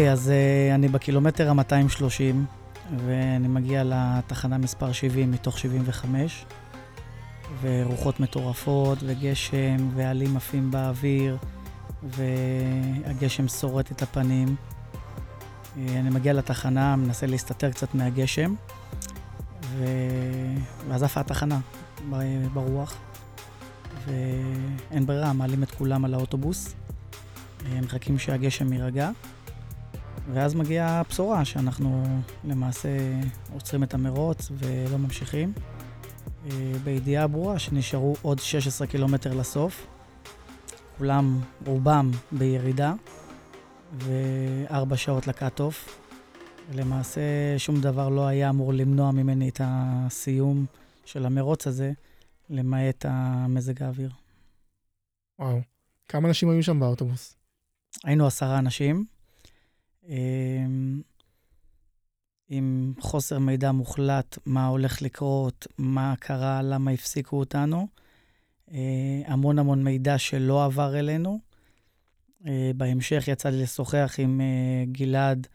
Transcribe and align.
אוקיי, 0.00 0.12
אז 0.12 0.32
uh, 0.32 0.74
אני 0.74 0.88
בקילומטר 0.88 1.50
ה-230, 1.50 2.36
ואני 3.06 3.48
מגיע 3.48 3.82
לתחנה 3.84 4.58
מספר 4.58 4.92
70 4.92 5.30
מתוך 5.30 5.58
75, 5.58 6.44
ורוחות 7.60 8.20
מטורפות, 8.20 8.98
וגשם, 9.06 9.76
ועלים 9.94 10.36
עפים 10.36 10.70
באוויר, 10.70 11.36
והגשם 12.02 13.48
שורט 13.48 13.92
את 13.92 14.02
הפנים. 14.02 14.56
Uh, 14.56 15.78
אני 15.90 16.10
מגיע 16.10 16.32
לתחנה, 16.32 16.96
מנסה 16.96 17.26
להסתתר 17.26 17.70
קצת 17.70 17.94
מהגשם, 17.94 18.54
ו... 19.64 19.84
ואז 20.88 21.02
עפה 21.02 21.20
התחנה 21.20 21.58
ברוח, 22.52 22.94
ואין 24.06 25.06
ברירה, 25.06 25.32
מעלים 25.32 25.62
את 25.62 25.70
כולם 25.70 26.04
על 26.04 26.14
האוטובוס. 26.14 26.74
אה, 27.66 27.80
מחכים 27.80 28.18
שהגשם 28.18 28.72
יירגע, 28.72 29.10
ואז 30.32 30.54
מגיעה 30.54 31.00
הבשורה 31.00 31.44
שאנחנו 31.44 32.04
למעשה 32.44 32.88
עוצרים 33.54 33.82
את 33.82 33.94
המרוץ 33.94 34.50
ולא 34.52 34.98
ממשיכים, 34.98 35.52
אה, 36.46 36.72
בידיעה 36.84 37.26
ברורה 37.26 37.58
שנשארו 37.58 38.16
עוד 38.22 38.38
16 38.38 38.86
קילומטר 38.86 39.34
לסוף, 39.34 39.86
כולם, 40.98 41.40
רובם 41.66 42.10
בירידה, 42.32 42.94
וארבע 43.98 44.96
שעות 44.96 45.26
לקאט-אוף. 45.26 46.00
למעשה 46.74 47.20
שום 47.58 47.80
דבר 47.80 48.08
לא 48.08 48.26
היה 48.26 48.50
אמור 48.50 48.72
למנוע 48.72 49.10
ממני 49.10 49.48
את 49.48 49.60
הסיום 49.64 50.66
של 51.04 51.26
המרוץ 51.26 51.66
הזה, 51.66 51.92
למעט 52.50 53.04
המזג 53.08 53.82
האוויר. 53.82 54.10
וואו. 55.38 55.60
כמה 56.08 56.28
אנשים 56.28 56.50
היו 56.50 56.62
שם 56.62 56.80
באוטובוס? 56.80 57.36
היינו 58.04 58.26
עשרה 58.26 58.58
אנשים, 58.58 59.04
עם 62.48 62.92
חוסר 63.00 63.38
מידע 63.38 63.72
מוחלט 63.72 64.38
מה 64.46 64.66
הולך 64.66 65.02
לקרות, 65.02 65.66
מה 65.78 66.14
קרה, 66.18 66.62
למה 66.62 66.90
הפסיקו 66.90 67.38
אותנו. 67.38 67.86
אה, 68.72 69.22
המון 69.26 69.58
המון 69.58 69.84
מידע 69.84 70.18
שלא 70.18 70.64
עבר 70.64 70.98
אלינו. 70.98 71.38
אה, 72.46 72.70
בהמשך 72.76 73.24
יצא 73.28 73.48
לי 73.48 73.62
לשוחח 73.62 74.14
עם 74.18 74.40
אה, 74.40 74.84
גלעד 74.92 75.46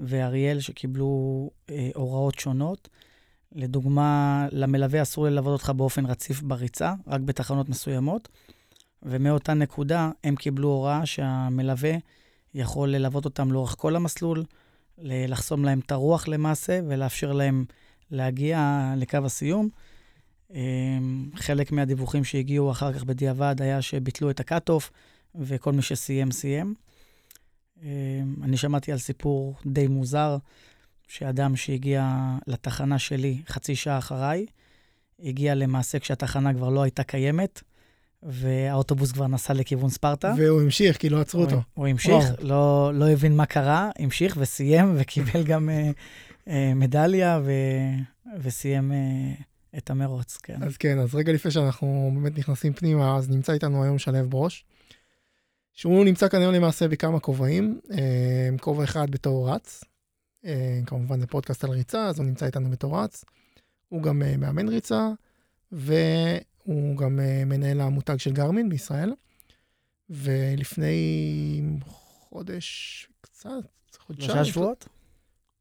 ואריאל, 0.00 0.60
שקיבלו 0.60 1.50
הוראות 1.94 2.38
שונות. 2.38 2.88
לדוגמה, 3.52 4.46
למלווה 4.52 5.02
אסור 5.02 5.26
ללוות 5.26 5.52
אותך 5.52 5.70
באופן 5.76 6.06
רציף 6.06 6.42
בריצה, 6.42 6.94
רק 7.06 7.20
בתחנות 7.20 7.68
מסוימות. 7.68 8.28
ומאותה 9.02 9.54
נקודה 9.54 10.10
הם 10.24 10.36
קיבלו 10.36 10.68
הוראה 10.68 11.06
שהמלווה 11.06 11.92
יכול 12.54 12.88
ללוות 12.88 13.24
אותם 13.24 13.52
לאורך 13.52 13.74
כל 13.78 13.96
המסלול, 13.96 14.44
לחסום 14.98 15.64
להם 15.64 15.78
את 15.78 15.92
הרוח 15.92 16.28
למעשה 16.28 16.80
ולאפשר 16.88 17.32
להם 17.32 17.64
להגיע 18.10 18.92
לקו 18.96 19.18
הסיום. 19.24 19.68
אמ, 20.54 21.30
חלק 21.34 21.72
מהדיווחים 21.72 22.24
שהגיעו 22.24 22.70
אחר 22.70 22.92
כך 22.92 23.04
בדיעבד 23.04 23.56
היה 23.62 23.82
שביטלו 23.82 24.30
את 24.30 24.40
ה 24.40 24.46
cut-off, 24.46 24.90
וכל 25.34 25.72
מי 25.72 25.82
שסיים, 25.82 26.30
סיים. 26.30 26.74
אמ, 27.82 27.88
אני 28.42 28.56
שמעתי 28.56 28.92
על 28.92 28.98
סיפור 28.98 29.54
די 29.66 29.88
מוזר, 29.88 30.36
שאדם 31.08 31.56
שהגיע 31.56 32.16
לתחנה 32.46 32.98
שלי 32.98 33.42
חצי 33.48 33.76
שעה 33.76 33.98
אחריי, 33.98 34.46
הגיע 35.20 35.54
למעשה 35.54 35.98
כשהתחנה 35.98 36.54
כבר 36.54 36.68
לא 36.68 36.82
הייתה 36.82 37.02
קיימת, 37.02 37.62
והאוטובוס 38.22 39.12
כבר 39.12 39.26
נסע 39.26 39.54
לכיוון 39.54 39.90
ספרטה. 39.90 40.34
והוא 40.36 40.62
המשיך, 40.62 40.96
כי 40.96 41.08
לא 41.08 41.20
עצרו 41.20 41.40
אותו. 41.40 41.62
הוא 41.74 41.86
המשיך, 41.86 42.24
לא, 42.40 42.90
לא 42.94 43.10
הבין 43.10 43.36
מה 43.36 43.46
קרה, 43.46 43.90
המשיך 43.98 44.36
וסיים, 44.40 44.94
וקיבל 44.98 45.42
גם 45.42 45.68
uh, 45.68 46.48
uh, 46.48 46.50
מדליה, 46.74 47.40
ו, 47.44 47.52
וסיים 48.40 48.92
uh, 48.92 49.42
את 49.78 49.90
המרוץ, 49.90 50.36
כן. 50.36 50.62
אז 50.62 50.76
כן, 50.76 50.98
אז 50.98 51.14
רגע 51.14 51.32
לפני 51.32 51.50
שאנחנו 51.50 52.10
באמת 52.14 52.38
נכנסים 52.38 52.72
פנימה, 52.72 53.16
אז 53.16 53.30
נמצא 53.30 53.52
איתנו 53.52 53.82
היום 53.82 53.98
שלו 53.98 54.28
ברוש, 54.28 54.64
שהוא 55.72 56.04
נמצא 56.04 56.28
כאן 56.28 56.40
היום 56.40 56.54
למעשה 56.54 56.88
בכמה 56.88 57.20
כובעים, 57.20 57.80
כובע 58.60 58.84
אחד 58.84 59.10
בתור 59.10 59.50
רץ, 59.50 59.84
כמובן 60.86 61.20
זה 61.20 61.26
פודקאסט 61.26 61.64
על 61.64 61.70
ריצה, 61.70 62.06
אז 62.06 62.18
הוא 62.18 62.26
נמצא 62.26 62.46
איתנו 62.46 62.70
בתור 62.70 62.98
רץ, 62.98 63.24
הוא 63.88 64.02
גם 64.02 64.22
מאמן 64.38 64.68
ריצה, 64.68 65.08
ו... 65.72 65.94
הוא 66.68 66.96
גם 66.96 67.18
uh, 67.18 67.44
מנהל 67.44 67.80
המותג 67.80 68.16
של 68.16 68.32
גרמין 68.32 68.68
בישראל, 68.68 69.12
ולפני 70.10 71.62
חודש 72.28 73.08
קצת, 73.20 73.50
חודשיים. 73.98 74.30
שלושה 74.30 74.44
שבועות? 74.44 74.88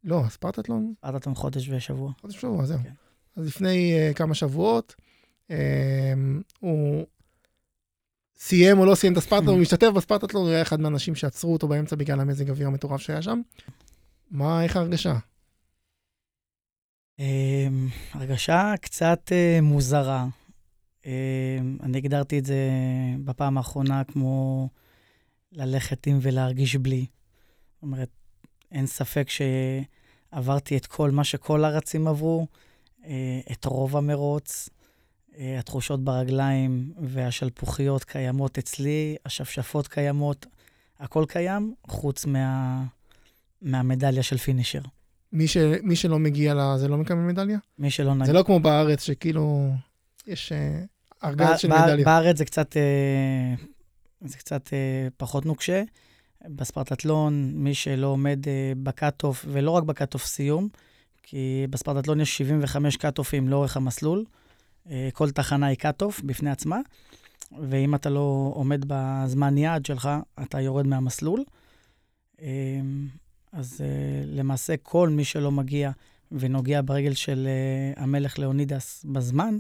לא, 0.04 0.24
ספרטטלון. 0.30 0.94
ספרטטלון 0.98 1.36
חודש 1.36 1.70
ושבוע. 1.70 2.12
חודש 2.22 2.36
ושבוע, 2.36 2.66
זהו. 2.66 2.80
כן. 2.84 2.92
אז 3.36 3.48
לפני 3.48 3.94
uh, 4.12 4.14
כמה 4.14 4.34
שבועות, 4.36 4.96
uh, 5.48 5.54
הוא 6.60 7.06
סיים 8.38 8.80
או 8.80 8.86
לא 8.86 8.96
סיים 8.96 9.14
את 9.14 9.18
הספרטטלון, 9.18 9.54
הוא 9.54 9.62
משתתף 9.66 9.88
בספרטטלון, 9.88 10.44
הוא 10.44 10.52
היה 10.52 10.62
אחד 10.62 10.80
מהאנשים 10.80 11.16
שעצרו 11.16 11.54
אותו 11.54 11.68
באמצע 11.68 11.96
בגלל 11.96 12.20
המזג 12.20 12.50
אוויר 12.50 12.68
המטורף 12.68 13.02
שהיה 13.02 13.22
שם. 13.22 13.42
מה, 14.32 14.64
איך 14.64 14.76
ההרגשה? 14.76 15.18
הרגשה 18.14 18.74
קצת 18.82 19.32
מוזרה. 19.62 20.28
אמ, 21.08 21.78
אני 21.84 21.98
הגדרתי 21.98 22.40
את 22.40 22.46
זה 22.46 22.70
בפעם 23.26 23.58
האחרונה 23.58 24.04
כמו 24.04 24.70
ללכת 25.52 26.08
עם 26.08 26.20
ולהרגיש 26.22 26.76
בלי. 26.76 27.06
זאת 27.74 27.84
אומרת, 27.84 28.10
אין 28.72 28.88
ספק 28.88 29.28
שעברתי 29.30 30.78
את 30.78 30.86
כל 30.86 31.12
מה 31.12 31.24
שכל 31.24 31.66
הרצים 31.66 32.08
עברו, 32.08 32.48
אה, 33.06 33.40
את 33.52 33.66
רוב 33.66 33.98
המרוץ. 33.98 34.70
אה, 35.38 35.60
התחושות 35.60 36.04
ברגליים 36.04 36.92
והשלפוחיות 37.02 38.04
קיימות 38.04 38.58
אצלי, 38.58 39.16
השפשפות 39.26 39.88
קיימות, 39.88 40.46
הכל 41.00 41.26
קיים, 41.28 41.74
חוץ 41.88 42.26
מה, 42.26 42.84
מהמדליה 43.62 44.24
של 44.24 44.38
finisher. 44.38 44.82
מי, 45.34 45.48
ש, 45.48 45.58
מי 45.84 45.96
שלא 45.96 46.20
מגיע 46.20 46.54
לזה 46.54 46.88
לא 46.88 46.98
מקבל 46.98 47.20
מדליה? 47.20 47.58
מי 47.80 47.90
שלא 47.90 48.14
נגיע. 48.14 48.26
זה 48.26 48.34
לא 48.34 48.44
כמו 48.44 48.60
בארץ, 48.60 49.04
שכאילו, 49.04 49.72
יש... 50.28 50.52
ארגז 51.24 51.60
של 51.60 51.68
מדליות. 51.68 52.06
בארץ 52.06 52.38
זה 52.38 52.46
קצת, 52.46 52.78
אה, 52.78 53.56
זה 54.22 54.38
קצת 54.38 54.74
אה, 54.74 55.08
פחות 55.18 55.46
נוקשה. 55.46 55.84
בספרטטלון, 56.46 57.52
מי 57.54 57.74
שלא 57.74 58.08
עומד 58.08 58.48
אה, 58.48 58.74
ב 58.84 58.91
cut-off, 58.91 59.46
ולא 59.50 59.72
רק 59.72 59.84
ב 59.84 59.89
cut-off 59.89 60.26
סיום, 60.26 60.68
כי 61.24 61.68
בספרטטלון 61.70 62.22
יש 62.22 62.38
75 62.38 62.98
cut-off 62.98 63.38
ים 63.38 63.50
לאורך 63.50 63.78
המסלול. 63.78 64.26
כל 65.14 65.32
תחנה 65.32 65.66
היא 65.66 65.78
cut-off 65.78 66.22
בפני 66.22 66.50
עצמה, 66.50 66.78
ואם 67.70 67.96
אתה 67.96 68.10
לא 68.10 68.52
עומד 68.56 68.86
בזמן 68.88 69.58
יעד 69.58 69.86
שלך, 69.86 70.10
אתה 70.44 70.62
יורד 70.62 70.88
מהמסלול. 70.88 71.44
אז 73.52 73.82
למעשה 74.26 74.78
כל 74.84 75.10
מי 75.10 75.24
שלא 75.24 75.52
מגיע 75.52 75.92
ונוגע 76.32 76.82
ברגל 76.86 77.14
של 77.14 77.48
המלך 77.98 78.40
לאונידס 78.40 79.06
בזמן, 79.06 79.58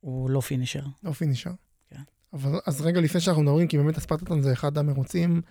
הוא 0.00 0.30
לא 0.30 0.40
פינישר. 0.40 0.82
לא 1.02 1.12
פינישר. 1.12 1.50
כן. 1.90 2.02
אבל 2.32 2.60
אז 2.66 2.80
רגע 2.80 3.00
לפני 3.00 3.20
שאנחנו 3.20 3.42
מדברים, 3.42 3.68
כי 3.68 3.78
באמת 3.78 3.96
הספרטטלון 3.96 4.40
זה 4.40 4.52
אחד 4.52 4.78
המרוצים 4.78 5.42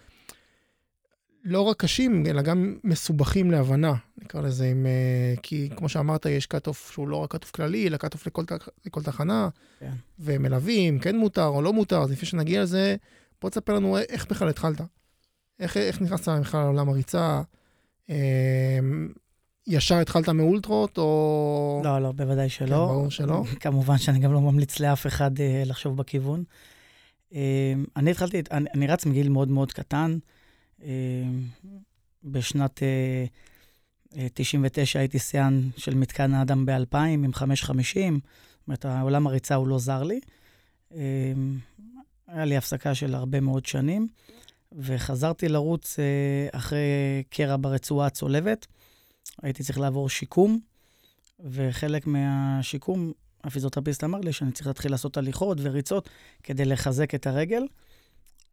לא 1.43 1.61
רק 1.61 1.77
קשים, 1.79 2.25
אלא 2.25 2.41
גם 2.41 2.77
מסובכים 2.83 3.51
להבנה, 3.51 3.93
נקרא 4.17 4.41
לזה, 4.41 4.65
עם, 4.65 4.85
uh, 4.85 5.39
כי 5.41 5.69
כמו 5.75 5.89
שאמרת, 5.89 6.25
יש 6.25 6.45
cut-off 6.45 6.91
שהוא 6.91 7.07
לא 7.07 7.15
רק 7.15 7.31
cut-off 7.31 7.51
כללי, 7.51 7.87
אלא 7.87 7.97
cut-off 7.97 8.27
לכל, 8.27 8.43
לכל 8.85 9.03
תחנה, 9.03 9.49
כן. 9.79 9.91
ומלווים, 10.19 10.99
כן 10.99 11.17
מותר 11.17 11.45
או 11.45 11.61
לא 11.61 11.73
מותר, 11.73 12.01
אז 12.01 12.11
לפני 12.11 12.27
שנגיע 12.27 12.61
לזה, 12.61 12.95
בוא 13.41 13.49
תספר 13.49 13.73
לנו 13.73 13.97
איך 13.97 14.27
בכלל 14.29 14.49
התחלת. 14.49 14.81
איך, 15.59 15.77
איך 15.77 16.01
נכנסת 16.01 16.29
בכלל 16.41 16.61
לעולם 16.61 16.89
הריצה? 16.89 17.41
ישר 19.69 19.95
התחלת 19.95 20.29
מאולטרות, 20.29 20.97
או... 20.97 21.81
לא, 21.83 21.99
לא, 21.99 22.11
בוודאי 22.11 22.49
שלא. 22.49 22.67
כן, 22.67 22.75
ברור 22.75 23.09
שלא. 23.09 23.43
כמובן 23.59 23.97
שאני 23.97 24.19
גם 24.19 24.33
לא 24.33 24.41
ממליץ 24.41 24.79
לאף 24.79 25.07
אחד 25.07 25.37
uh, 25.37 25.41
לחשוב 25.65 25.97
בכיוון. 25.97 26.43
Uh, 27.29 27.33
אני 27.95 28.11
התחלתי, 28.11 28.41
אני, 28.51 28.69
אני 28.73 28.87
רץ 28.87 29.05
מגיל 29.05 29.29
מאוד 29.29 29.47
מאוד 29.47 29.71
קטן. 29.71 30.17
Uh, 30.79 30.83
בשנת 32.23 32.79
uh, 34.13 34.17
99 34.33 34.99
הייתי 34.99 35.19
שיאן 35.19 35.69
של 35.77 35.95
מתקן 35.95 36.33
האדם 36.33 36.65
ב-2000 36.65 36.97
עם 36.97 37.33
550. 37.33 38.19
זאת 38.23 38.67
אומרת, 38.67 38.85
העולם 38.85 39.27
הריצה 39.27 39.55
הוא 39.55 39.67
לא 39.67 39.79
זר 39.79 40.03
לי. 40.03 40.19
Uh, 40.91 40.95
היה 42.27 42.45
לי 42.45 42.57
הפסקה 42.57 42.95
של 42.95 43.15
הרבה 43.15 43.39
מאוד 43.39 43.65
שנים, 43.65 44.07
וחזרתי 44.71 45.47
לרוץ 45.47 45.95
uh, 45.95 46.57
אחרי 46.57 47.23
קרע 47.29 47.55
ברצועה 47.61 48.07
הצולבת. 48.07 48.67
הייתי 49.41 49.63
צריך 49.63 49.79
לעבור 49.79 50.09
שיקום, 50.09 50.59
וחלק 51.39 52.07
מהשיקום, 52.07 53.11
הפיזיותרפיסט 53.43 54.03
אמר 54.03 54.19
לי 54.19 54.33
שאני 54.33 54.51
צריך 54.51 54.67
להתחיל 54.67 54.91
לעשות 54.91 55.17
הליכות 55.17 55.57
וריצות 55.61 56.09
כדי 56.43 56.65
לחזק 56.65 57.15
את 57.15 57.27
הרגל, 57.27 57.67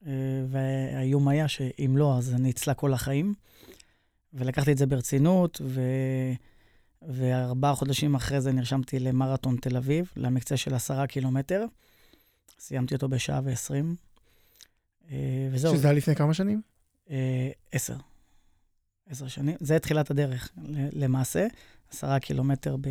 אה, 0.07 0.13
והאיום 0.49 1.29
היה 1.29 1.49
שאם 1.49 1.95
לא, 1.97 2.19
אז 2.19 2.35
אני 2.35 2.51
אצלה 2.51 2.75
כל 2.75 2.93
החיים. 2.95 3.35
ולקחתי 4.35 4.73
את 4.73 4.79
זה 4.79 4.87
ברצינות, 4.87 5.61
ו... 5.65 5.81
וארבעה 7.03 7.75
חודשים 7.75 8.15
אחרי 8.15 8.41
זה 8.41 8.53
נרשמתי 8.53 8.99
למרתון 8.99 9.57
תל 9.57 9.77
אביב, 9.77 10.13
למקצה 10.17 10.57
של 10.57 10.75
עשרה 10.75 11.07
קילומטר. 11.07 11.65
סיימתי 12.59 12.95
אותו 12.95 13.09
בשעה 13.09 13.41
ועשרים. 13.45 13.97
אה, 15.11 15.49
וזהו. 15.53 15.75
שזה 15.75 15.89
היה 15.89 15.97
לפני 15.97 16.15
כמה 16.15 16.35
שנים? 16.35 16.61
אה, 17.11 17.51
עשר. 17.73 17.97
עשר 19.11 19.29
שנים. 19.29 19.57
זה 19.61 19.79
תחילת 19.79 20.11
הדרך, 20.11 20.51
למעשה. 20.93 21.47
עשרה 21.93 22.19
קילומטר 22.19 22.77
ב... 22.81 22.89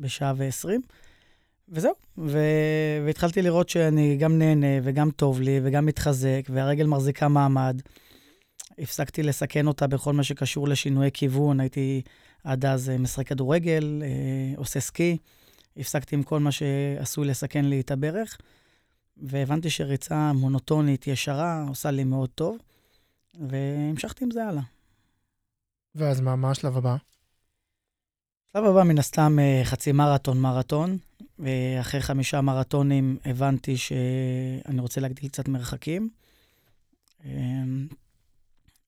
בשעה 0.00 0.32
ועשרים. 0.36 0.80
וזהו, 1.68 1.92
ו... 2.18 2.38
והתחלתי 3.06 3.42
לראות 3.42 3.68
שאני 3.68 4.16
גם 4.16 4.38
נהנה 4.38 4.66
וגם 4.82 5.10
טוב 5.10 5.40
לי 5.40 5.60
וגם 5.62 5.86
מתחזק, 5.86 6.42
והרגל 6.50 6.86
מחזיקה 6.86 7.28
מעמד. 7.28 7.80
הפסקתי 8.78 9.22
לסכן 9.22 9.66
אותה 9.66 9.86
בכל 9.86 10.12
מה 10.12 10.22
שקשור 10.22 10.68
לשינויי 10.68 11.10
כיוון, 11.14 11.60
הייתי 11.60 12.02
עד 12.44 12.64
אז 12.64 12.90
אה, 12.90 12.98
משחק 12.98 13.26
כדורגל, 13.26 14.02
אה, 14.02 14.58
עושה 14.58 14.80
סקי, 14.80 15.16
הפסקתי 15.76 16.16
עם 16.16 16.22
כל 16.22 16.40
מה 16.40 16.52
שעשוי 16.52 17.26
לסכן 17.26 17.64
לי 17.64 17.80
את 17.80 17.90
הברך, 17.90 18.38
והבנתי 19.16 19.70
שריצה 19.70 20.32
מונוטונית, 20.32 21.06
ישרה, 21.06 21.64
עושה 21.68 21.90
לי 21.90 22.04
מאוד 22.04 22.28
טוב, 22.34 22.58
והמשכתי 23.40 24.24
עם 24.24 24.30
זה 24.30 24.44
הלאה. 24.44 24.62
ואז 25.98 26.20
מה, 26.20 26.36
מה 26.36 26.50
השלב 26.50 26.76
הבא? 26.76 26.96
השלב 28.50 28.64
הבא, 28.64 28.82
מן 28.82 28.98
הסתם, 28.98 29.38
אה, 29.40 29.60
חצי 29.64 29.92
מרתון, 29.92 30.40
מרתון. 30.40 30.98
ואחרי 31.38 32.00
חמישה 32.00 32.40
מרתונים 32.40 33.18
הבנתי 33.24 33.76
שאני 33.76 34.80
רוצה 34.80 35.00
להגדיל 35.00 35.28
קצת 35.28 35.48
מרחקים. 35.48 36.08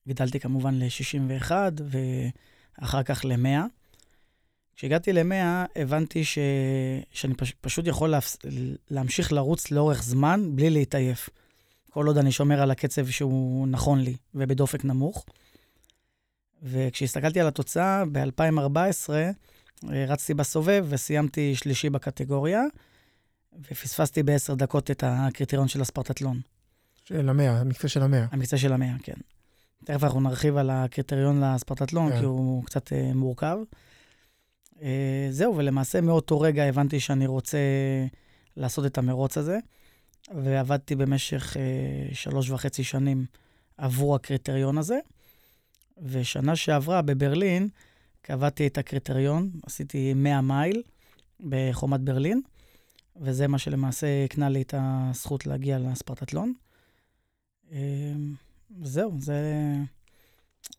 גדלתי 0.09 0.41
כמובן 0.41 0.75
ל-61 0.75 1.53
ואחר 2.79 3.03
כך 3.03 3.25
ל-100. 3.25 3.61
כשהגעתי 4.77 5.13
ל-100 5.13 5.69
הבנתי 5.77 6.25
ש... 6.25 6.39
שאני 7.11 7.35
פש... 7.35 7.53
פשוט 7.61 7.87
יכול 7.87 8.11
להפס... 8.11 8.39
להמשיך 8.91 9.33
לרוץ 9.33 9.71
לאורך 9.71 10.03
זמן 10.03 10.57
בלי 10.57 10.71
להתעייף. 10.71 11.29
כל 11.91 12.07
עוד 12.07 12.19
אני 12.19 12.33
שומר 12.33 12.63
על 12.63 12.71
הקצב 12.71 13.09
שהוא 13.09 13.69
נכון 13.69 14.01
לי 14.01 14.17
ובדופק 14.35 14.85
נמוך. 14.85 15.25
וכשהסתכלתי 16.63 17.41
על 17.41 17.47
התוצאה, 17.47 18.05
ב-2014 18.13 19.11
רצתי 19.85 20.35
בסובב 20.35 20.87
וסיימתי 20.89 21.55
שלישי 21.55 21.91
בקטגוריה, 21.91 22.63
ופספסתי 23.71 24.23
בעשר 24.23 24.55
דקות 24.55 24.91
את 24.91 25.05
הקריטריון 25.07 25.69
של 25.69 25.81
הספרטטלון. 25.81 26.41
של 27.05 27.29
המאה, 27.29 27.61
המקצה 27.61 27.89
של 27.89 28.03
המאה. 28.03 28.27
המקצה 28.33 28.59
של 28.59 28.73
המאה, 28.73 28.95
כן. 29.03 29.15
תכף 29.85 30.05
אנחנו 30.05 30.21
נרחיב 30.21 30.57
על 30.57 30.71
הקריטריון 30.71 31.45
לספרטטלון, 31.45 32.11
כן. 32.13 32.19
כי 32.19 32.25
הוא 32.25 32.65
קצת 32.65 32.89
uh, 32.89 33.15
מורכב. 33.15 33.59
Uh, 34.77 34.83
זהו, 35.31 35.57
ולמעשה 35.57 36.01
מאותו 36.01 36.41
רגע 36.41 36.65
הבנתי 36.65 37.01
שאני 37.01 37.27
רוצה 37.27 37.59
לעשות 38.57 38.87
את 38.87 38.99
המרוץ 38.99 39.39
הזה, 39.39 39.59
ועבדתי 40.45 40.97
במשך 40.97 41.57
uh, 41.57 42.15
שלוש 42.15 42.51
וחצי 42.51 42.85
שנים 42.85 43.27
עבור 43.77 44.15
הקריטריון 44.15 44.79
הזה. 44.79 44.99
ושנה 46.03 46.57
שעברה 46.57 47.03
בברלין 47.03 47.69
קבעתי 48.23 48.67
את 48.67 48.79
הקריטריון, 48.79 49.51
עשיתי 49.67 50.15
100 50.15 50.41
מייל 50.41 50.83
בחומת 51.49 52.01
ברלין, 52.01 52.41
וזה 53.17 53.49
מה 53.49 53.59
שלמעשה 53.59 54.25
הקנה 54.25 54.49
לי 54.49 54.63
את 54.63 54.75
הזכות 54.79 55.47
להגיע 55.47 55.79
לספרטטלון. 55.79 56.53
וזהו, 58.81 59.13
זה, 59.19 59.75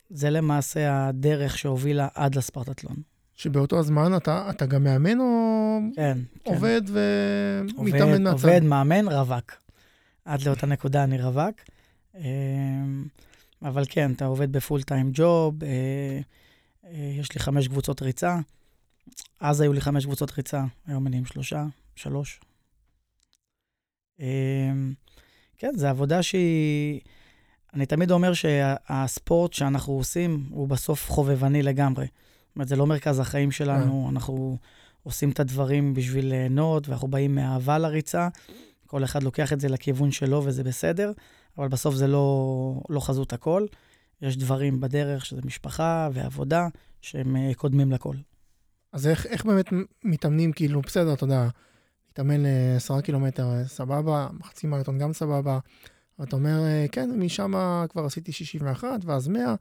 זה 0.09 0.29
למעשה 0.29 1.07
הדרך 1.07 1.57
שהובילה 1.57 2.07
עד 2.15 2.35
לספרטטלון. 2.35 2.95
שבאותו 3.35 3.79
הזמן 3.79 4.17
אתה, 4.17 4.49
אתה 4.49 4.65
גם 4.65 4.83
מאמן 4.83 5.19
או 5.19 5.79
כן, 5.95 6.17
כן. 6.43 6.51
עובד 6.51 6.81
כן. 6.87 6.93
ומתאמן 7.77 8.23
מהצד? 8.23 8.33
עובד, 8.33 8.63
מאמן, 8.63 9.07
רווק. 9.07 9.51
עד 10.25 10.41
לאותה 10.41 10.65
נקודה 10.65 11.03
אני 11.03 11.21
רווק. 11.21 11.55
אבל 13.63 13.83
כן, 13.89 14.11
אתה 14.11 14.25
עובד 14.25 14.51
בפול 14.51 14.83
טיים 14.83 15.11
ג'וב, 15.13 15.63
אה, 15.63 15.69
אה, 16.85 17.13
יש 17.19 17.33
לי 17.33 17.39
חמש 17.39 17.67
קבוצות 17.67 18.01
ריצה. 18.01 18.39
אז 19.39 19.61
היו 19.61 19.73
לי 19.73 19.81
חמש 19.81 20.05
קבוצות 20.05 20.31
ריצה, 20.37 20.63
היום 20.87 21.07
אני 21.07 21.17
עם 21.17 21.25
שלושה, 21.25 21.65
שלוש. 21.95 22.39
אמ, 24.19 24.93
כן, 25.57 25.71
זו 25.75 25.87
עבודה 25.87 26.23
שהיא... 26.23 27.01
אני 27.73 27.85
תמיד 27.85 28.11
אומר 28.11 28.33
שהספורט 28.33 29.53
שאנחנו 29.53 29.93
עושים 29.93 30.45
הוא 30.49 30.67
בסוף 30.67 31.09
חובבני 31.09 31.63
לגמרי. 31.63 32.05
זאת 32.05 32.55
אומרת, 32.55 32.67
זה 32.67 32.75
לא 32.75 32.87
מרכז 32.87 33.19
החיים 33.19 33.51
שלנו, 33.51 34.05
yeah. 34.05 34.11
אנחנו 34.11 34.57
עושים 35.03 35.29
את 35.29 35.39
הדברים 35.39 35.93
בשביל 35.93 36.25
ליהנות, 36.27 36.89
ואנחנו 36.89 37.07
באים 37.07 37.35
מאהבה 37.35 37.77
לריצה. 37.77 38.27
כל 38.87 39.03
אחד 39.03 39.23
לוקח 39.23 39.53
את 39.53 39.59
זה 39.59 39.69
לכיוון 39.69 40.11
שלו 40.11 40.41
וזה 40.45 40.63
בסדר, 40.63 41.11
אבל 41.61 41.69
בסוף 41.69 41.95
זה 41.95 42.07
לא, 42.07 42.81
לא 42.89 42.99
חזות 42.99 43.33
הכל. 43.33 43.65
יש 44.21 44.37
דברים 44.37 44.79
בדרך, 44.79 45.25
שזה 45.25 45.41
משפחה 45.45 46.09
ועבודה, 46.13 46.67
שהם 47.01 47.35
אה, 47.35 47.51
קודמים 47.55 47.91
לכל. 47.91 48.15
אז 48.93 49.07
איך, 49.07 49.25
איך 49.25 49.45
באמת 49.45 49.65
מתאמנים, 50.03 50.51
כאילו, 50.51 50.81
בסדר, 50.81 51.13
אתה 51.13 51.23
יודע, 51.23 51.47
להתאמן 52.07 52.45
עשרה 52.75 53.01
קילומטר, 53.01 53.49
סבבה, 53.65 54.27
מחצי 54.39 54.67
מרתון 54.67 54.97
גם 54.97 55.13
סבבה, 55.13 55.59
ואתה 56.19 56.35
אומר, 56.35 56.65
אה, 56.65 56.85
כן, 56.91 57.09
משם 57.19 57.53
כבר 57.89 58.05
עשיתי 58.05 58.31
61, 58.31 58.87
ואז 59.05 59.27
100. 59.27 59.55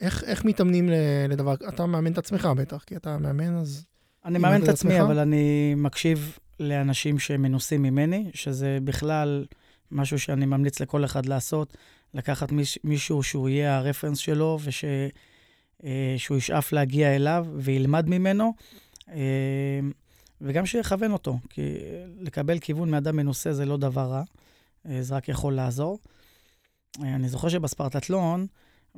איך, 0.00 0.24
איך 0.24 0.44
מתאמנים 0.44 0.88
לדבר, 1.28 1.54
אתה 1.68 1.86
מאמן 1.86 2.12
את 2.12 2.18
עצמך 2.18 2.48
בטח, 2.56 2.84
כי 2.84 2.96
אתה 2.96 3.18
מאמן, 3.18 3.56
אז... 3.56 3.86
אני 4.24 4.38
מאמן 4.38 4.62
את 4.64 4.68
עצמי, 4.68 5.00
אבל 5.00 5.18
אני 5.18 5.74
מקשיב 5.76 6.38
לאנשים 6.60 7.18
שמנוסים 7.18 7.82
ממני, 7.82 8.30
שזה 8.34 8.78
בכלל 8.84 9.46
משהו 9.90 10.18
שאני 10.18 10.46
ממליץ 10.46 10.80
לכל 10.80 11.04
אחד 11.04 11.26
לעשות, 11.26 11.76
לקחת 12.14 12.52
מיש, 12.52 12.78
מישהו 12.84 13.22
שהוא 13.22 13.48
יהיה 13.48 13.76
הרפרנס 13.76 14.18
שלו, 14.18 14.58
ושהוא 14.64 16.34
אה, 16.34 16.36
ישאף 16.38 16.72
להגיע 16.72 17.16
אליו 17.16 17.46
וילמד 17.56 18.08
ממנו. 18.08 18.54
אה, 19.10 19.80
וגם 20.40 20.66
שיכוון 20.66 21.12
אותו, 21.12 21.38
כי 21.50 21.62
לקבל 22.20 22.58
כיוון 22.58 22.90
מאדם 22.90 23.16
מנוסה 23.16 23.52
זה 23.52 23.64
לא 23.64 23.76
דבר 23.76 24.10
רע, 24.10 24.22
אה, 24.88 25.02
זה 25.02 25.16
רק 25.16 25.28
יכול 25.28 25.54
לעזור. 25.54 25.98
אה, 27.02 27.14
אני 27.14 27.28
זוכר 27.28 27.48
שבספרטטלון, 27.48 28.46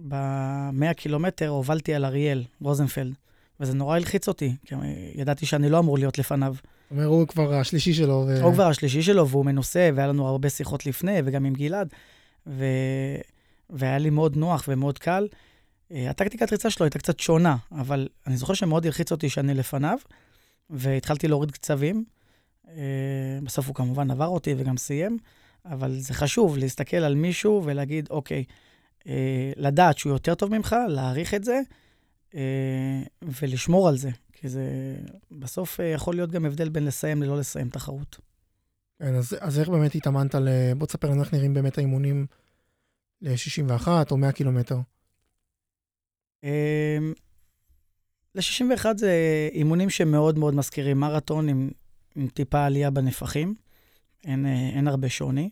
ב-100 0.08 0.94
קילומטר 0.94 1.48
הובלתי 1.48 1.94
על 1.94 2.04
אריאל, 2.04 2.44
רוזנפלד, 2.60 3.14
וזה 3.60 3.74
נורא 3.74 3.96
הלחיץ 3.96 4.28
אותי, 4.28 4.56
כי 4.64 4.74
ידעתי 5.14 5.46
שאני 5.46 5.68
לא 5.68 5.78
אמור 5.78 5.98
להיות 5.98 6.18
לפניו. 6.18 6.54
זאת 6.90 6.96
אומרת, 6.96 7.06
הוא 7.06 7.26
כבר 7.26 7.54
השלישי 7.54 7.94
שלו. 7.94 8.24
ו... 8.28 8.42
הוא 8.42 8.52
כבר 8.52 8.66
השלישי 8.66 9.02
שלו, 9.02 9.28
והוא 9.28 9.44
מנוסה, 9.44 9.90
והיה 9.94 10.08
לנו 10.08 10.26
הרבה 10.26 10.50
שיחות 10.50 10.86
לפני, 10.86 11.18
וגם 11.24 11.44
עם 11.44 11.52
גלעד, 11.52 11.88
ו... 12.46 12.64
והיה 13.70 13.98
לי 13.98 14.10
מאוד 14.10 14.36
נוח 14.36 14.64
ומאוד 14.68 14.98
קל. 14.98 15.28
אה, 15.92 16.10
הטקטיקת 16.10 16.52
ריצה 16.52 16.70
שלו 16.70 16.84
הייתה 16.84 16.98
קצת 16.98 17.20
שונה, 17.20 17.56
אבל 17.72 18.08
אני 18.26 18.36
זוכר 18.36 18.54
שמאוד 18.54 18.86
הלחיץ 18.86 19.12
אותי 19.12 19.28
שאני 19.28 19.54
לפניו. 19.54 19.98
והתחלתי 20.70 21.28
להוריד 21.28 21.50
קצבים. 21.50 22.04
אה, 22.68 23.38
בסוף 23.42 23.66
הוא 23.66 23.74
כמובן 23.74 24.10
עבר 24.10 24.26
אותי 24.26 24.54
וגם 24.58 24.76
סיים, 24.76 25.18
אבל 25.64 25.98
זה 25.98 26.14
חשוב 26.14 26.58
להסתכל 26.58 26.96
על 26.96 27.14
מישהו 27.14 27.62
ולהגיד, 27.64 28.08
אוקיי, 28.10 28.44
אה, 29.08 29.52
לדעת 29.56 29.98
שהוא 29.98 30.12
יותר 30.12 30.34
טוב 30.34 30.56
ממך, 30.56 30.76
להעריך 30.88 31.34
את 31.34 31.44
זה 31.44 31.60
ולשמור 33.22 33.88
על 33.88 33.96
זה, 33.96 34.10
כי 34.40 34.48
זה 34.48 34.96
בסוף 35.30 35.80
יכול 35.94 36.14
להיות 36.14 36.30
גם 36.30 36.44
הבדל 36.44 36.68
בין 36.68 36.84
לסיים 36.84 37.22
ללא 37.22 37.38
לסיים 37.38 37.68
תחרות. 37.68 38.18
כן, 38.98 39.14
אז, 39.14 39.36
אז 39.40 39.60
איך 39.60 39.68
באמת 39.68 39.94
התאמנת 39.94 40.34
ל... 40.34 40.48
בוא 40.74 40.86
תספר 40.86 41.10
לנו 41.10 41.22
איך 41.22 41.34
נראים 41.34 41.54
באמת 41.54 41.78
האימונים 41.78 42.26
ל-61 43.22 43.88
או 44.10 44.16
100 44.16 44.32
קילומטר. 44.32 44.78
ל-61 48.34 48.86
זה 48.96 49.12
אימונים 49.52 49.90
שמאוד 49.90 50.38
מאוד 50.38 50.54
מזכירים 50.54 51.00
מרתון 51.00 51.48
עם, 51.48 51.70
עם 52.16 52.28
טיפה 52.28 52.64
עלייה 52.64 52.90
בנפחים. 52.90 53.54
אין, 54.24 54.46
אה, 54.46 54.68
אין 54.68 54.88
הרבה 54.88 55.08
שוני. 55.08 55.50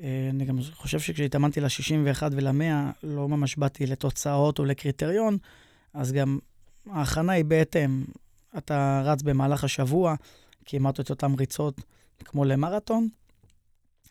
אה, 0.00 0.28
אני 0.30 0.44
גם 0.44 0.58
חושב 0.72 1.00
שכשהתאמנתי 1.00 1.60
ל-61 1.60 2.22
ול-100, 2.32 2.62
לא 3.02 3.28
ממש 3.28 3.56
באתי 3.56 3.86
לתוצאות 3.86 4.58
או 4.58 4.64
לקריטריון, 4.64 5.38
אז 5.92 6.12
גם 6.12 6.38
ההכנה 6.90 7.32
היא 7.32 7.44
בהתאם. 7.44 8.04
אתה 8.58 9.02
רץ 9.04 9.22
במהלך 9.22 9.64
השבוע, 9.64 10.14
כמעט 10.64 11.00
את 11.00 11.10
אותן 11.10 11.34
ריצות 11.38 11.80
כמו 12.24 12.44
למרתון, 12.44 13.08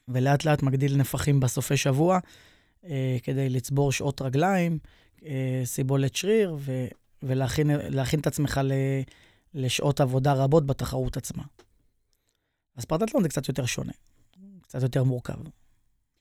ולאט 0.08 0.46
לאט 0.46 0.64
מגדיל 0.64 0.98
נפחים 0.98 1.40
בסופי 1.40 1.78
שבוע, 1.78 2.20
אה, 2.86 3.18
כדי 3.24 3.50
לצבור 3.50 3.92
שעות 3.92 4.22
רגליים, 4.22 4.80
אה, 5.26 5.62
סיבולת 5.66 6.16
שריר, 6.16 6.56
ו, 6.60 6.86
ולהכין 7.24 8.20
את 8.20 8.28
עצמך 8.28 8.62
לשעות 9.54 10.02
עבודה 10.02 10.34
רבות 10.34 10.66
בתחרות 10.66 11.18
עצמה. 11.18 11.44
הספרטטלון 12.78 13.24
זה 13.24 13.30
קצת 13.30 13.48
יותר 13.48 13.66
שונה, 13.66 13.94
קצת 14.62 14.82
יותר 14.82 15.04
מורכב. 15.04 15.38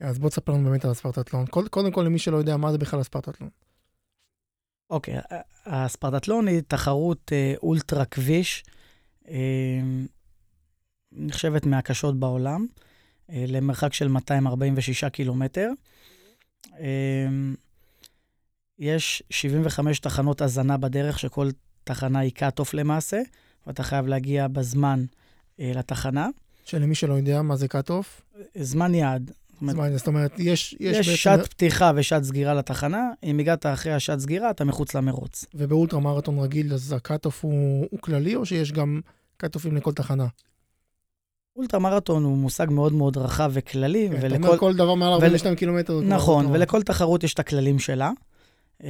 אז 0.00 0.18
בוא 0.18 0.30
תספר 0.30 0.52
לנו 0.52 0.70
באמת 0.70 0.84
על 0.84 0.90
הספרטטלון. 0.90 1.46
קודם 1.46 1.92
כל, 1.92 2.02
למי 2.02 2.18
שלא 2.18 2.36
יודע, 2.36 2.56
מה 2.56 2.72
זה 2.72 2.78
בכלל 2.78 3.00
הספרטטלון? 3.00 3.50
אוקיי, 4.92 5.14
הספרטטלון 5.66 6.48
היא 6.48 6.60
תחרות 6.68 7.32
אה, 7.32 7.54
אולטרה 7.62 8.04
כביש, 8.04 8.64
אה, 9.28 9.80
נחשבת 11.12 11.66
מהקשות 11.66 12.20
בעולם, 12.20 12.66
אה, 13.30 13.44
למרחק 13.48 13.94
של 13.94 14.08
246 14.08 15.04
קילומטר. 15.04 15.70
אה, 16.78 17.26
יש 18.78 19.22
75 19.30 19.98
תחנות 19.98 20.40
הזנה 20.40 20.76
בדרך, 20.76 21.18
שכל 21.18 21.48
תחנה 21.84 22.18
היא 22.18 22.32
cut-off 22.38 22.70
למעשה, 22.72 23.20
ואתה 23.66 23.82
חייב 23.82 24.06
להגיע 24.06 24.48
בזמן 24.48 25.04
אה, 25.60 25.72
לתחנה. 25.74 26.28
שלמי 26.64 26.94
שלא 26.94 27.14
יודע 27.14 27.42
מה 27.42 27.56
זה 27.56 27.66
cut-off? 27.66 28.38
זמן 28.54 28.94
יעד. 28.94 29.30
זמן, 29.70 29.96
זאת 29.96 30.06
אומרת, 30.06 30.32
יש... 30.38 30.42
יש, 30.44 30.76
יש 30.80 30.96
בעצם... 30.96 31.16
שעת 31.16 31.46
פתיחה 31.46 31.92
ושעת 31.96 32.24
סגירה 32.24 32.54
לתחנה, 32.54 33.10
אם 33.22 33.38
הגעת 33.38 33.66
אחרי 33.66 33.92
השעת 33.92 34.18
סגירה, 34.18 34.50
אתה 34.50 34.64
מחוץ 34.64 34.94
למרוץ. 34.94 35.44
ובאולטרה 35.54 36.00
מרתון 36.00 36.38
רגיל, 36.38 36.74
אז 36.74 36.92
ה 36.92 36.99
cut-off 36.99 37.44
הוא, 37.44 37.86
הוא 37.90 38.00
כללי, 38.00 38.36
או 38.36 38.46
שיש 38.46 38.72
גם 38.72 39.00
cut-off 39.36 39.67
ים 39.67 39.76
לכל 39.76 39.92
תחנה? 39.92 40.26
אולטרה 41.56 41.80
מרתון 41.80 42.24
הוא 42.24 42.36
מושג 42.36 42.66
מאוד 42.70 42.92
מאוד 42.92 43.16
רחב 43.16 43.50
וכללי, 43.54 44.08
כן, 44.10 44.16
ולכל... 44.20 44.36
אתה 44.36 44.46
אומר 44.46 44.58
כל 44.58 44.74
דבר 44.74 44.94
מעל 44.94 45.12
42 45.12 45.52
ול... 45.52 45.58
קילומטר. 45.58 46.00
נכון, 46.00 46.46
ולכל 46.46 46.82
תחרות 46.82 47.24
יש 47.24 47.34
את 47.34 47.38
הכללים 47.38 47.78
שלה. 47.78 48.10
אמ, 48.82 48.88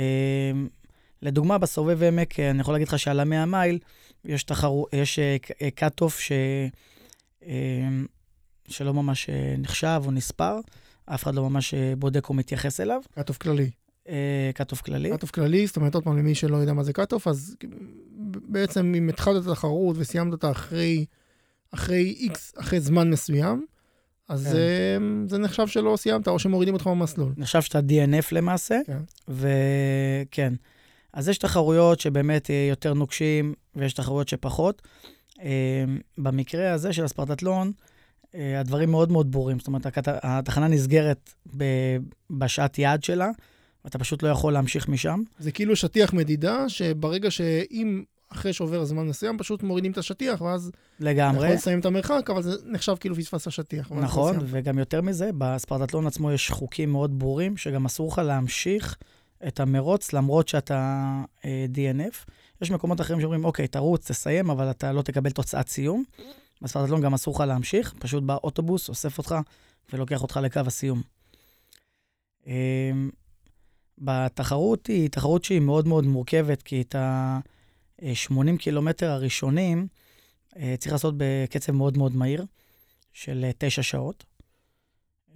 לדוגמה, 1.22 1.58
בסובב 1.58 2.02
עמק, 2.02 2.40
אני 2.40 2.60
יכול 2.60 2.74
להגיד 2.74 2.88
לך 2.88 2.98
שעל 2.98 3.20
המאה 3.20 3.46
מייל, 3.46 3.78
יש, 4.24 4.44
תחרו, 4.44 4.86
יש 4.92 5.18
cut-off 5.74 6.20
ש... 6.20 6.32
אמ, 8.72 8.76
שלא 8.76 8.94
ממש 8.94 9.30
אה, 9.30 9.54
נחשב 9.58 10.02
או 10.04 10.10
נספר, 10.10 10.60
אף 11.06 11.22
אחד 11.22 11.34
לא 11.34 11.50
ממש 11.50 11.74
אה, 11.74 11.94
בודק 11.98 12.28
או 12.28 12.34
מתייחס 12.34 12.80
אליו. 12.80 13.00
cut-off 13.14 13.38
כללי. 13.38 13.70
cut-off 14.54 14.78
אה, 14.78 14.84
כללי. 14.84 15.10
cut-off 15.10 15.30
כללי, 15.30 15.66
זאת 15.66 15.76
אומרת, 15.76 15.94
עוד 15.94 16.04
פעם, 16.04 16.18
למי 16.18 16.34
שלא 16.34 16.56
יודע 16.56 16.72
מה 16.72 16.82
זה 16.82 16.92
cut-off, 16.92 17.28
אז 17.28 17.56
בעצם 18.48 18.94
אם 18.96 19.08
התחלת 19.08 19.42
את 19.42 19.48
התחרות 19.48 19.96
וסיימת 19.98 20.32
אותה 20.32 20.50
אחרי, 20.50 21.04
אחרי 21.70 22.14
איקס, 22.18 22.52
אחרי 22.56 22.80
זמן 22.80 23.10
מסוים, 23.10 23.66
אז 24.28 24.44
כן. 24.44 24.50
זה, 24.50 24.98
זה 25.28 25.38
נחשב 25.38 25.66
שלא 25.66 25.94
סיימת, 25.96 26.28
או 26.28 26.38
שמורידים 26.38 26.74
אותך 26.74 26.86
במסלול. 26.86 27.32
נחשב 27.36 27.62
שאתה 27.62 27.78
DNF 27.78 28.26
למעשה, 28.32 28.80
כן. 28.86 28.98
וכן. 29.28 30.52
אז 31.12 31.28
יש 31.28 31.38
תחרויות 31.38 32.00
שבאמת 32.00 32.50
יותר 32.70 32.94
נוקשים, 32.94 33.54
ויש 33.76 33.92
תחרויות 33.92 34.28
שפחות. 34.28 34.82
במקרה 36.18 36.72
הזה 36.72 36.92
של 36.92 37.04
הספרטטלון, 37.04 37.72
הדברים 38.34 38.90
מאוד 38.90 39.12
מאוד 39.12 39.32
ברורים. 39.32 39.58
זאת 39.58 39.66
אומרת, 39.66 39.98
התחנה 40.06 40.68
נסגרת 40.68 41.30
בשעת 42.30 42.78
יעד 42.78 43.04
שלה, 43.04 43.30
ואתה 43.84 43.98
פשוט 43.98 44.22
לא 44.22 44.28
יכול 44.28 44.52
להמשיך 44.52 44.88
משם. 44.88 45.22
זה 45.38 45.52
כאילו 45.52 45.76
שטיח 45.76 46.12
מדידה, 46.12 46.68
שברגע 46.68 47.30
שאם 47.30 48.02
אחרי 48.32 48.52
שעובר 48.52 48.84
זמן 48.84 49.06
מסוים, 49.06 49.38
פשוט 49.38 49.62
מורידים 49.62 49.92
את 49.92 49.98
השטיח, 49.98 50.40
ואז... 50.40 50.70
לגמרי. 51.00 51.38
אתה 51.38 51.46
יכול 51.46 51.56
לסיים 51.56 51.80
את 51.80 51.86
המרחק, 51.86 52.30
אבל 52.30 52.42
זה 52.42 52.50
נחשב 52.66 52.94
כאילו 53.00 53.14
פספס 53.16 53.46
השטיח. 53.46 53.92
נכון, 53.92 54.36
וגם 54.46 54.78
יותר 54.78 55.00
מזה, 55.00 55.30
בספרטטלון 55.38 56.06
עצמו 56.06 56.32
יש 56.32 56.50
חוקים 56.50 56.92
מאוד 56.92 57.18
ברורים, 57.18 57.56
שגם 57.56 57.84
אסור 57.84 58.08
לך 58.08 58.18
להמשיך 58.18 58.96
את 59.48 59.60
המרוץ 59.60 60.12
למרות 60.12 60.48
שאתה 60.48 61.02
אה, 61.44 61.66
DNF. 61.74 62.30
יש 62.62 62.70
מקומות 62.70 63.00
אחרים 63.00 63.20
שאומרים, 63.20 63.44
אוקיי, 63.44 63.66
תרוץ, 63.66 64.10
תסיים, 64.10 64.50
אבל 64.50 64.70
אתה 64.70 64.92
לא 64.92 65.02
תקבל 65.02 65.30
תוצאת 65.30 65.68
סיום. 65.68 66.04
בספרטטלון 66.62 67.00
גם 67.00 67.14
אסור 67.14 67.34
לך 67.34 67.40
להמשיך, 67.40 67.94
פשוט 67.98 68.22
בא 68.22 68.36
אוטובוס, 68.44 68.88
אוסף 68.88 69.18
אותך 69.18 69.34
ולוקח 69.92 70.22
אותך 70.22 70.40
לקו 70.42 70.60
הסיום. 70.66 71.02
אמ, 72.46 73.10
בתחרות 73.98 74.86
היא 74.86 75.08
תחרות 75.08 75.44
שהיא 75.44 75.60
מאוד 75.60 75.88
מאוד 75.88 76.04
מורכבת, 76.04 76.62
כי 76.62 76.80
את 76.80 76.94
ה-80 76.94 78.56
קילומטר 78.58 79.10
הראשונים 79.10 79.86
אה, 80.56 80.74
צריך 80.78 80.92
לעשות 80.92 81.14
בקצב 81.16 81.72
מאוד 81.72 81.98
מאוד 81.98 82.16
מהיר, 82.16 82.44
של 83.12 83.50
9 83.58 83.78
אה, 83.78 83.82
שעות. 83.82 84.24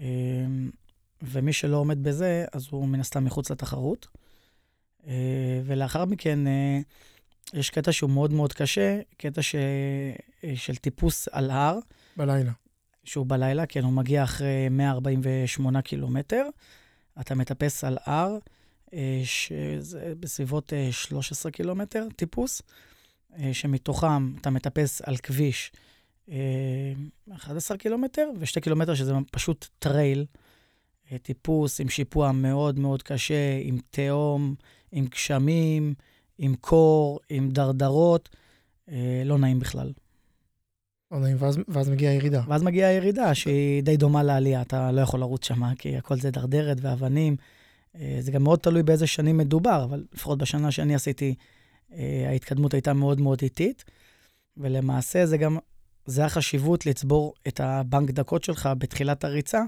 אמ, 0.00 0.70
ומי 1.22 1.52
שלא 1.52 1.76
עומד 1.76 2.02
בזה, 2.02 2.44
אז 2.52 2.66
הוא 2.70 2.88
מן 2.88 3.00
הסתם 3.00 3.24
מחוץ 3.24 3.50
לתחרות. 3.50 4.06
אה, 5.06 5.60
ולאחר 5.64 6.04
מכן, 6.04 6.38
יש 7.54 7.70
קטע 7.70 7.92
שהוא 7.92 8.10
מאוד 8.10 8.32
מאוד 8.32 8.52
קשה, 8.52 9.00
קטע 9.16 9.42
ש... 9.42 9.54
של 10.54 10.76
טיפוס 10.76 11.28
על 11.32 11.50
הר. 11.50 11.78
בלילה. 12.16 12.52
שהוא 13.04 13.26
בלילה, 13.26 13.66
כן, 13.66 13.84
הוא 13.84 13.92
מגיע 13.92 14.24
אחרי 14.24 14.68
148 14.70 15.82
קילומטר. 15.82 16.48
אתה 17.20 17.34
מטפס 17.34 17.84
על 17.84 17.98
הר, 18.04 18.38
אה, 18.94 19.20
שזה 19.24 20.12
בסביבות 20.20 20.72
13 20.90 21.50
אה, 21.50 21.56
קילומטר 21.56 22.06
טיפוס, 22.16 22.62
אה, 23.38 23.54
שמתוכם 23.54 24.36
אתה 24.40 24.50
מטפס 24.50 25.02
על 25.02 25.16
כביש 25.16 25.72
11 27.32 27.76
קילומטר, 27.76 28.28
ו-2 28.38 28.60
קילומטר 28.60 28.94
שזה 28.94 29.12
פשוט 29.32 29.66
trail, 29.78 30.26
טיפוס 31.22 31.80
עם 31.80 31.88
שיפוע 31.88 32.32
מאוד 32.32 32.78
מאוד 32.78 33.02
קשה, 33.02 33.58
עם 33.62 33.78
תהום, 33.90 34.54
עם 34.92 35.06
גשמים. 35.06 35.94
עם 36.38 36.54
קור, 36.54 37.20
עם 37.28 37.50
דרדרות, 37.50 38.28
אה, 38.88 39.22
לא 39.24 39.38
נעים 39.38 39.58
בכלל. 39.58 39.92
לא 41.10 41.18
נעים, 41.18 41.36
ואז, 41.40 41.58
ואז 41.68 41.88
מגיעה 41.88 42.12
הירידה. 42.12 42.42
ואז 42.48 42.62
מגיעה 42.62 42.90
הירידה, 42.90 43.34
שהיא 43.34 43.82
די 43.82 43.96
דומה 43.96 44.22
לעלייה, 44.22 44.62
אתה 44.62 44.92
לא 44.92 45.00
יכול 45.00 45.20
לרוץ 45.20 45.44
שם, 45.44 45.74
כי 45.74 45.96
הכל 45.96 46.16
זה 46.16 46.30
דרדרת 46.30 46.78
ואבנים. 46.80 47.36
אה, 47.96 48.16
זה 48.20 48.32
גם 48.32 48.42
מאוד 48.42 48.58
תלוי 48.58 48.82
באיזה 48.82 49.06
שנים 49.06 49.36
מדובר, 49.36 49.84
אבל 49.84 50.04
לפחות 50.14 50.38
בשנה 50.38 50.70
שאני 50.70 50.94
עשיתי, 50.94 51.34
אה, 51.92 52.26
ההתקדמות 52.28 52.74
הייתה 52.74 52.92
מאוד 52.92 53.20
מאוד 53.20 53.38
איטית. 53.42 53.84
ולמעשה 54.56 55.26
זה 55.26 55.36
גם, 55.36 55.58
זה 56.06 56.24
החשיבות 56.24 56.86
לצבור 56.86 57.34
את 57.48 57.60
הבנק 57.60 58.10
דקות 58.10 58.44
שלך 58.44 58.68
בתחילת 58.78 59.24
הריצה, 59.24 59.62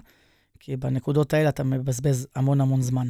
כי 0.61 0.77
בנקודות 0.77 1.35
האלה 1.35 1.49
אתה 1.49 1.65
מבזבז 1.65 2.27
המון 2.35 2.61
המון 2.61 2.83
זמן. 2.83 3.09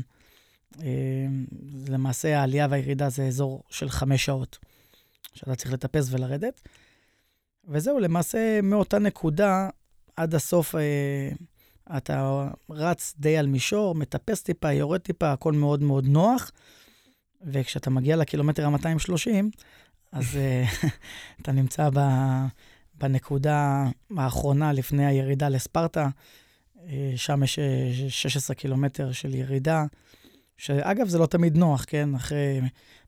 אמ, 0.82 1.46
למעשה 1.88 2.40
העלייה 2.40 2.66
והירידה 2.70 3.08
זה 3.08 3.26
אזור 3.26 3.62
של 3.70 3.88
חמש 3.88 4.24
שעות, 4.24 4.58
שאתה 5.34 5.54
צריך 5.54 5.72
לטפס 5.72 6.08
ולרדת. 6.10 6.60
וזהו, 7.68 7.98
למעשה 7.98 8.60
מאותה 8.62 8.98
נקודה 8.98 9.68
עד 10.16 10.34
הסוף 10.34 10.74
אה, 10.74 11.30
אתה 11.96 12.48
רץ 12.70 13.14
די 13.18 13.36
על 13.36 13.46
מישור, 13.46 13.94
מטפס 13.94 14.42
טיפה, 14.42 14.72
יורד 14.72 15.00
טיפה, 15.00 15.32
הכל 15.32 15.52
מאוד 15.52 15.82
מאוד 15.82 16.04
נוח. 16.04 16.50
וכשאתה 17.42 17.90
מגיע 17.90 18.16
לקילומטר 18.16 18.66
ה-230, 18.66 19.30
אז 20.12 20.36
אה, 20.36 20.64
אתה 21.42 21.52
נמצא 21.52 21.90
ב, 21.94 22.00
בנקודה 22.94 23.84
האחרונה 24.16 24.72
לפני 24.72 25.06
הירידה 25.06 25.48
לספרטה. 25.48 26.08
אה, 26.86 27.12
שם 27.16 27.42
יש 27.42 27.58
16 28.08 28.56
קילומטר 28.56 29.12
של 29.12 29.34
ירידה. 29.34 29.84
שאגב, 30.58 31.08
זה 31.08 31.18
לא 31.18 31.26
תמיד 31.26 31.56
נוח, 31.56 31.84
כן? 31.86 32.14
אחרי 32.14 32.60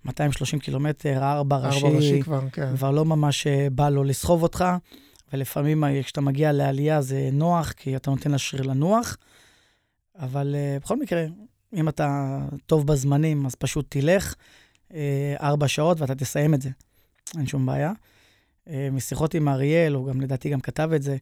230 0.04 0.58
קילומטר, 0.58 1.22
ארבע 1.22 1.56
ראשי, 1.56 1.84
ארבע 1.84 1.96
ראשי 1.96 2.22
כבר, 2.22 2.40
כן. 2.52 2.76
כבר 2.76 2.90
לא 2.90 3.04
ממש 3.04 3.46
אה, 3.46 3.68
בא 3.72 3.88
לו 3.88 4.04
לסחוב 4.04 4.42
אותך, 4.42 4.64
ולפעמים 5.32 5.84
אה, 5.84 6.02
כשאתה 6.02 6.20
מגיע 6.20 6.52
לעלייה 6.52 7.00
זה 7.00 7.28
נוח, 7.32 7.72
כי 7.72 7.96
אתה 7.96 8.10
נותן 8.10 8.30
לשריר 8.30 8.62
לנוח, 8.62 9.16
אבל 10.18 10.54
uh, 10.54 10.82
בכל 10.82 10.96
מקרה, 10.96 11.24
אם 11.74 11.88
אתה 11.88 12.38
טוב 12.66 12.86
בזמנים, 12.86 13.46
אז 13.46 13.54
פשוט 13.54 13.86
תלך 13.88 14.34
ארבע 15.40 15.68
שעות 15.68 16.00
ואתה 16.00 16.14
תסיים 16.14 16.54
את 16.54 16.62
זה. 16.62 16.70
אין 17.36 17.46
שום 17.46 17.66
בעיה. 17.66 17.92
משיחות 18.92 19.34
עם 19.34 19.48
אריאל, 19.48 19.94
הוא 19.94 20.08
גם 20.08 20.20
לדעתי 20.20 20.50
גם 20.50 20.60
כתב 20.60 20.90
את 20.96 21.02
זה, 21.02 21.16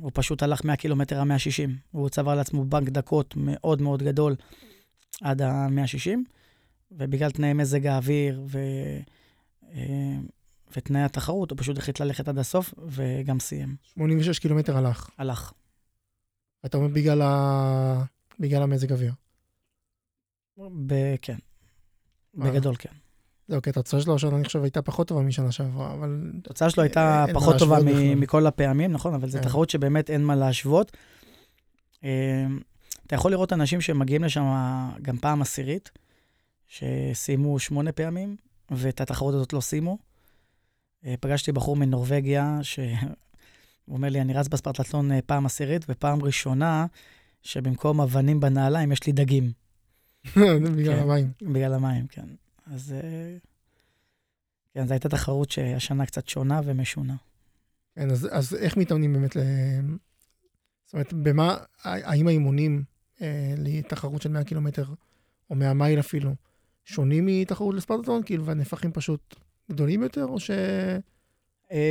הוא 0.00 0.10
פשוט 0.14 0.42
הלך 0.42 0.60
מהקילומטר 0.64 1.20
ה-160. 1.20 1.70
הוא 1.90 2.08
צבר 2.08 2.34
לעצמו 2.34 2.64
בנק 2.64 2.88
דקות 2.88 3.34
מאוד 3.36 3.82
מאוד 3.82 4.02
גדול. 4.02 4.34
עד 5.22 5.42
ה-160, 5.42 6.18
ובגלל 6.92 7.30
תנאי 7.30 7.52
מזג 7.52 7.86
האוויר 7.86 8.42
ו... 8.46 8.58
אה, 9.72 10.18
ותנאי 10.76 11.02
התחרות, 11.02 11.50
הוא 11.50 11.58
פשוט 11.58 11.78
החליט 11.78 12.00
ללכת 12.00 12.28
עד 12.28 12.38
הסוף, 12.38 12.74
וגם 12.88 13.40
סיים. 13.40 13.76
86 13.82 14.38
קילומטר 14.38 14.76
הלך. 14.76 15.10
הלך. 15.18 15.52
אתה 16.66 16.76
אומר 16.76 16.88
בגלל, 16.88 17.22
ה... 17.22 18.04
בגלל 18.38 18.62
המזג 18.62 18.92
אוויר. 18.92 19.12
ב... 20.86 20.94
כן. 21.22 21.36
בגדול 22.34 22.76
כן. 22.78 22.90
זהו, 23.48 23.62
כי 23.62 23.70
התוצאה 23.70 24.00
שלו 24.00 24.14
השנה, 24.14 24.36
אני 24.36 24.44
חושב, 24.44 24.62
הייתה 24.62 24.82
פחות 24.82 25.08
טובה 25.08 25.22
משנה 25.22 25.52
שעברה, 25.52 25.92
אבל... 25.92 26.30
התוצאה 26.38 26.70
שלו 26.70 26.82
הייתה 26.82 27.24
פחות 27.34 27.58
טובה 27.58 27.78
מכל 28.16 28.46
הפעמים, 28.46 28.92
נכון, 28.92 29.14
אבל 29.14 29.28
זו 29.28 29.38
כן. 29.38 29.44
תחרות 29.44 29.70
שבאמת 29.70 30.10
אין 30.10 30.24
מה 30.24 30.36
להשוות. 30.36 30.96
אתה 33.10 33.16
יכול 33.16 33.30
לראות 33.30 33.52
אנשים 33.52 33.80
שמגיעים 33.80 34.24
לשם 34.24 34.44
גם 35.02 35.16
פעם 35.16 35.42
עשירית, 35.42 35.90
שסיימו 36.66 37.58
שמונה 37.58 37.92
פעמים, 37.92 38.36
ואת 38.70 39.00
התחרות 39.00 39.34
הזאת 39.34 39.52
לא 39.52 39.60
סיימו. 39.60 39.98
אה, 41.04 41.14
פגשתי 41.20 41.52
בחור 41.52 41.76
מנורבגיה, 41.76 42.58
שהוא 42.62 42.86
אומר 43.88 44.08
לי, 44.08 44.20
אני 44.20 44.32
רץ 44.34 44.48
בספרטלטון 44.48 45.12
אה, 45.12 45.22
פעם 45.22 45.46
עשירית, 45.46 45.84
ופעם 45.88 46.22
ראשונה 46.22 46.86
שבמקום 47.42 48.00
אבנים 48.00 48.40
בנעליים 48.40 48.92
יש 48.92 49.06
לי 49.06 49.12
דגים. 49.12 49.52
בגלל 50.76 50.96
כן. 50.96 51.02
המים. 51.02 51.32
בגלל 51.42 51.74
המים, 51.74 52.06
כן. 52.06 52.26
אז 52.66 52.92
אה, 52.92 53.36
כן, 54.74 54.86
זו 54.86 54.94
הייתה 54.94 55.08
תחרות 55.08 55.50
שהשנה 55.50 56.06
קצת 56.06 56.28
שונה 56.28 56.60
ומשונה. 56.64 57.16
כן, 57.94 58.10
אז, 58.10 58.28
אז 58.30 58.54
איך 58.54 58.76
מתאמנים 58.76 59.12
באמת 59.12 59.36
ל... 59.36 59.40
זאת 60.84 60.92
אומרת, 60.92 61.12
במה, 61.12 61.56
האם 61.84 62.28
האימונים 62.28 62.89
לתחרות 63.56 64.22
של 64.22 64.28
100 64.28 64.44
קילומטר, 64.44 64.84
או 65.50 65.54
100 65.54 65.74
מייל 65.74 66.00
אפילו, 66.00 66.34
שונים 66.84 67.26
מתחרות 67.26 67.74
לספרטטון? 67.74 68.22
כאילו, 68.22 68.44
והנפחים 68.44 68.92
פשוט 68.92 69.34
גדולים 69.70 70.02
יותר, 70.02 70.24
או 70.24 70.40
ש... 70.40 70.50
אה, 71.72 71.90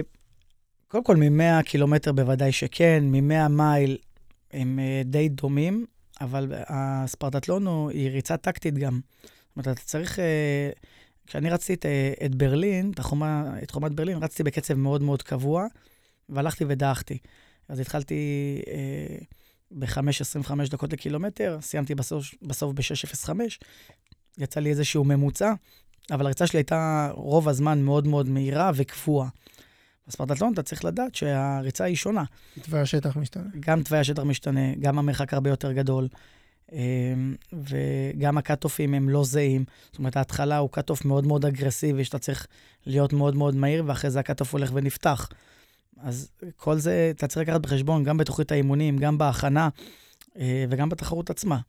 קודם 0.87 1.03
כל, 1.03 1.15
מ-100 1.15 1.63
קילומטר 1.63 2.11
בוודאי 2.11 2.51
שכן, 2.51 3.03
מ-100 3.11 3.47
מייל 3.47 3.97
הם 4.51 4.79
אה, 4.79 5.01
די 5.05 5.29
דומים, 5.29 5.85
אבל 6.21 6.53
הספרטטלון 6.67 7.67
הוא, 7.67 7.91
היא 7.91 8.09
ריצה 8.09 8.37
טקטית 8.37 8.77
גם. 8.77 8.99
זאת 9.23 9.55
אומרת, 9.55 9.67
אתה 9.67 9.85
צריך... 9.85 10.19
אה, 10.19 10.69
כשאני 11.27 11.49
רצתי 11.49 11.73
את, 11.73 11.85
אה, 11.85 12.13
את 12.25 12.35
ברלין, 12.35 12.91
את, 12.91 12.99
החומה, 12.99 13.43
את 13.63 13.71
חומת 13.71 13.91
ברלין, 13.91 14.17
רצתי 14.17 14.43
בקצב 14.43 14.73
מאוד 14.73 15.01
מאוד 15.01 15.21
קבוע, 15.21 15.65
והלכתי 16.29 16.65
ודעכתי. 16.67 17.17
אז 17.67 17.79
התחלתי 17.79 18.15
אה, 18.67 19.17
ב-5.25 19.71 20.51
דקות 20.69 20.93
לקילומטר, 20.93 21.57
סיימתי 21.61 21.95
בסוף, 21.95 22.33
בסוף 22.41 22.73
ב-6.05, 22.73 23.29
יצא 24.37 24.59
לי 24.59 24.69
איזשהו 24.69 25.03
ממוצע, 25.03 25.53
אבל 26.11 26.25
הריצה 26.25 26.47
שלי 26.47 26.59
הייתה 26.59 27.11
רוב 27.13 27.49
הזמן 27.49 27.81
מאוד 27.81 28.07
מאוד 28.07 28.29
מהירה 28.29 28.71
וקבועה. 28.75 29.29
בספרטטלון 30.07 30.53
אתה 30.53 30.63
צריך 30.63 30.85
לדעת 30.85 31.15
שהריצה 31.15 31.83
היא 31.83 31.95
שונה. 31.95 32.23
תוואי 32.61 32.81
השטח 32.81 33.17
משתנה. 33.17 33.49
גם 33.59 33.83
תוואי 33.83 33.99
השטח 33.99 34.23
משתנה, 34.23 34.75
גם 34.79 34.99
המרחק 34.99 35.33
הרבה 35.33 35.49
יותר 35.49 35.71
גדול, 35.71 36.07
אמ, 36.71 37.35
וגם 37.53 38.37
ה 38.37 38.42
cut-off-ים 38.42 38.93
הם 38.93 39.09
לא 39.09 39.23
זהים. 39.23 39.65
זאת 39.91 39.99
אומרת, 39.99 40.17
ההתחלה 40.17 40.57
הוא 40.57 40.69
cut-off 40.69 41.05
מאוד 41.05 41.27
מאוד 41.27 41.45
אגרסיבי, 41.45 42.03
שאתה 42.03 42.19
צריך 42.19 42.47
להיות 42.85 43.13
מאוד 43.13 43.35
מאוד 43.35 43.55
מהיר, 43.55 43.83
ואחרי 43.87 44.11
זה 44.11 44.19
ה 44.19 44.23
cut-off 44.24 44.53
הולך 44.53 44.69
ונפתח. 44.73 45.29
אז 46.01 46.31
כל 46.55 46.77
זה 46.77 47.11
אתה 47.15 47.27
צריך 47.27 47.49
לקחת 47.49 47.61
בחשבון, 47.61 48.03
גם 48.03 48.17
בתוכנית 48.17 48.51
האימונים, 48.51 48.97
גם 48.97 49.17
בהכנה 49.17 49.69
אה, 50.37 50.65
וגם 50.69 50.89
בתחרות 50.89 51.29
עצמה. 51.29 51.59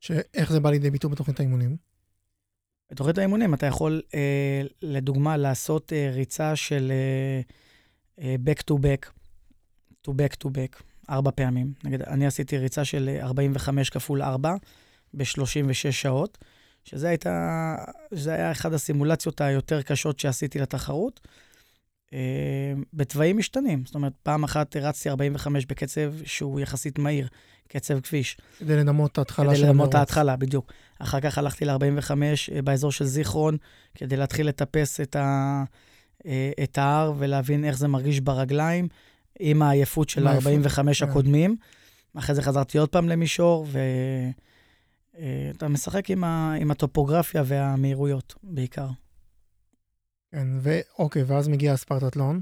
שאיך 0.00 0.52
זה 0.52 0.60
בא 0.60 0.70
לידי 0.70 0.90
ביטוי 0.90 1.10
בתוכנית 1.10 1.40
האימונים? 1.40 1.76
בתוכנית 2.90 3.18
האימונים 3.18 3.54
אתה 3.54 3.66
יכול, 3.66 4.02
אה, 4.14 4.62
לדוגמה, 4.82 5.36
לעשות 5.36 5.92
אה, 5.92 6.10
ריצה 6.14 6.56
של 6.56 6.92
אה, 8.18 8.36
back 8.44 8.62
to 8.70 8.74
back, 8.74 9.08
to 10.06 10.10
back 10.10 10.36
to 10.44 10.48
back, 10.48 10.82
ארבע 11.10 11.30
פעמים. 11.30 11.72
נגיד, 11.84 12.02
אני 12.02 12.26
עשיתי 12.26 12.58
ריצה 12.58 12.84
של 12.84 13.08
אה, 13.08 13.24
45 13.24 13.90
כפול 13.90 14.22
4 14.22 14.54
ב-36 15.14 15.90
שעות, 15.90 16.38
שזה 16.84 17.08
הייתה, 17.08 17.76
זה 18.10 18.34
היה 18.34 18.52
אחת 18.52 18.72
הסימולציות 18.72 19.40
היותר 19.40 19.82
קשות 19.82 20.20
שעשיתי 20.20 20.58
לתחרות. 20.58 21.20
אה, 22.14 22.82
בתוואים 22.92 23.38
משתנים, 23.38 23.82
זאת 23.86 23.94
אומרת, 23.94 24.12
פעם 24.22 24.44
אחת 24.44 24.76
רצתי 24.76 25.10
45 25.10 25.66
בקצב 25.66 26.12
שהוא 26.24 26.60
יחסית 26.60 26.98
מהיר, 26.98 27.28
קצב 27.68 28.00
כביש. 28.00 28.36
כדי 28.58 28.76
לנמות 28.76 29.12
את 29.12 29.18
ההתחלה 29.18 29.50
כדי 29.50 29.56
של 29.56 29.66
המרוץ. 29.66 29.88
את 29.88 29.94
ההתחלה, 29.94 30.36
בדיוק. 30.36 30.72
אחר 30.98 31.20
כך 31.20 31.38
הלכתי 31.38 31.64
ל-45 31.64 32.10
באזור 32.64 32.92
של 32.92 33.04
זיכרון, 33.04 33.56
כדי 33.94 34.16
להתחיל 34.16 34.48
לטפס 34.48 35.00
את, 35.00 35.16
ה, 35.16 35.64
אה, 36.26 36.50
את 36.62 36.78
ההר 36.78 37.12
ולהבין 37.18 37.64
איך 37.64 37.78
זה 37.78 37.88
מרגיש 37.88 38.20
ברגליים, 38.20 38.88
עם 39.40 39.62
העייפות 39.62 40.08
של 40.08 40.20
עם 40.20 40.26
העייפות, 40.26 40.78
ה-45 40.78 40.94
כן. 40.94 41.08
הקודמים. 41.08 41.56
אחרי 42.18 42.34
זה 42.34 42.42
חזרתי 42.42 42.78
עוד 42.78 42.88
פעם 42.88 43.08
למישור, 43.08 43.66
ואתה 45.14 45.68
משחק 45.68 46.10
עם, 46.10 46.24
ה, 46.24 46.54
עם 46.60 46.70
הטופוגרפיה 46.70 47.42
והמהירויות 47.46 48.34
בעיקר. 48.42 48.86
כן, 50.34 50.46
ואוקיי, 50.60 51.22
ואז 51.22 51.48
מגיע 51.48 51.72
הספרטטלון. 51.72 52.40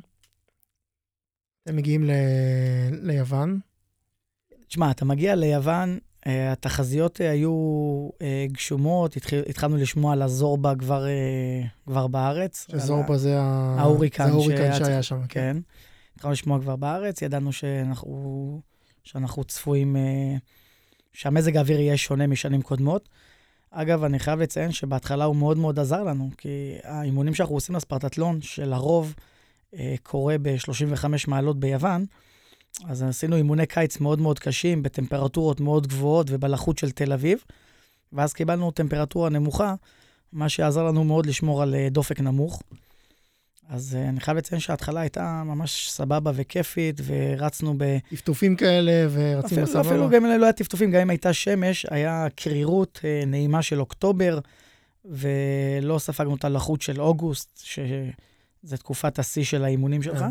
אתם 1.62 1.76
מגיעים 1.76 2.04
ל... 2.04 2.10
ליוון. 2.90 3.60
תשמע, 4.68 4.90
אתה 4.90 5.04
מגיע 5.04 5.34
ליוון, 5.34 5.98
אה, 6.26 6.52
התחזיות 6.52 7.20
אה, 7.20 7.30
היו 7.30 7.52
אה, 8.22 8.46
גשומות, 8.52 9.16
התחיל, 9.16 9.42
התחלנו 9.48 9.76
לשמוע 9.76 10.12
על 10.12 10.22
הזורבה 10.22 10.72
כבר, 10.78 11.06
אה, 11.06 11.62
כבר 11.86 12.06
בארץ. 12.06 12.66
ה- 12.68 12.80
שזורבה 12.80 13.18
זה 13.18 13.40
ה... 13.40 13.76
ההוריקן 13.78 14.24
זה 14.26 14.30
ההוריקן 14.30 14.74
שהיה 14.74 15.02
שם. 15.02 15.20
כן. 15.20 15.26
כן. 15.28 15.56
התחלנו 16.14 16.32
לשמוע 16.32 16.60
כבר 16.60 16.76
בארץ, 16.76 17.22
ידענו 17.22 17.52
שאנחנו, 17.52 18.60
שאנחנו 19.04 19.44
צפויים, 19.44 19.96
אה, 19.96 20.34
שהמזג 21.12 21.56
האוויר 21.56 21.80
יהיה 21.80 21.96
שונה 21.96 22.26
משנים 22.26 22.62
קודמות. 22.62 23.08
אגב, 23.74 24.04
אני 24.04 24.18
חייב 24.18 24.40
לציין 24.40 24.72
שבהתחלה 24.72 25.24
הוא 25.24 25.36
מאוד 25.36 25.58
מאוד 25.58 25.78
עזר 25.78 26.02
לנו, 26.04 26.30
כי 26.38 26.76
האימונים 26.84 27.34
שאנחנו 27.34 27.54
עושים 27.54 27.74
לספרטטלון, 27.74 28.42
שלרוב 28.42 29.14
אה, 29.74 29.94
קורה 30.02 30.36
ב-35 30.42 31.04
מעלות 31.28 31.60
ביוון, 31.60 32.06
אז 32.88 33.02
עשינו 33.02 33.36
אימוני 33.36 33.66
קיץ 33.66 34.00
מאוד 34.00 34.20
מאוד 34.20 34.38
קשים, 34.38 34.82
בטמפרטורות 34.82 35.60
מאוד 35.60 35.86
גבוהות 35.86 36.26
ובלחות 36.30 36.78
של 36.78 36.90
תל 36.90 37.12
אביב, 37.12 37.44
ואז 38.12 38.32
קיבלנו 38.32 38.70
טמפרטורה 38.70 39.30
נמוכה, 39.30 39.74
מה 40.32 40.48
שעזר 40.48 40.84
לנו 40.84 41.04
מאוד 41.04 41.26
לשמור 41.26 41.62
על 41.62 41.74
אה, 41.74 41.88
דופק 41.90 42.20
נמוך. 42.20 42.62
אז 43.68 43.94
אה, 43.94 44.08
אני 44.08 44.20
חייב 44.20 44.36
לציין 44.36 44.60
שההתחלה 44.60 45.00
הייתה 45.00 45.42
ממש 45.46 45.90
סבבה 45.90 46.30
וכיפית, 46.34 47.00
ורצנו 47.04 47.74
ב... 47.78 47.98
טפטופים 48.10 48.56
כאלה, 48.56 49.06
ורצים 49.10 49.58
אפילו, 49.58 49.62
בסבבה. 49.62 49.80
אפילו 49.80 50.08
גם 50.10 50.24
אם 50.24 50.40
לא 50.40 50.44
היה 50.44 50.52
טפטופים, 50.52 50.90
גם 50.90 51.00
אם 51.00 51.10
הייתה 51.10 51.32
שמש, 51.32 51.86
היה 51.90 52.26
קרירות 52.36 53.00
אה, 53.04 53.22
נעימה 53.26 53.62
של 53.62 53.80
אוקטובר, 53.80 54.38
ולא 55.04 55.98
ספגנו 55.98 56.34
את 56.34 56.44
הלחות 56.44 56.82
של 56.82 57.00
אוגוסט, 57.00 57.60
שזה 57.64 58.76
תקופת 58.76 59.18
השיא 59.18 59.44
של 59.44 59.64
האימונים 59.64 60.02
שלך. 60.02 60.18
כן. 60.18 60.30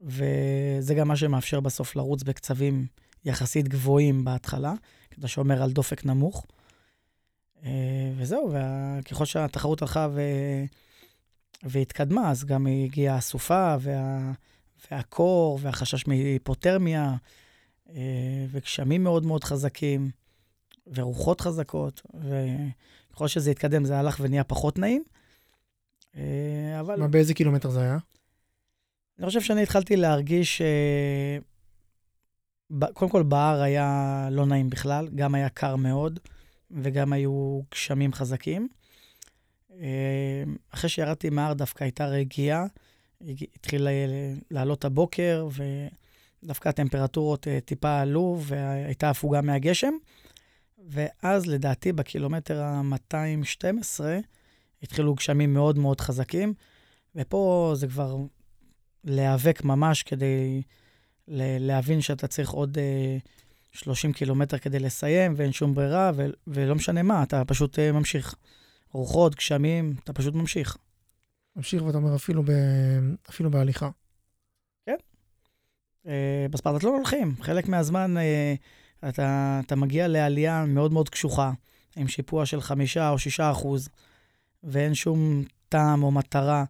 וזה 0.00 0.94
גם 0.94 1.08
מה 1.08 1.16
שמאפשר 1.16 1.60
בסוף 1.60 1.96
לרוץ 1.96 2.22
בקצבים 2.22 2.86
יחסית 3.24 3.68
גבוהים 3.68 4.24
בהתחלה, 4.24 4.72
כדי 5.10 5.28
שאומר 5.28 5.62
על 5.62 5.72
דופק 5.72 6.04
נמוך. 6.04 6.46
אה, 7.64 7.70
וזהו, 8.16 8.52
וככל 8.52 9.24
שהתחרות 9.24 9.82
הלכה 9.82 10.08
ו... 10.12 10.20
והתקדמה, 11.62 12.30
אז 12.30 12.44
גם 12.44 12.66
הגיעה 12.66 13.16
הסופה 13.16 13.76
וה... 13.80 14.32
והקור 14.90 15.58
והחשש 15.62 16.06
מהיפותרמיה, 16.06 17.16
אה, 17.90 18.46
וגשמים 18.50 19.04
מאוד 19.04 19.26
מאוד 19.26 19.44
חזקים, 19.44 20.10
ורוחות 20.94 21.40
חזקות, 21.40 22.02
וככל 22.14 23.28
שזה 23.28 23.50
התקדם 23.50 23.84
זה 23.84 23.98
הלך 23.98 24.16
ונהיה 24.20 24.44
פחות 24.44 24.78
נעים. 24.78 25.02
אה, 26.16 26.80
אבל 26.80 27.00
מה, 27.00 27.08
באיזה 27.08 27.34
קילומטר 27.34 27.70
זה 27.70 27.80
היה? 27.80 27.98
אני 29.18 29.26
חושב 29.26 29.40
שאני 29.40 29.62
התחלתי 29.62 29.96
להרגיש, 29.96 30.60
אה, 30.60 31.38
ב- 32.70 32.92
קודם 32.92 33.10
כל 33.10 33.22
בהר 33.22 33.62
היה 33.62 34.28
לא 34.30 34.46
נעים 34.46 34.70
בכלל, 34.70 35.08
גם 35.14 35.34
היה 35.34 35.48
קר 35.48 35.76
מאוד, 35.76 36.20
וגם 36.70 37.12
היו 37.12 37.60
גשמים 37.70 38.12
חזקים. 38.12 38.68
אה, 39.80 40.42
אחרי 40.70 40.90
שירדתי 40.90 41.30
מההר 41.30 41.52
דווקא 41.52 41.84
הייתה 41.84 42.06
רגיעה, 42.06 42.66
התחיל 43.56 43.88
לעלות 44.50 44.84
הבוקר, 44.84 45.48
ודווקא 46.42 46.68
הטמפרטורות 46.68 47.48
אה, 47.48 47.60
טיפה 47.60 48.00
עלו, 48.00 48.38
והייתה 48.40 49.10
הפוגה 49.10 49.40
מהגשם. 49.40 49.92
ואז 50.88 51.46
לדעתי 51.46 51.92
בקילומטר 51.92 52.62
ה-212 52.62 54.00
התחילו 54.82 55.14
גשמים 55.14 55.54
מאוד 55.54 55.78
מאוד 55.78 56.00
חזקים, 56.00 56.54
ופה 57.14 57.72
זה 57.76 57.86
כבר 57.86 58.16
להיאבק 59.04 59.64
ממש 59.64 60.02
כדי 60.02 60.62
להבין 61.60 62.00
שאתה 62.00 62.26
צריך 62.26 62.50
עוד 62.50 62.78
אה, 62.78 63.18
30 63.72 64.12
קילומטר 64.12 64.58
כדי 64.58 64.78
לסיים, 64.78 65.34
ואין 65.36 65.52
שום 65.52 65.74
ברירה, 65.74 66.10
ולא 66.46 66.74
משנה 66.74 67.02
מה, 67.02 67.22
אתה 67.22 67.44
פשוט 67.44 67.78
אה, 67.78 67.92
ממשיך. 67.92 68.34
רוחות, 68.92 69.34
גשמים, 69.34 69.94
אתה 70.04 70.12
פשוט 70.12 70.34
ממשיך. 70.34 70.76
ממשיך 71.56 71.82
ואתה 71.82 71.96
אומר 71.96 72.16
אפילו, 72.16 72.42
ב... 72.42 72.50
אפילו 73.30 73.50
בהליכה. 73.50 73.90
אה, 76.08 76.46
בספרטטלון 76.50 76.94
הולכים. 76.94 77.34
חלק 77.42 77.68
מהזמן 77.68 78.16
אה, 78.16 78.54
אתה, 79.08 79.60
אתה 79.66 79.76
מגיע 79.76 80.08
לעלייה 80.08 80.64
מאוד 80.66 80.92
מאוד 80.92 81.08
קשוחה, 81.08 81.52
עם 81.96 82.08
שיפוע 82.08 82.46
של 82.46 82.60
חמישה 82.60 83.10
או 83.10 83.18
שישה 83.18 83.50
אחוז, 83.50 83.88
ואין 84.64 84.94
שום 84.94 85.44
טעם 85.68 86.02
או 86.02 86.10
מטרה 86.10 86.64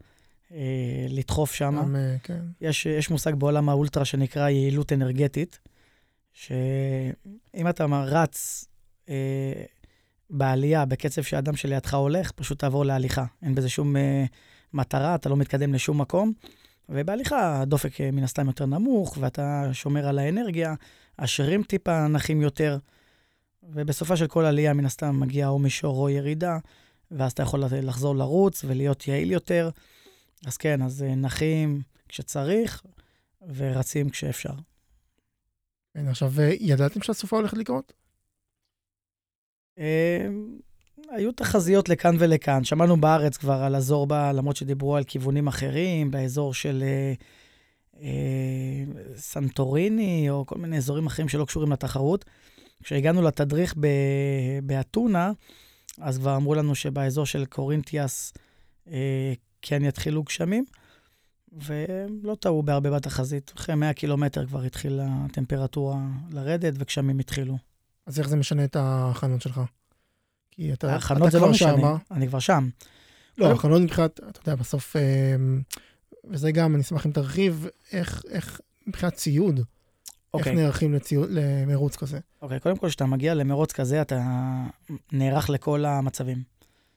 אה, 0.52 1.06
לדחוף 1.08 1.54
שם. 1.54 1.96
אה, 1.96 2.16
כן. 2.22 2.40
יש, 2.60 2.86
יש 2.86 3.10
מושג 3.10 3.34
בעולם 3.34 3.68
האולטרה 3.68 4.04
שנקרא 4.04 4.48
יעילות 4.48 4.92
אנרגטית, 4.92 5.58
שאם 6.32 7.68
אתה 7.70 7.86
רץ 8.06 8.64
אה, 9.08 9.64
בעלייה 10.30 10.84
בקצב 10.84 11.22
שהאדם 11.22 11.56
שלידך 11.56 11.94
הולך, 11.94 12.30
פשוט 12.30 12.58
תעבור 12.58 12.84
להליכה. 12.84 13.24
אין 13.42 13.54
בזה 13.54 13.68
שום 13.68 13.96
אה, 13.96 14.24
מטרה, 14.72 15.14
אתה 15.14 15.28
לא 15.28 15.36
מתקדם 15.36 15.74
לשום 15.74 16.00
מקום. 16.00 16.32
ובהליכה 16.88 17.60
הדופק 17.60 18.00
אה, 18.00 18.10
מן 18.10 18.24
הסתם 18.24 18.46
יותר 18.46 18.66
נמוך, 18.66 19.18
ואתה 19.20 19.70
שומר 19.72 20.08
על 20.08 20.18
האנרגיה, 20.18 20.74
השרירים 21.18 21.62
טיפה 21.62 22.06
נחים 22.06 22.40
יותר, 22.40 22.78
ובסופה 23.62 24.16
של 24.16 24.26
כל 24.26 24.44
עלייה, 24.44 24.72
מן 24.72 24.84
הסתם, 24.84 25.20
מגיע 25.20 25.48
או 25.48 25.58
מישור 25.58 25.96
או 25.96 26.10
ירידה, 26.10 26.58
ואז 27.10 27.32
אתה 27.32 27.42
יכול 27.42 27.64
לחזור 27.64 28.16
לרוץ 28.16 28.64
ולהיות 28.64 29.08
יעיל 29.08 29.32
יותר. 29.32 29.70
אז 30.46 30.56
כן, 30.56 30.82
אז 30.82 31.02
אה, 31.02 31.14
נחים 31.14 31.82
כשצריך 32.08 32.82
ורצים 33.54 34.10
כשאפשר. 34.10 34.52
עכשיו, 35.94 36.32
ידעתם 36.60 37.02
שהסופה 37.02 37.36
הולכת 37.36 37.56
לקרות? 37.56 37.92
היו 41.10 41.32
תחזיות 41.32 41.88
לכאן 41.88 42.16
ולכאן. 42.18 42.64
שמענו 42.64 43.00
בארץ 43.00 43.36
כבר 43.36 43.62
על 43.62 43.76
אזור 43.76 44.06
בה, 44.06 44.32
למרות 44.32 44.56
שדיברו 44.56 44.96
על 44.96 45.04
כיוונים 45.04 45.46
אחרים, 45.46 46.10
באזור 46.10 46.54
של 46.54 46.84
אה, 46.86 47.12
אה, 48.00 48.84
סנטוריני, 49.16 50.30
או 50.30 50.46
כל 50.46 50.58
מיני 50.58 50.76
אזורים 50.76 51.06
אחרים 51.06 51.28
שלא 51.28 51.44
קשורים 51.44 51.72
לתחרות. 51.72 52.24
כשהגענו 52.82 53.22
לתדריך 53.22 53.74
באתונה, 54.62 55.32
אז 56.00 56.18
כבר 56.18 56.36
אמרו 56.36 56.54
לנו 56.54 56.74
שבאזור 56.74 57.26
של 57.26 57.44
קורינטיאס 57.44 58.32
אה, 58.90 59.32
כן 59.62 59.84
יתחילו 59.84 60.22
גשמים, 60.22 60.64
ולא 61.52 62.34
טעו 62.40 62.62
בהרבה 62.62 62.90
בתחזית. 62.90 63.52
אחרי 63.56 63.74
100 63.74 63.92
קילומטר 63.92 64.46
כבר 64.46 64.62
התחילה 64.62 65.06
הטמפרטורה 65.08 65.98
לרדת 66.30 66.74
וגשמים 66.76 67.18
התחילו. 67.18 67.67
אז 68.08 68.18
איך 68.18 68.28
זה 68.28 68.36
משנה 68.36 68.64
את 68.64 68.76
ההכנות 68.76 69.42
שלך? 69.42 69.60
כי 70.50 70.72
אתה, 70.72 70.92
ההכנות 70.92 71.32
זה 71.32 71.40
לא 71.40 71.50
משנה, 71.50 71.76
שמה. 71.76 71.96
אני 72.10 72.28
כבר 72.28 72.38
שם. 72.38 72.68
לא, 73.38 73.46
ההכנות 73.46 73.82
מבחינת, 73.82 74.20
אתה 74.28 74.40
יודע, 74.40 74.54
בסוף, 74.54 74.96
אה, 74.96 75.02
וזה 76.24 76.52
גם, 76.52 76.74
אני 76.74 76.82
אשמח 76.82 77.06
אם 77.06 77.12
תרחיב, 77.12 77.66
איך, 77.92 78.22
איך 78.28 78.60
מבחינת 78.86 79.14
ציוד, 79.14 79.60
אוקיי. 80.34 80.52
איך 80.52 80.60
נערכים 80.60 80.94
לציוד, 80.94 81.28
למרוץ 81.30 81.96
כזה? 81.96 82.18
אוקיי, 82.42 82.60
קודם 82.60 82.76
כל, 82.76 82.88
כשאתה 82.88 83.06
מגיע 83.06 83.34
למרוץ 83.34 83.72
כזה, 83.72 84.02
אתה 84.02 84.22
נערך 85.12 85.50
לכל 85.50 85.84
המצבים. 85.84 86.42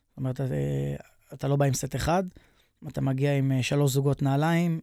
זאת 0.10 0.18
אומרת, 0.18 0.36
אתה, 0.36 0.44
אה, 0.44 0.96
אתה 1.34 1.48
לא 1.48 1.56
בא 1.56 1.66
עם 1.66 1.74
סט 1.74 1.96
אחד, 1.96 2.24
אתה 2.88 3.02
מגיע 3.02 3.38
עם 3.38 3.52
אה, 3.52 3.64
שלוש 3.64 3.92
זוגות 3.92 4.22
נעליים, 4.22 4.80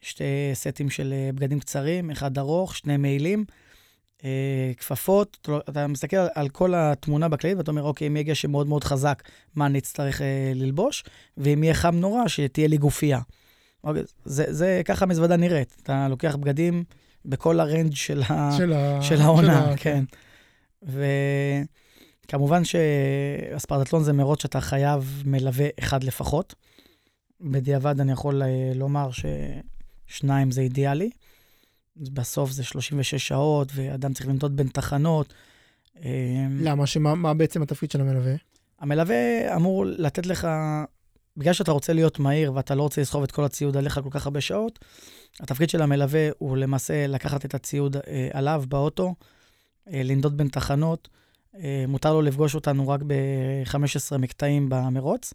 שתי 0.00 0.24
סטים 0.54 0.90
של 0.90 1.14
בגדים 1.34 1.60
קצרים, 1.60 2.10
אחד 2.10 2.38
ארוך, 2.38 2.76
שני 2.76 2.96
מעילים. 2.96 3.44
אה, 4.24 4.72
כפפות, 4.76 5.48
אתה 5.68 5.86
מסתכל 5.86 6.16
על, 6.16 6.28
על 6.34 6.48
כל 6.48 6.74
התמונה 6.76 7.28
בכללית 7.28 7.58
ואתה 7.58 7.70
אומר, 7.70 7.82
אוקיי, 7.82 8.06
אם 8.06 8.16
יהיה 8.16 8.24
גשם 8.24 8.50
מאוד 8.50 8.66
מאוד 8.66 8.84
חזק, 8.84 9.22
מה 9.54 9.66
אני 9.66 9.78
אצטרך 9.78 10.22
אה, 10.22 10.52
ללבוש? 10.54 11.04
ואם 11.36 11.64
יהיה 11.64 11.74
חם 11.74 11.94
נורא, 11.94 12.28
שתהיה 12.28 12.68
לי 12.68 12.76
גופייה. 12.76 13.20
אוקיי, 13.84 14.02
זה, 14.24 14.44
זה 14.48 14.82
ככה 14.84 15.06
מזוודה 15.06 15.36
נראית. 15.36 15.76
אתה 15.82 16.08
לוקח 16.08 16.36
בגדים 16.36 16.84
בכל 17.24 17.60
הרנג' 17.60 17.94
של, 17.94 18.22
ה, 18.28 18.50
של, 18.56 18.72
ה, 18.72 19.02
של 19.02 19.20
העונה, 19.20 19.70
של 19.70 19.76
כן. 19.76 20.04
וכמובן 22.26 22.62
שהספרדטלון 22.64 24.02
זה 24.02 24.12
מרוץ 24.12 24.42
שאתה 24.42 24.60
חייב 24.60 25.22
מלווה 25.26 25.66
אחד 25.78 26.04
לפחות. 26.04 26.54
בדיעבד 27.40 28.00
אני 28.00 28.12
יכול 28.12 28.42
אה, 28.42 28.72
לומר 28.74 29.08
ששניים 30.08 30.50
זה 30.50 30.60
אידיאלי. 30.60 31.10
בסוף 31.96 32.50
זה 32.50 32.64
36 32.64 33.28
שעות, 33.28 33.68
ואדם 33.74 34.12
צריך 34.12 34.28
לנדוד 34.28 34.56
בין 34.56 34.68
תחנות. 34.68 35.34
אמ, 36.02 36.04
למה? 36.60 36.86
שמה 36.86 37.14
מה 37.14 37.34
בעצם 37.34 37.62
התפקיד 37.62 37.90
של 37.90 38.00
המלווה? 38.00 38.34
המלווה 38.80 39.56
אמור 39.56 39.84
לתת 39.86 40.26
לך, 40.26 40.48
בגלל 41.36 41.52
שאתה 41.52 41.72
רוצה 41.72 41.92
להיות 41.92 42.18
מהיר 42.18 42.52
ואתה 42.54 42.74
לא 42.74 42.82
רוצה 42.82 43.00
לסחוב 43.00 43.22
את 43.22 43.32
כל 43.32 43.44
הציוד 43.44 43.76
עליך 43.76 44.00
כל 44.02 44.10
כך 44.10 44.26
הרבה 44.26 44.40
שעות, 44.40 44.78
התפקיד 45.40 45.70
של 45.70 45.82
המלווה 45.82 46.28
הוא 46.38 46.56
למעשה 46.56 47.06
לקחת 47.06 47.44
את 47.44 47.54
הציוד 47.54 47.96
אה, 47.96 48.28
עליו 48.32 48.64
באוטו, 48.68 49.14
אה, 49.92 50.02
לנדוד 50.04 50.36
בין 50.36 50.48
תחנות. 50.48 51.08
אה, 51.58 51.84
מותר 51.88 52.12
לו 52.12 52.22
לפגוש 52.22 52.54
אותנו 52.54 52.88
רק 52.88 53.00
ב-15 53.06 54.18
מקטעים 54.18 54.68
במרוץ, 54.68 55.34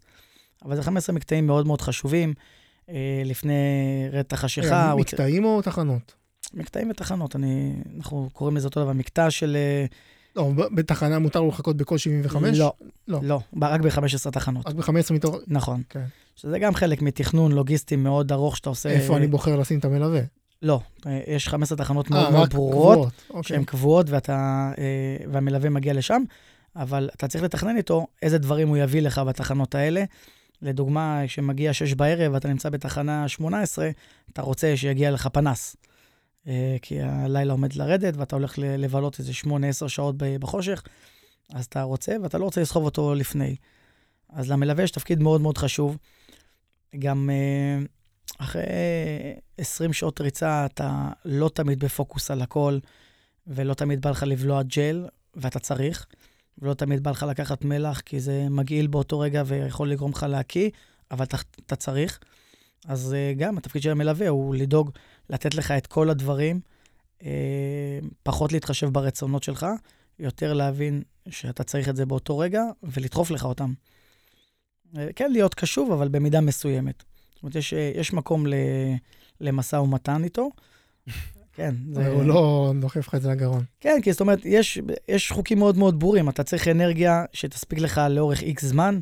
אבל 0.65 0.75
זה 0.75 0.83
15 0.83 1.15
מקטעים 1.15 1.47
מאוד 1.47 1.67
מאוד 1.67 1.81
חשובים. 1.81 2.33
אה, 2.89 3.21
לפני 3.25 3.53
רדת 4.11 4.33
החשיכה. 4.33 4.95
מקטעים 4.95 5.45
או 5.45 5.61
תחנות? 5.61 6.18
מקטעים 6.53 6.89
ותחנות, 6.89 7.35
אני, 7.35 7.73
אנחנו 7.97 8.29
קוראים 8.33 8.57
לזה 8.57 8.67
אותו 8.67 8.83
דבר, 8.83 8.93
מקטע 8.93 9.31
של... 9.31 9.55
אה, 9.55 9.85
לא, 10.35 10.51
בתחנה 10.71 11.19
מותר 11.19 11.41
לחכות 11.41 11.77
בכל 11.77 11.97
75? 11.97 12.57
לא, 12.57 12.73
לא, 13.07 13.19
לא, 13.23 13.39
רק 13.61 13.81
ב-15 13.81 14.31
תחנות. 14.31 14.67
רק 14.67 14.75
ב-15 14.75 15.13
מתוך... 15.13 15.35
נכון. 15.47 15.81
כן. 15.89 16.03
שזה 16.35 16.59
גם 16.59 16.75
חלק 16.75 17.01
מתכנון 17.01 17.51
לוגיסטי 17.51 17.95
מאוד 17.95 18.31
ארוך 18.31 18.57
שאתה 18.57 18.69
עושה... 18.69 18.89
איפה 18.89 19.17
אני 19.17 19.27
בוחר 19.27 19.55
לשים 19.55 19.79
את 19.79 19.85
המלווה? 19.85 20.21
לא, 20.61 20.79
אה, 21.05 21.21
יש 21.27 21.47
15 21.47 21.77
תחנות 21.77 22.09
מאוד 22.09 22.31
מאוד 22.31 22.49
ברורות, 22.49 23.11
אוקיי. 23.29 23.43
שהן 23.43 23.63
קבועות, 23.63 24.09
ואתה, 24.09 24.71
אה, 24.77 25.25
והמלווה 25.31 25.69
מגיע 25.69 25.93
לשם, 25.93 26.23
אבל 26.75 27.09
אתה 27.15 27.27
צריך 27.27 27.43
לתכנן 27.43 27.77
איתו 27.77 28.07
איזה 28.21 28.37
דברים 28.37 28.67
הוא 28.67 28.77
יביא 28.77 29.01
לך 29.01 29.17
בתחנות 29.17 29.75
האלה. 29.75 30.03
לדוגמה, 30.61 31.21
כשמגיע 31.27 31.73
6 31.73 31.93
בערב 31.93 32.33
ואתה 32.33 32.47
נמצא 32.47 32.69
בתחנה 32.69 33.27
18, 33.27 33.89
אתה 34.33 34.41
רוצה 34.41 34.77
שיגיע 34.77 35.11
לך 35.11 35.27
פנס. 35.27 35.75
אה, 36.49 36.77
כי 36.81 37.01
הלילה 37.01 37.53
עומד 37.53 37.73
לרדת 37.73 38.17
ואתה 38.17 38.35
הולך 38.35 38.55
לבלות 38.57 39.19
איזה 39.19 39.31
8-10 39.45 39.87
שעות 39.87 40.15
בחושך, 40.17 40.83
אז 41.53 41.65
אתה 41.65 41.81
רוצה, 41.81 42.15
ואתה 42.23 42.37
לא 42.37 42.43
רוצה 42.43 42.61
לסחוב 42.61 42.85
אותו 42.85 43.15
לפני. 43.15 43.55
אז 44.29 44.51
למלווה 44.51 44.83
יש 44.83 44.91
תפקיד 44.91 45.19
מאוד 45.19 45.41
מאוד 45.41 45.57
חשוב. 45.57 45.97
גם 46.99 47.29
אה, 47.29 47.85
אחרי 48.37 48.63
20 49.57 49.93
שעות 49.93 50.21
ריצה 50.21 50.65
אתה 50.65 51.09
לא 51.25 51.49
תמיד 51.53 51.79
בפוקוס 51.79 52.31
על 52.31 52.41
הכל, 52.41 52.79
ולא 53.47 53.73
תמיד 53.73 54.01
בא 54.01 54.09
לך 54.09 54.23
לבלוע 54.23 54.63
ג'ל, 54.63 55.07
ואתה 55.35 55.59
צריך, 55.59 56.05
ולא 56.57 56.73
תמיד 56.73 57.03
בא 57.03 57.11
לך 57.11 57.25
לקחת 57.29 57.65
מלח, 57.65 57.99
כי 57.99 58.19
זה 58.19 58.47
מגעיל 58.49 58.87
באותו 58.87 59.19
רגע 59.19 59.43
ויכול 59.45 59.91
לגרום 59.91 60.11
לך 60.11 60.25
להקיא, 60.29 60.69
אבל 61.11 61.25
אתה, 61.25 61.37
אתה 61.65 61.75
צריך. 61.75 62.19
אז 62.87 63.13
אה, 63.13 63.33
גם 63.37 63.57
התפקיד 63.57 63.81
של 63.81 63.91
המלווה 63.91 64.27
הוא 64.27 64.55
לדאוג 64.55 64.91
לתת 65.29 65.55
לך 65.55 65.71
את 65.71 65.87
כל 65.87 66.09
הדברים, 66.09 66.59
אה, 67.23 67.99
פחות 68.23 68.51
להתחשב 68.51 68.87
ברצונות 68.89 69.43
שלך, 69.43 69.65
יותר 70.19 70.53
להבין 70.53 71.01
שאתה 71.29 71.63
צריך 71.63 71.89
את 71.89 71.95
זה 71.95 72.05
באותו 72.05 72.37
רגע 72.37 72.63
ולדחוף 72.83 73.31
לך 73.31 73.45
אותם. 73.45 73.73
אה, 74.97 75.07
כן, 75.15 75.31
להיות 75.31 75.55
קשוב, 75.55 75.91
אבל 75.91 76.07
במידה 76.07 76.41
מסוימת. 76.41 77.03
זאת 77.33 77.43
אומרת, 77.43 77.55
יש, 77.55 77.73
יש 77.73 78.13
מקום 78.13 78.45
למשא 79.41 79.75
ומתן 79.75 80.23
איתו. 80.23 80.49
כן. 81.53 81.75
זה... 81.91 82.07
הוא 82.07 82.23
לא 82.23 82.73
דוחף 82.81 83.07
לך 83.07 83.15
את 83.15 83.21
זה 83.21 83.29
לגרון. 83.29 83.63
כן, 83.79 83.99
כי 84.03 84.11
זאת 84.11 84.21
אומרת, 84.21 84.39
יש, 84.45 84.79
יש 85.07 85.31
חוקים 85.31 85.59
מאוד 85.59 85.77
מאוד 85.77 85.99
ברורים. 85.99 86.29
אתה 86.29 86.43
צריך 86.43 86.67
אנרגיה 86.67 87.25
שתספיק 87.33 87.79
לך 87.79 88.01
לאורך 88.09 88.41
איקס 88.41 88.65
זמן. 88.65 88.99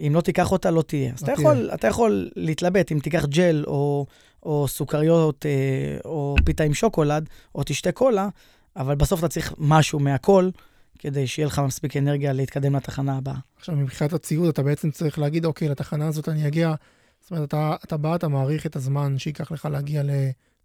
אם 0.00 0.12
לא 0.14 0.20
תיקח 0.20 0.52
אותה, 0.52 0.70
לא 0.70 0.82
תהיה. 0.82 1.12
אז 1.12 1.22
אתה 1.22 1.32
יכול, 1.32 1.70
אתה 1.74 1.86
יכול 1.86 2.30
להתלבט 2.36 2.92
אם 2.92 2.98
תיקח 2.98 3.24
ג'ל 3.24 3.64
או, 3.66 4.06
או 4.42 4.68
סוכריות 4.68 5.46
אה, 5.46 5.98
או 6.04 6.36
פיתה 6.44 6.64
עם 6.64 6.74
שוקולד, 6.74 7.28
או 7.54 7.62
תשתה 7.66 7.92
קולה, 7.92 8.28
אבל 8.76 8.94
בסוף 8.94 9.20
אתה 9.20 9.28
צריך 9.28 9.54
משהו 9.58 9.98
מהכל, 9.98 10.50
כדי 10.98 11.26
שיהיה 11.26 11.46
לך 11.46 11.58
מספיק 11.58 11.96
אנרגיה 11.96 12.32
להתקדם 12.32 12.76
לתחנה 12.76 13.16
הבאה. 13.16 13.34
עכשיו, 13.56 13.76
מבחינת 13.76 14.12
הציוד, 14.12 14.48
אתה 14.48 14.62
בעצם 14.62 14.90
צריך 14.90 15.18
להגיד, 15.18 15.44
אוקיי, 15.44 15.68
לתחנה 15.68 16.06
הזאת 16.06 16.28
אני 16.28 16.46
אגיע, 16.46 16.74
זאת 17.20 17.30
אומרת, 17.30 17.48
אתה, 17.48 17.76
אתה 17.84 17.96
בא, 17.96 18.14
אתה 18.14 18.28
מעריך 18.28 18.66
את 18.66 18.76
הזמן 18.76 19.18
שייקח 19.18 19.52
לך 19.52 19.68
להגיע 19.70 20.02
ל, 20.02 20.10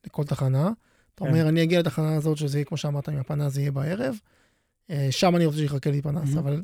לכל 0.05 0.23
תחנה. 0.23 0.71
אתה 1.15 1.25
כן. 1.25 1.29
אומר, 1.29 1.49
אני 1.49 1.63
אגיע 1.63 1.79
לתחנה 1.79 2.15
הזאת, 2.15 2.37
שזה 2.37 2.57
יהיה, 2.57 2.65
כמו 2.65 2.77
שאמרת, 2.77 3.09
עם 3.09 3.17
הפנס 3.17 3.53
זה 3.53 3.61
יהיה 3.61 3.71
בערב. 3.71 4.15
אה, 4.89 5.07
שם 5.11 5.35
אני 5.35 5.45
רוצה 5.45 5.57
שיחכה 5.57 5.91
לי 5.91 6.01
פנס, 6.01 6.35
mm-hmm. 6.35 6.39
אבל 6.39 6.61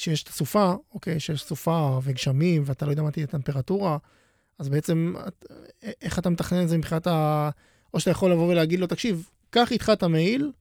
שיש 0.00 0.22
את 0.22 0.28
הסופה, 0.28 0.74
אוקיי, 0.94 1.20
שיש 1.20 1.42
סופה 1.42 1.98
וגשמים, 2.02 2.62
ואתה 2.66 2.86
לא 2.86 2.90
יודע 2.90 3.02
מה 3.02 3.10
תהיה 3.10 3.24
הטמפרטורה, 3.24 3.98
אז 4.58 4.68
בעצם, 4.68 5.14
איך 6.02 6.18
אתה 6.18 6.30
מתכנן 6.30 6.62
את 6.62 6.68
זה 6.68 6.78
מבחינת 6.78 7.06
ה... 7.06 7.50
או 7.94 8.00
שאתה 8.00 8.10
יכול 8.10 8.32
לבוא 8.32 8.48
ולהגיד 8.48 8.80
לו, 8.80 8.86
תקשיב, 8.86 9.28
קח 9.50 9.72
איתך 9.72 9.90
את 9.92 10.02
המעיל, 10.02 10.52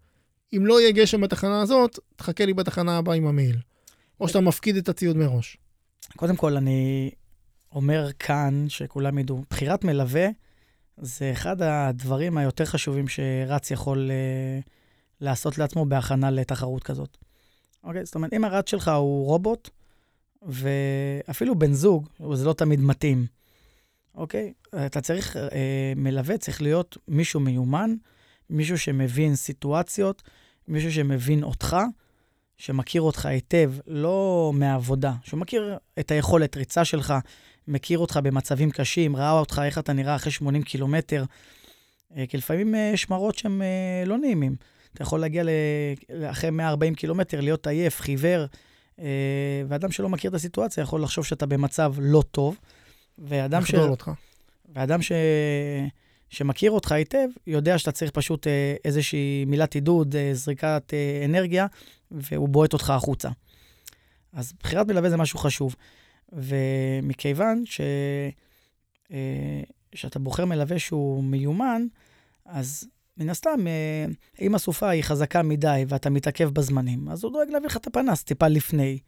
אם 0.58 0.66
לא 0.66 0.82
יהיה 0.82 0.92
גשם 0.92 1.22
בתחנה 1.22 1.62
הזאת, 1.62 2.00
תחכה 2.16 2.46
לי 2.46 2.54
בתחנה 2.54 2.98
הבאה 2.98 3.16
עם 3.16 3.28
המעיל. 3.28 3.58
או 4.20 4.28
שאתה 4.28 4.40
מפקיד 4.40 4.76
את 4.76 4.90
הציוד 4.90 5.18
מראש. 5.18 5.58
קודם 6.16 6.36
כל, 6.36 6.58
אני 6.58 7.12
אומר 7.72 8.10
כאן, 8.20 8.66
שכולם 8.70 9.18
ידעו, 9.18 9.44
בחירת 9.50 9.84
מלווה 9.84 10.28
זה 10.98 11.32
אחד 11.32 11.62
הדברים 11.62 12.38
היותר 12.38 12.66
חשובים 12.66 13.08
שרץ 13.08 13.72
יכול 13.72 14.12
uh, 14.12 14.70
לעשות 15.22 15.58
לעצמו 15.58 15.86
בהכנה 15.86 16.32
לתחרות 16.32 16.84
כזאת. 16.84 17.18
אוקיי? 17.84 18.06
זאת 18.06 18.16
אומרת, 18.16 18.34
אם 18.34 18.46
הרץ 18.46 18.70
שלך 18.70 18.88
הוא 18.88 19.26
רובוט, 19.26 19.70
ואפילו 20.42 21.60
בן 21.60 21.74
זוג, 21.74 22.10
זה 22.34 22.46
לא 22.46 22.54
תמיד 22.54 22.80
מתאים, 22.80 23.26
אוקיי? 24.16 24.54
אתה 24.86 25.02
צריך, 25.02 25.38
אה, 25.38 25.94
מלווה 25.96 26.38
צריך 26.38 26.62
להיות 26.62 26.98
מישהו 27.08 27.40
מיומן, 27.40 27.96
מישהו 28.50 28.78
שמבין 28.78 29.36
סיטואציות, 29.36 30.24
מישהו 30.68 30.92
שמבין 30.92 31.44
אותך, 31.44 31.78
שמכיר 32.58 33.02
אותך 33.02 33.26
היטב, 33.26 33.74
לא 33.88 34.52
מהעבודה, 34.56 35.14
שהוא 35.24 35.40
מכיר 35.40 35.78
את 36.00 36.12
היכולת 36.12 36.58
ריצה 36.58 36.86
שלך, 36.86 37.14
מכיר 37.68 38.00
אותך 38.00 38.20
במצבים 38.24 38.72
קשים, 38.72 39.16
ראה 39.16 39.32
אותך, 39.32 39.62
איך 39.66 39.78
אתה 39.78 39.94
נראה 39.94 40.16
אחרי 40.16 40.32
80 40.32 40.64
קילומטר. 40.64 41.26
אה, 42.18 42.26
כי 42.30 42.38
לפעמים 42.38 42.76
אה, 42.76 42.92
יש 42.94 43.10
מראות 43.10 43.38
שהם 43.38 43.62
אה, 43.62 44.04
לא 44.06 44.18
נעימים. 44.18 44.56
אתה 44.94 45.04
יכול 45.04 45.20
להגיע. 45.20 45.44
אחרי 46.26 46.50
140 46.50 46.96
קילומטר, 46.96 47.42
להיות 47.42 47.68
עייף, 47.68 48.02
חיוור, 48.02 48.46
אה, 49.00 49.64
ואדם 49.68 49.92
שלא 49.92 50.10
מכיר 50.10 50.30
את 50.30 50.36
הסיטואציה 50.36 50.82
יכול 50.82 51.04
לחשוב 51.04 51.26
שאתה 51.26 51.46
במצב 51.46 51.94
לא 52.00 52.24
טוב. 52.32 52.58
ואדם 53.18 53.66
ש... 53.66 53.74
אותך. 53.76 54.12
ואדם 54.74 55.02
ש... 55.02 55.12
שמכיר 56.30 56.72
אותך 56.72 56.92
היטב, 56.92 57.28
יודע 57.48 57.78
שאתה 57.78 57.92
צריך 57.92 58.12
פשוט 58.12 58.48
אה, 58.48 58.76
איזושהי 58.86 59.46
מילת 59.48 59.76
עידוד, 59.76 60.16
אה, 60.16 60.30
זריקת 60.34 60.94
אנרגיה, 61.26 61.68
והוא 62.12 62.50
בועט 62.50 62.74
אותך 62.74 62.90
החוצה. 62.90 63.30
אז 64.34 64.54
בחירת 64.64 64.88
מלווה 64.88 65.10
זה 65.10 65.18
משהו 65.18 65.40
חשוב. 65.40 65.76
ומכיוון 66.32 67.64
ש... 67.66 67.82
שאתה 69.96 70.20
בוחר 70.20 70.46
מלווה 70.46 70.80
שהוא 70.80 71.24
מיומן, 71.24 71.82
אז 72.46 72.88
מן 73.20 73.30
הסתם, 73.30 73.68
אה, 73.68 74.06
אם 74.42 74.56
הסופה 74.56 74.90
היא 74.90 75.04
חזקה 75.04 75.44
מדי 75.44 75.86
ואתה 75.88 76.10
מתעכב 76.10 76.50
בזמנים, 76.50 77.10
אז 77.10 77.24
הוא 77.24 77.32
דואג 77.32 77.50
להביא 77.50 77.68
לך 77.68 77.78
את 77.78 77.88
הפנס 77.88 78.24
טיפה 78.24 78.48
לפני, 78.48 79.00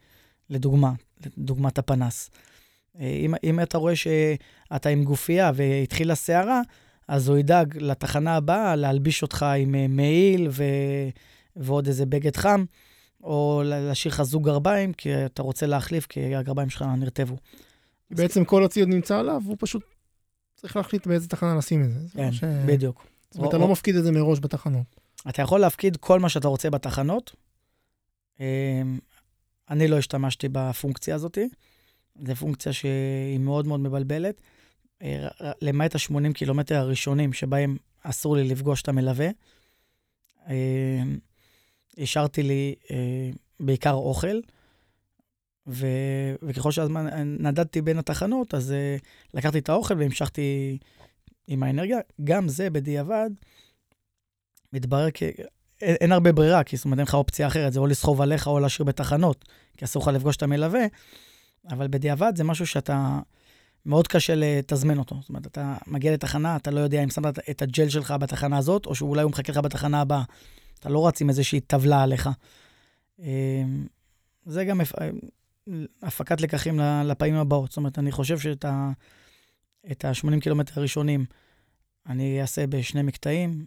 לדוגמה, 0.50 0.92
לדוגמת 1.36 1.78
הפנס. 1.78 2.30
אה, 3.00 3.06
אם, 3.06 3.34
אם 3.44 3.60
אתה 3.60 3.78
רואה 3.78 3.96
שאתה 3.96 4.88
עם 4.88 5.04
גופייה 5.04 5.50
והתחילה 5.54 6.14
סערה, 6.14 6.60
אז 7.08 7.28
הוא 7.28 7.38
ידאג 7.38 7.76
לתחנה 7.80 8.36
הבאה 8.36 8.76
להלביש 8.76 9.22
אותך 9.22 9.46
עם 9.58 9.74
אה, 9.74 9.86
מעיל 9.88 10.48
ו... 10.50 10.64
ועוד 11.56 11.86
איזה 11.86 12.06
בגד 12.06 12.36
חם, 12.36 12.64
או 13.22 13.62
להשאיר 13.64 14.14
לך 14.14 14.22
זוג 14.22 14.44
גרביים, 14.44 14.92
כי 14.92 15.26
אתה 15.26 15.42
רוצה 15.42 15.66
להחליף, 15.66 16.06
כי 16.06 16.34
הגרביים 16.34 16.70
שלך 16.70 16.84
נרטבו. 16.98 17.36
בעצם 18.10 18.44
כל 18.44 18.64
הציוד 18.64 18.88
נמצא 18.88 19.18
עליו, 19.18 19.42
הוא 19.46 19.56
פשוט 19.60 19.82
צריך 20.56 20.76
להחליט 20.76 21.06
באיזה 21.06 21.28
תחנה 21.28 21.54
לשים 21.54 21.84
את 21.84 21.90
זה. 21.90 21.98
כן, 22.14 22.32
ש... 22.32 22.44
בדיוק. 22.66 23.06
זאת 23.32 23.38
אומרת, 23.38 23.50
אתה 23.50 23.58
לא 23.58 23.68
מפקיד 23.68 23.96
את 23.96 24.04
זה 24.04 24.12
מראש 24.12 24.38
בתחנות. 24.40 24.86
אתה 25.28 25.42
יכול 25.42 25.60
להפקיד 25.60 25.96
כל 25.96 26.20
מה 26.20 26.28
שאתה 26.28 26.48
רוצה 26.48 26.70
בתחנות. 26.70 27.34
אמ, 28.40 28.98
אני 29.70 29.88
לא 29.88 29.98
השתמשתי 29.98 30.48
בפונקציה 30.52 31.14
הזאת. 31.14 31.38
זו 32.26 32.34
פונקציה 32.34 32.72
שהיא 32.72 33.38
מאוד 33.38 33.66
מאוד 33.66 33.80
מבלבלת. 33.80 34.40
אה, 35.02 35.28
למעט 35.62 35.94
ה-80 35.94 36.32
קילומטר 36.32 36.76
הראשונים 36.76 37.32
שבהם 37.32 37.76
אסור 38.02 38.36
לי 38.36 38.44
לפגוש 38.44 38.82
את 38.82 38.88
המלווה. 38.88 39.28
אמ, 40.48 41.18
השארתי 41.98 42.42
לי 42.42 42.74
אה, 42.90 43.30
בעיקר 43.60 43.92
אוכל, 43.92 44.40
ו... 45.66 45.86
וככל 46.42 46.70
שהזמן 46.70 47.06
נדדתי 47.24 47.82
בין 47.82 47.98
התחנות, 47.98 48.54
אז 48.54 48.74
לקחתי 49.34 49.58
את 49.58 49.68
האוכל 49.68 49.94
והמשכתי 49.98 50.78
עם 51.46 51.62
האנרגיה. 51.62 51.98
גם 52.24 52.48
זה 52.48 52.70
בדיעבד 52.70 53.30
מתברר 54.72 55.10
כי 55.10 55.24
אין, 55.82 55.94
אין 56.00 56.12
הרבה 56.12 56.32
ברירה, 56.32 56.64
כי 56.64 56.76
זאת 56.76 56.84
אומרת 56.84 56.98
אין 56.98 57.06
לך 57.06 57.14
אופציה 57.14 57.46
אחרת, 57.46 57.72
זה 57.72 57.80
או 57.80 57.86
לסחוב 57.86 58.20
עליך 58.20 58.46
או 58.46 58.60
להשאיר 58.60 58.84
בתחנות, 58.84 59.44
כי 59.76 59.84
אסור 59.84 60.02
לך 60.02 60.08
לפגוש 60.08 60.36
את 60.36 60.42
המלווה, 60.42 60.86
אבל 61.70 61.88
בדיעבד 61.88 62.32
זה 62.36 62.44
משהו 62.44 62.66
שאתה, 62.66 63.18
מאוד 63.86 64.08
קשה 64.08 64.34
לתזמן 64.36 64.98
אותו. 64.98 65.16
זאת 65.20 65.28
אומרת, 65.28 65.46
אתה 65.46 65.76
מגיע 65.86 66.12
לתחנה, 66.12 66.56
אתה 66.56 66.70
לא 66.70 66.80
יודע 66.80 67.04
אם 67.04 67.10
שמת 67.10 67.50
את 67.50 67.62
הג'ל 67.62 67.88
שלך 67.88 68.14
בתחנה 68.20 68.58
הזאת, 68.58 68.86
או 68.86 68.94
שאולי 68.94 69.22
הוא 69.22 69.30
מחכה 69.30 69.52
לך 69.52 69.58
בתחנה 69.58 70.00
הבאה. 70.00 70.22
אתה 70.78 70.88
לא 70.88 71.06
רץ 71.06 71.20
עם 71.20 71.28
איזושהי 71.28 71.60
טבלה 71.60 72.02
עליך. 72.02 72.28
אמ, 73.18 73.86
זה 74.46 74.64
גם 74.64 74.80
הפקת 76.02 76.40
לקחים 76.40 76.80
לפעמים 77.04 77.34
הבאות. 77.34 77.70
זאת 77.70 77.76
אומרת, 77.76 77.98
אני 77.98 78.12
חושב 78.12 78.38
שאת 78.38 78.64
ה-80 80.04 80.40
קילומטר 80.40 80.72
הראשונים 80.76 81.24
אני 82.06 82.40
אעשה 82.40 82.66
בשני 82.66 83.02
מקטעים. 83.02 83.66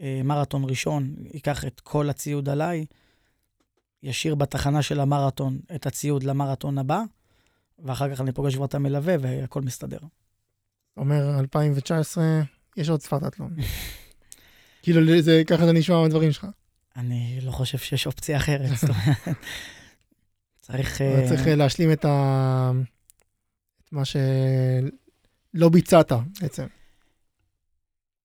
אה, 0.00 0.20
מרתון 0.24 0.64
ראשון, 0.64 1.14
ייקח 1.32 1.64
את 1.64 1.80
כל 1.80 2.10
הציוד 2.10 2.48
עליי, 2.48 2.86
ישאיר 4.02 4.34
בתחנה 4.34 4.82
של 4.82 5.00
המרתון 5.00 5.58
את 5.74 5.86
הציוד 5.86 6.22
למרתון 6.22 6.78
הבא, 6.78 7.02
ואחר 7.78 8.14
כך 8.14 8.20
אני 8.20 8.32
פוגש 8.32 8.54
כבר 8.54 8.64
את 8.64 8.74
המלווה 8.74 9.14
והכל 9.20 9.62
מסתדר. 9.62 9.98
אומר 10.96 11.38
2019, 11.38 12.24
יש 12.76 12.88
עוד 12.88 13.02
ספרטטלון. 13.02 13.56
כאילו, 14.82 15.22
זה, 15.22 15.42
ככה 15.46 15.66
זה 15.66 15.72
נשמע 15.72 16.02
מהדברים 16.02 16.32
שלך. 16.32 16.46
אני 16.96 17.38
לא 17.42 17.50
חושב 17.50 17.78
שיש 17.78 18.06
אופציה 18.06 18.36
אחרת. 18.36 18.70
צריך... 20.60 21.02
צריך 21.28 21.46
אה, 21.46 21.54
להשלים 21.54 21.92
את, 21.92 22.04
ה... 22.04 22.70
את 23.84 23.92
מה 23.92 24.04
שלא 25.56 25.68
ביצעת 25.68 26.12
בעצם. 26.40 26.66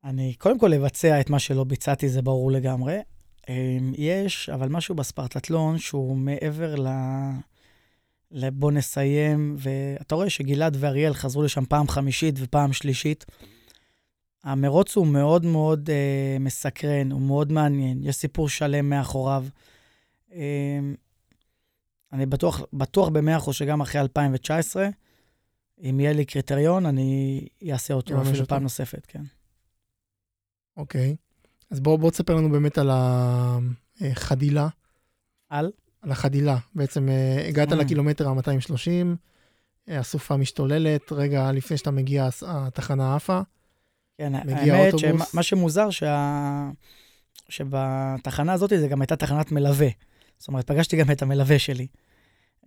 אני 0.03 0.33
קודם 0.33 0.59
כל 0.59 0.67
לבצע 0.67 1.21
את 1.21 1.29
מה 1.29 1.39
שלא 1.39 1.63
ביצעתי, 1.63 2.09
זה 2.09 2.21
ברור 2.21 2.51
לגמרי. 2.51 2.99
אמ, 3.49 3.93
יש, 3.97 4.49
אבל 4.49 4.69
משהו 4.69 4.95
בספרטטלון 4.95 5.77
שהוא 5.77 6.17
מעבר 6.17 6.75
ל... 6.75 6.87
לבוא 8.31 8.71
נסיים, 8.71 9.55
ואתה 9.57 10.15
רואה 10.15 10.29
שגלעד 10.29 10.77
ואריאל 10.79 11.13
חזרו 11.13 11.43
לשם 11.43 11.65
פעם 11.65 11.87
חמישית 11.87 12.35
ופעם 12.37 12.73
שלישית. 12.73 13.25
המרוץ 14.43 14.95
הוא 14.95 15.07
מאוד 15.07 15.45
מאוד 15.45 15.89
אה, 15.89 16.37
מסקרן, 16.39 17.11
הוא 17.11 17.21
מאוד 17.21 17.51
מעניין, 17.51 18.03
יש 18.03 18.15
סיפור 18.15 18.49
שלם 18.49 18.89
מאחוריו. 18.89 19.45
אה, 20.33 20.79
אני 22.13 22.25
בטוח, 22.25 22.61
בטוח 22.73 23.09
במאה 23.09 23.37
אחוז 23.37 23.55
שגם 23.55 23.81
אחרי 23.81 24.01
2019, 24.01 24.89
אם 25.83 25.99
יהיה 25.99 26.13
לי 26.13 26.25
קריטריון, 26.25 26.85
אני 26.85 27.41
אעשה 27.71 27.93
אותו 27.93 28.21
אפילו 28.21 28.45
פעם 28.45 28.63
נוספת, 28.63 29.05
כן. 29.05 29.23
אוקיי. 30.77 31.15
אז 31.71 31.79
בוא, 31.79 31.99
בוא 31.99 32.11
תספר 32.11 32.35
לנו 32.35 32.51
באמת 32.51 32.77
על 32.77 32.89
החדילה. 34.01 34.67
על? 35.49 35.71
על 36.01 36.11
החדילה. 36.11 36.57
בעצם 36.75 37.09
אה, 37.09 37.47
הגעת 37.47 37.71
mm. 37.71 37.75
לקילומטר 37.75 38.29
ה-230, 38.29 39.15
הסופה 39.87 40.37
משתוללת, 40.37 41.11
רגע 41.11 41.51
לפני 41.51 41.77
שאתה 41.77 41.91
מגיע, 41.91 42.29
התחנה 42.41 43.15
עפה. 43.15 43.41
כן, 44.17 44.35
האמת 44.35 44.93
שמה 44.99 45.43
שמוזר, 45.43 45.89
שה... 45.89 46.69
שבתחנה 47.49 48.53
הזאת 48.53 48.69
זה 48.69 48.87
גם 48.87 49.01
הייתה 49.01 49.15
תחנת 49.15 49.51
מלווה. 49.51 49.87
זאת 50.37 50.47
אומרת, 50.47 50.67
פגשתי 50.67 50.97
גם 50.97 51.11
את 51.11 51.21
המלווה 51.21 51.59
שלי. 51.59 51.87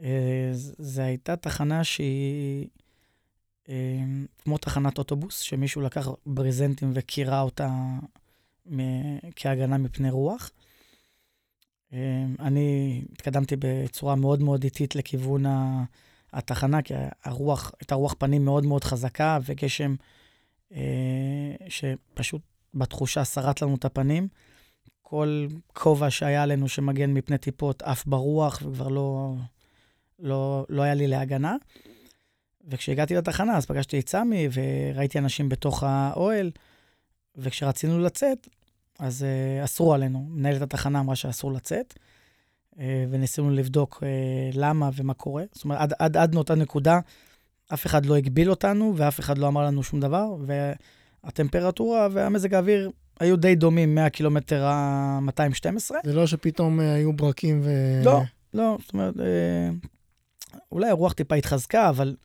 אה, 0.02 0.50
זו 0.78 1.02
הייתה 1.02 1.36
תחנה 1.36 1.84
שהיא 1.84 2.62
אה, 2.62 2.68
כמו 4.38 4.58
תחנת 4.58 4.98
אוטובוס, 4.98 5.40
שמישהו 5.40 5.80
לקח 5.80 6.08
ברזנטים 6.26 6.90
וקירה 6.94 7.40
אותה 7.40 7.70
כהגנה 9.36 9.78
מפני 9.78 10.10
רוח. 10.10 10.50
אה, 11.92 12.24
אני 12.40 13.02
התקדמתי 13.12 13.56
בצורה 13.58 14.14
מאוד 14.14 14.42
מאוד 14.42 14.64
איטית 14.64 14.96
לכיוון 14.96 15.44
התחנה, 16.32 16.82
כי 16.82 16.94
הרוח, 17.24 17.72
הייתה 17.80 17.94
רוח 17.94 18.14
פנים 18.18 18.44
מאוד 18.44 18.66
מאוד 18.66 18.84
חזקה, 18.84 19.38
וגשם 19.44 19.94
שפשוט 21.68 22.42
בתחושה 22.74 23.24
שרט 23.24 23.62
לנו 23.62 23.74
את 23.74 23.84
הפנים. 23.84 24.28
כל 25.02 25.46
כובע 25.72 26.10
שהיה 26.10 26.42
עלינו 26.42 26.68
שמגן 26.68 27.14
מפני 27.14 27.38
טיפות 27.38 27.82
עף 27.82 28.06
ברוח, 28.06 28.62
וכבר 28.62 28.88
לא, 28.88 29.34
לא, 30.18 30.66
לא 30.68 30.82
היה 30.82 30.94
לי 30.94 31.06
להגנה. 31.06 31.56
וכשהגעתי 32.70 33.14
לתחנה, 33.14 33.56
אז 33.56 33.66
פגשתי 33.66 34.00
את 34.00 34.08
סמי, 34.08 34.48
וראיתי 34.52 35.18
אנשים 35.18 35.48
בתוך 35.48 35.82
האוהל, 35.86 36.50
וכשרצינו 37.36 37.98
לצאת, 37.98 38.48
אז 38.98 39.22
uh, 39.60 39.64
אסרו 39.64 39.94
עלינו. 39.94 40.26
מנהלת 40.30 40.62
התחנה 40.62 41.00
אמרה 41.00 41.16
שאסור 41.16 41.52
לצאת, 41.52 41.94
uh, 42.74 42.78
וניסינו 43.10 43.50
לבדוק 43.50 44.02
uh, 44.02 44.56
למה 44.58 44.90
ומה 44.96 45.14
קורה. 45.14 45.44
זאת 45.52 45.64
אומרת, 45.64 45.80
עד, 45.80 45.92
עד, 45.98 46.16
עד 46.16 46.34
מאותה 46.34 46.54
נקודה, 46.54 47.00
אף 47.74 47.86
אחד 47.86 48.06
לא 48.06 48.16
הגביל 48.16 48.50
אותנו, 48.50 48.94
ואף 48.96 49.20
אחד 49.20 49.38
לא 49.38 49.48
אמר 49.48 49.64
לנו 49.64 49.82
שום 49.82 50.00
דבר, 50.00 50.36
והטמפרטורה 51.24 52.08
והמזג 52.12 52.54
האוויר 52.54 52.90
היו 53.20 53.36
די 53.36 53.54
דומים 53.54 53.94
מהקילומטר 53.94 54.64
ה-212. 54.64 55.94
זה 56.04 56.12
לא 56.12 56.26
שפתאום 56.26 56.80
אה, 56.80 56.94
היו 56.94 57.12
ברקים 57.12 57.60
ו... 57.64 57.70
לא, 58.04 58.20
לא, 58.54 58.76
זאת 58.80 58.92
אומרת, 58.92 59.20
אה, 59.20 59.70
אולי 60.72 60.88
הרוח 60.88 61.12
טיפה 61.12 61.34
התחזקה, 61.34 61.88
אבל 61.88 62.16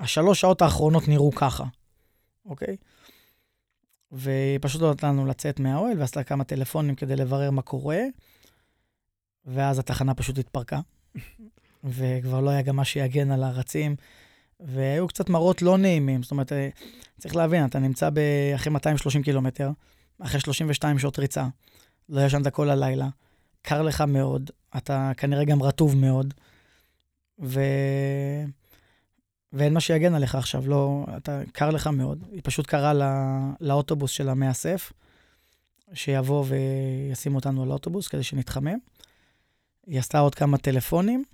השלוש 0.00 0.40
שעות 0.40 0.62
האחרונות 0.62 1.08
נראו 1.08 1.32
ככה, 1.32 1.64
אוקיי? 2.46 2.76
ופשוט 4.12 4.82
לא 4.82 4.90
נתנו 4.90 5.26
לצאת 5.26 5.60
מהאוהל, 5.60 5.98
ועשתה 5.98 6.24
כמה 6.24 6.44
טלפונים 6.44 6.94
כדי 6.94 7.16
לברר 7.16 7.50
מה 7.50 7.62
קורה, 7.62 8.00
ואז 9.44 9.78
התחנה 9.78 10.14
פשוט 10.14 10.38
התפרקה, 10.38 10.80
וכבר 11.84 12.40
לא 12.40 12.50
היה 12.50 12.62
גם 12.62 12.76
מה 12.76 12.84
שיגן 12.84 13.30
על 13.30 13.42
הרצים. 13.42 13.96
והיו 14.60 15.08
קצת 15.08 15.28
מראות 15.28 15.62
לא 15.62 15.78
נעימים. 15.78 16.22
זאת 16.22 16.30
אומרת, 16.30 16.52
אה, 16.52 16.68
צריך 17.18 17.36
להבין, 17.36 17.64
אתה 17.64 17.78
נמצא 17.78 18.08
אחרי 18.54 18.72
230 18.72 19.22
קילומטר, 19.22 19.70
אחרי 20.18 20.40
32 20.40 20.98
שעות 20.98 21.18
ריצה, 21.18 21.46
לא 22.08 22.20
ישנת 22.20 22.48
כל 22.48 22.70
הלילה, 22.70 23.08
קר 23.62 23.82
לך 23.82 24.00
מאוד, 24.00 24.50
אתה 24.76 25.12
כנראה 25.16 25.44
גם 25.44 25.62
רטוב 25.62 25.96
מאוד, 25.96 26.34
ו... 27.40 27.60
ואין 29.52 29.74
מה 29.74 29.80
שיגן 29.80 30.14
עליך 30.14 30.34
עכשיו, 30.34 30.68
לא, 30.68 31.06
אתה, 31.16 31.40
קר 31.52 31.70
לך 31.70 31.86
מאוד. 31.86 32.24
היא 32.32 32.40
פשוט 32.44 32.66
קראה 32.66 32.94
לא, 32.94 33.06
לאוטובוס 33.60 34.10
של 34.10 34.28
המאסף, 34.28 34.92
שיבוא 35.92 36.44
וישים 36.48 37.34
אותנו 37.34 37.62
על 37.62 37.70
האוטובוס 37.70 38.08
כדי 38.08 38.22
שנתחמם. 38.22 38.78
היא 39.86 39.98
עשתה 39.98 40.18
עוד 40.18 40.34
כמה 40.34 40.58
טלפונים, 40.58 41.24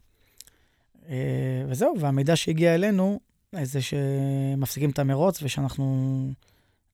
אה, 1.09 1.65
וזהו, 1.69 1.95
והמידע 2.01 2.37
שהגיע 2.37 2.75
אלינו, 2.75 3.21
זה 3.63 3.81
שמפסיקים 3.83 4.91
את 4.91 4.99
המרוץ 4.99 5.43
ושאנחנו 5.43 6.29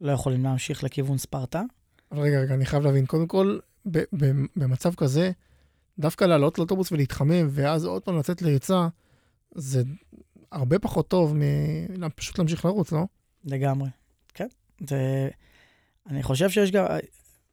לא 0.01 0.13
יכולים 0.13 0.45
להמשיך 0.45 0.85
לכיוון 0.85 1.19
ספרטה. 1.19 1.63
אבל 2.13 2.21
רגע, 2.21 2.41
רגע, 2.41 2.55
אני 2.55 2.67
חייב 2.67 2.83
להבין. 2.83 3.07
קודם 3.07 3.27
כל, 3.27 3.59
במצב 4.57 4.95
כזה, 4.95 5.31
דווקא 5.99 6.25
לעלות 6.25 6.59
לאוטובוס 6.59 6.93
ולהתחמם, 6.93 7.49
ואז 7.51 7.85
עוד 7.85 8.03
פעם 8.03 8.19
לצאת 8.19 8.43
לריצה, 8.43 8.89
זה 9.55 9.83
הרבה 10.53 10.79
פחות 10.79 11.09
טוב 11.09 11.35
מפשוט 11.99 12.39
להמשיך 12.39 12.65
לרוץ, 12.65 12.93
לא? 12.93 13.05
לגמרי, 13.45 13.89
כן. 14.35 14.49
זה... 14.89 15.29
אני 16.11 16.23
חושב 16.23 16.51
שיש 16.51 16.71
גם... 16.71 16.87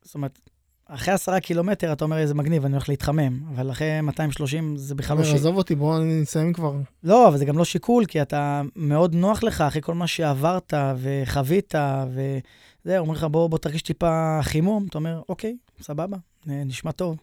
זאת 0.02 0.16
אומרת, 0.16 0.40
אחרי 0.86 1.14
עשרה 1.14 1.40
קילומטר 1.40 1.94
אתה 1.94 2.06
אומר, 2.06 2.18
איזה 2.18 2.34
מגניב, 2.34 2.66
אני 2.66 2.74
הולך 2.74 2.90
להתחמם, 2.90 3.44
אבל 3.50 3.72
אחרי 3.72 4.02
230 4.02 4.78
זה 4.78 4.96
בכלל 4.96 5.18
לא 5.18 5.24
שיקול. 5.24 5.40
עזוב 5.40 5.58
אותי, 5.58 5.76
בוא 5.76 6.00
נסיים 6.00 6.54
כבר. 6.54 6.76
לא, 7.04 7.28
אבל 7.28 7.38
זה 7.38 7.46
גם 7.46 7.58
לא 7.58 7.66
שיקול, 7.66 8.06
כי 8.06 8.22
אתה, 8.22 8.62
מאוד 8.76 9.16
נוח 9.16 9.44
לך 9.44 9.62
אחרי 9.62 9.82
כל 9.82 9.94
מה 9.94 10.08
שעברת 10.08 10.74
וחווית, 10.98 11.74
וזה, 12.10 13.00
אומרים 13.00 13.16
לך, 13.16 13.24
בוא, 13.24 13.50
בוא 13.50 13.58
תרגיש 13.58 13.82
טיפה 13.82 14.40
חימום, 14.42 14.86
אתה 14.90 14.98
אומר, 14.98 15.22
אוקיי, 15.30 15.58
סבבה, 15.82 16.18
נשמע 16.46 16.92
טוב. 16.92 17.18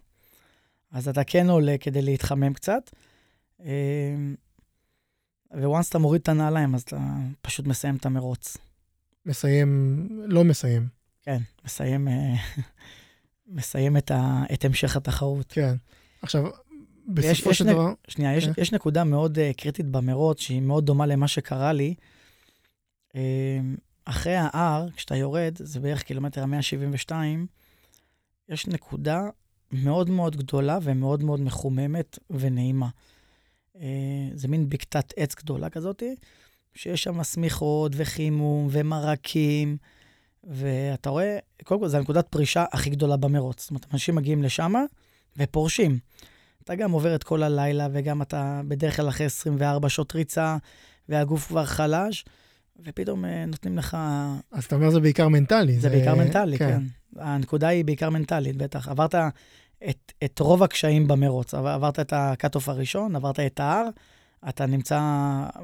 אז 0.93 1.09
אתה 1.09 1.25
כן 1.25 1.51
עולה 1.51 1.77
כדי 1.81 2.03
להתחמם 2.03 2.53
קצת. 2.53 2.91
וואנס 5.55 5.89
אתה 5.89 5.99
מוריד 5.99 6.21
את 6.21 6.29
הנעליים, 6.29 6.75
אז 6.75 6.83
אתה 6.83 6.99
פשוט 7.43 7.67
מסיים 7.67 7.97
את 7.97 8.07
המרוץ. 8.07 8.57
מסיים, 9.27 10.09
לא 10.27 10.45
מסיים. 10.45 10.89
כן, 11.23 11.39
מסיים, 11.65 12.09
אה, 12.09 12.35
מסיים 13.57 13.97
את, 13.97 14.11
ה, 14.11 14.43
את 14.53 14.65
המשך 14.65 14.97
התחרות. 14.97 15.47
כן. 15.53 15.77
עכשיו, 16.23 16.45
בסופו 17.09 17.55
של 17.55 17.67
דבר... 17.67 17.93
שנייה, 18.09 18.37
יש, 18.37 18.47
כן. 18.47 18.53
יש 18.63 18.73
נקודה 18.73 19.05
מאוד 19.05 19.39
uh, 19.39 19.57
קריטית 19.57 19.87
במרוץ, 19.87 20.41
שהיא 20.41 20.63
מאוד 20.63 20.87
דומה 20.87 21.07
למה 21.07 21.29
שקרה 21.29 21.73
לי. 21.73 21.95
Uh, 23.09 23.17
אחרי 24.05 24.35
ההר, 24.37 24.91
כשאתה 24.97 25.17
יורד, 25.17 25.55
זה 25.59 25.81
בערך 25.81 26.03
קילומטר 26.03 26.43
ה-172, 26.43 27.13
יש 28.49 28.67
נקודה 28.67 29.23
מאוד 29.73 30.11
מאוד 30.11 30.37
גדולה 30.37 30.79
ומאוד 30.83 31.23
מאוד 31.23 31.41
מחוממת 31.41 32.19
ונעימה. 32.31 32.89
Uh, 33.77 33.79
זה 34.35 34.49
מין 34.49 34.69
בקתת 34.69 35.13
עץ 35.17 35.35
גדולה 35.35 35.71
כזאת, 35.71 36.03
שיש 36.75 37.03
שם 37.03 37.25
שמיכות 37.25 37.93
וחימום 37.95 38.69
ומרקים. 38.71 39.77
ואתה 40.45 41.11
רואה, 41.11 41.39
קודם 41.65 41.81
כל, 41.81 41.89
זו 41.89 41.97
הנקודת 41.97 42.29
פרישה 42.29 42.65
הכי 42.73 42.91
גדולה 42.91 43.17
במרוץ. 43.17 43.61
זאת 43.63 43.71
אומרת, 43.71 43.87
אנשים 43.93 44.15
מגיעים 44.15 44.43
לשם 44.43 44.73
ופורשים. 45.37 45.99
אתה 46.65 46.75
גם 46.75 46.91
עובר 46.91 47.15
את 47.15 47.25
כל 47.25 47.43
הלילה, 47.43 47.89
וגם 47.93 48.23
אתה 48.23 48.61
בדרך 48.69 48.97
כלל 48.97 49.09
אחרי 49.09 49.27
24 49.27 49.89
שעות 49.89 50.15
ריצה, 50.15 50.57
והגוף 51.09 51.47
כבר 51.47 51.65
חלש, 51.65 52.25
ופתאום 52.85 53.25
uh, 53.25 53.29
נותנים 53.47 53.79
לך... 53.79 53.97
אז 54.53 54.65
אתה 54.65 54.75
אומר 54.75 54.91
זה 54.91 55.01
בעיקר 55.01 55.29
מנטלי. 55.29 55.75
זה, 55.75 55.81
זה... 55.81 55.89
בעיקר 55.89 56.15
מנטלי, 56.15 56.59
כן. 56.59 56.69
כן. 56.69 56.83
הנקודה 57.23 57.69
היא 57.69 57.85
בעיקר 57.85 58.11
מנטלית, 58.11 58.57
בטח. 58.57 58.89
עברת 58.89 59.15
את, 59.89 60.13
את 60.25 60.39
רוב 60.39 60.63
הקשיים 60.63 61.09
במרוץ. 61.09 61.55
עברת 61.55 62.01
את 62.01 62.13
ה 62.17 62.23
cut-off 62.23 62.69
הראשון, 62.69 63.17
עברת 63.17 63.41
את 63.41 63.61
ההר, 63.61 63.89
אתה 64.49 64.67
נמצא 64.67 65.01
uh, 65.55 65.61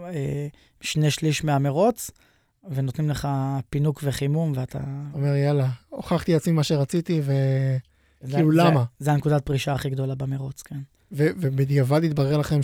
שני 0.80 1.10
שליש 1.10 1.44
מהמרוץ. 1.44 2.10
ונותנים 2.70 3.10
לך 3.10 3.28
פינוק 3.70 4.00
וחימום, 4.02 4.52
ואתה... 4.56 4.80
אומר, 5.14 5.34
יאללה, 5.34 5.68
הוכחתי 5.88 6.32
לעצמי 6.32 6.52
מה 6.52 6.62
שרציתי, 6.62 7.20
וכאילו, 8.24 8.50
למה? 8.50 8.84
זה, 8.98 9.04
זה 9.04 9.12
הנקודת 9.12 9.46
פרישה 9.46 9.72
הכי 9.72 9.90
גדולה 9.90 10.14
במרוץ, 10.14 10.62
כן. 10.62 10.78
ו- 11.12 11.30
ובדיעבד 11.36 12.04
התברר 12.04 12.36
לכם 12.36 12.60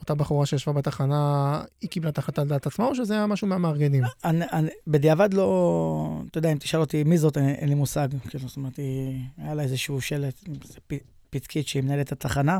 שאותה 0.00 0.14
בחורה 0.14 0.46
שישבה 0.46 0.72
בתחנה, 0.72 1.62
היא 1.80 1.90
קיבלה 1.90 2.10
את 2.10 2.18
החלטה 2.18 2.42
על 2.42 2.48
דעת 2.48 2.66
עצמה, 2.66 2.86
או 2.86 2.94
שזה 2.94 3.14
היה 3.14 3.26
משהו 3.26 3.46
מהמארגנים? 3.46 4.04
בדיעבד 4.86 5.34
לא... 5.34 6.22
אתה 6.30 6.38
יודע, 6.38 6.52
אם 6.52 6.58
תשאל 6.58 6.80
אותי 6.80 7.04
מי 7.04 7.18
זאת, 7.18 7.38
אין, 7.38 7.68
לי 7.68 7.74
מושג. 7.74 8.08
כאילו, 8.28 8.48
זאת 8.48 8.56
אומרת, 8.56 8.78
היה 9.38 9.54
לה 9.54 9.62
איזשהו 9.62 10.00
שלט, 10.00 10.40
פתקית 11.30 11.68
שהיא 11.68 11.82
מנהלת 11.82 12.06
את 12.06 12.12
התחנה. 12.12 12.58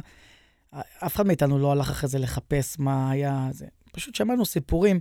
אף 0.75 1.17
אחד 1.17 1.27
מאיתנו 1.27 1.59
לא 1.59 1.73
הלך 1.73 1.91
אחרי 1.91 2.09
זה 2.09 2.19
לחפש 2.19 2.79
מה 2.79 3.11
היה... 3.11 3.49
זה. 3.51 3.67
פשוט 3.93 4.15
שמענו 4.15 4.47
סיפורים. 4.47 5.01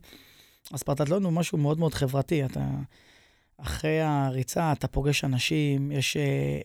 הספרטטלון 0.73 1.23
הוא 1.23 1.34
משהו 1.34 1.58
מאוד 1.58 1.80
מאוד 1.80 1.93
חברתי. 1.93 2.45
אתה, 2.45 2.67
אחרי 3.58 4.02
הריצה 4.02 4.71
אתה 4.71 4.88
פוגש 4.88 5.23
אנשים, 5.23 5.91
יש 5.91 6.17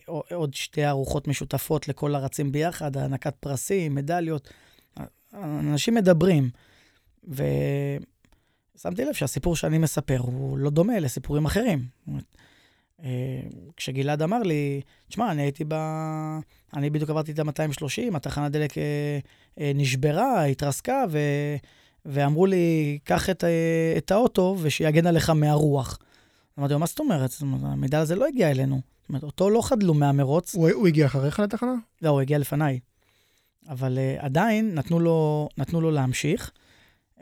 uh, 0.07 0.11
עוד 0.33 0.53
שתי 0.53 0.87
ארוחות 0.87 1.27
משותפות 1.27 1.87
לכל 1.87 2.15
הרצים 2.15 2.51
ביחד, 2.51 2.97
הענקת 2.97 3.35
פרסים, 3.39 3.95
מדליות. 3.95 4.49
אנשים 5.43 5.95
מדברים. 5.95 6.49
ושמתי 7.27 9.05
לב 9.05 9.13
שהסיפור 9.13 9.55
שאני 9.55 9.77
מספר 9.77 10.17
הוא 10.19 10.57
לא 10.57 10.69
דומה 10.69 10.99
לסיפורים 10.99 11.45
אחרים. 11.45 11.85
Uh, 12.99 13.03
כשגלעד 13.77 14.21
אמר 14.21 14.43
לי, 14.43 14.81
תשמע, 15.07 15.31
אני 15.31 15.41
הייתי 15.41 15.63
ב... 15.67 15.73
אני 16.73 16.89
בדיוק 16.89 17.09
עברתי 17.09 17.31
את 17.31 17.39
ה-230, 17.39 18.15
התחנת 18.15 18.51
דלק 18.51 18.71
uh, 18.71 18.75
uh, 18.75 19.61
נשברה, 19.75 20.43
התרסקה, 20.43 21.03
ו... 21.09 21.19
ואמרו 22.05 22.45
לי, 22.45 22.99
קח 23.03 23.29
את, 23.29 23.43
אה, 23.43 23.93
את 23.97 24.11
האוטו 24.11 24.57
ושיגן 24.61 25.07
עליך 25.07 25.29
מהרוח. 25.29 25.99
אמרתי 26.59 26.73
לו, 26.73 26.79
מה? 26.79 26.85
זאת 26.85 26.99
אומרת, 26.99 27.31
המידע 27.61 27.99
הזה 27.99 28.15
לא 28.15 28.27
הגיע 28.27 28.51
אלינו. 28.51 28.81
זאת 29.01 29.09
אומרת, 29.09 29.23
אותו 29.23 29.49
לא 29.49 29.61
חדלו 29.61 29.93
מהמרוץ. 29.93 30.55
הוא, 30.55 30.69
הוא 30.69 30.87
הגיע 30.87 31.05
אחריך 31.05 31.39
לתחנה? 31.39 31.73
לא, 32.01 32.09
הוא 32.09 32.21
הגיע 32.21 32.37
לפניי. 32.37 32.79
אבל 33.69 33.97
uh, 33.97 34.25
עדיין 34.25 34.75
נתנו 34.75 34.99
לו, 34.99 35.49
נתנו 35.57 35.81
לו 35.81 35.91
להמשיך, 35.91 36.51
uh, 37.17 37.21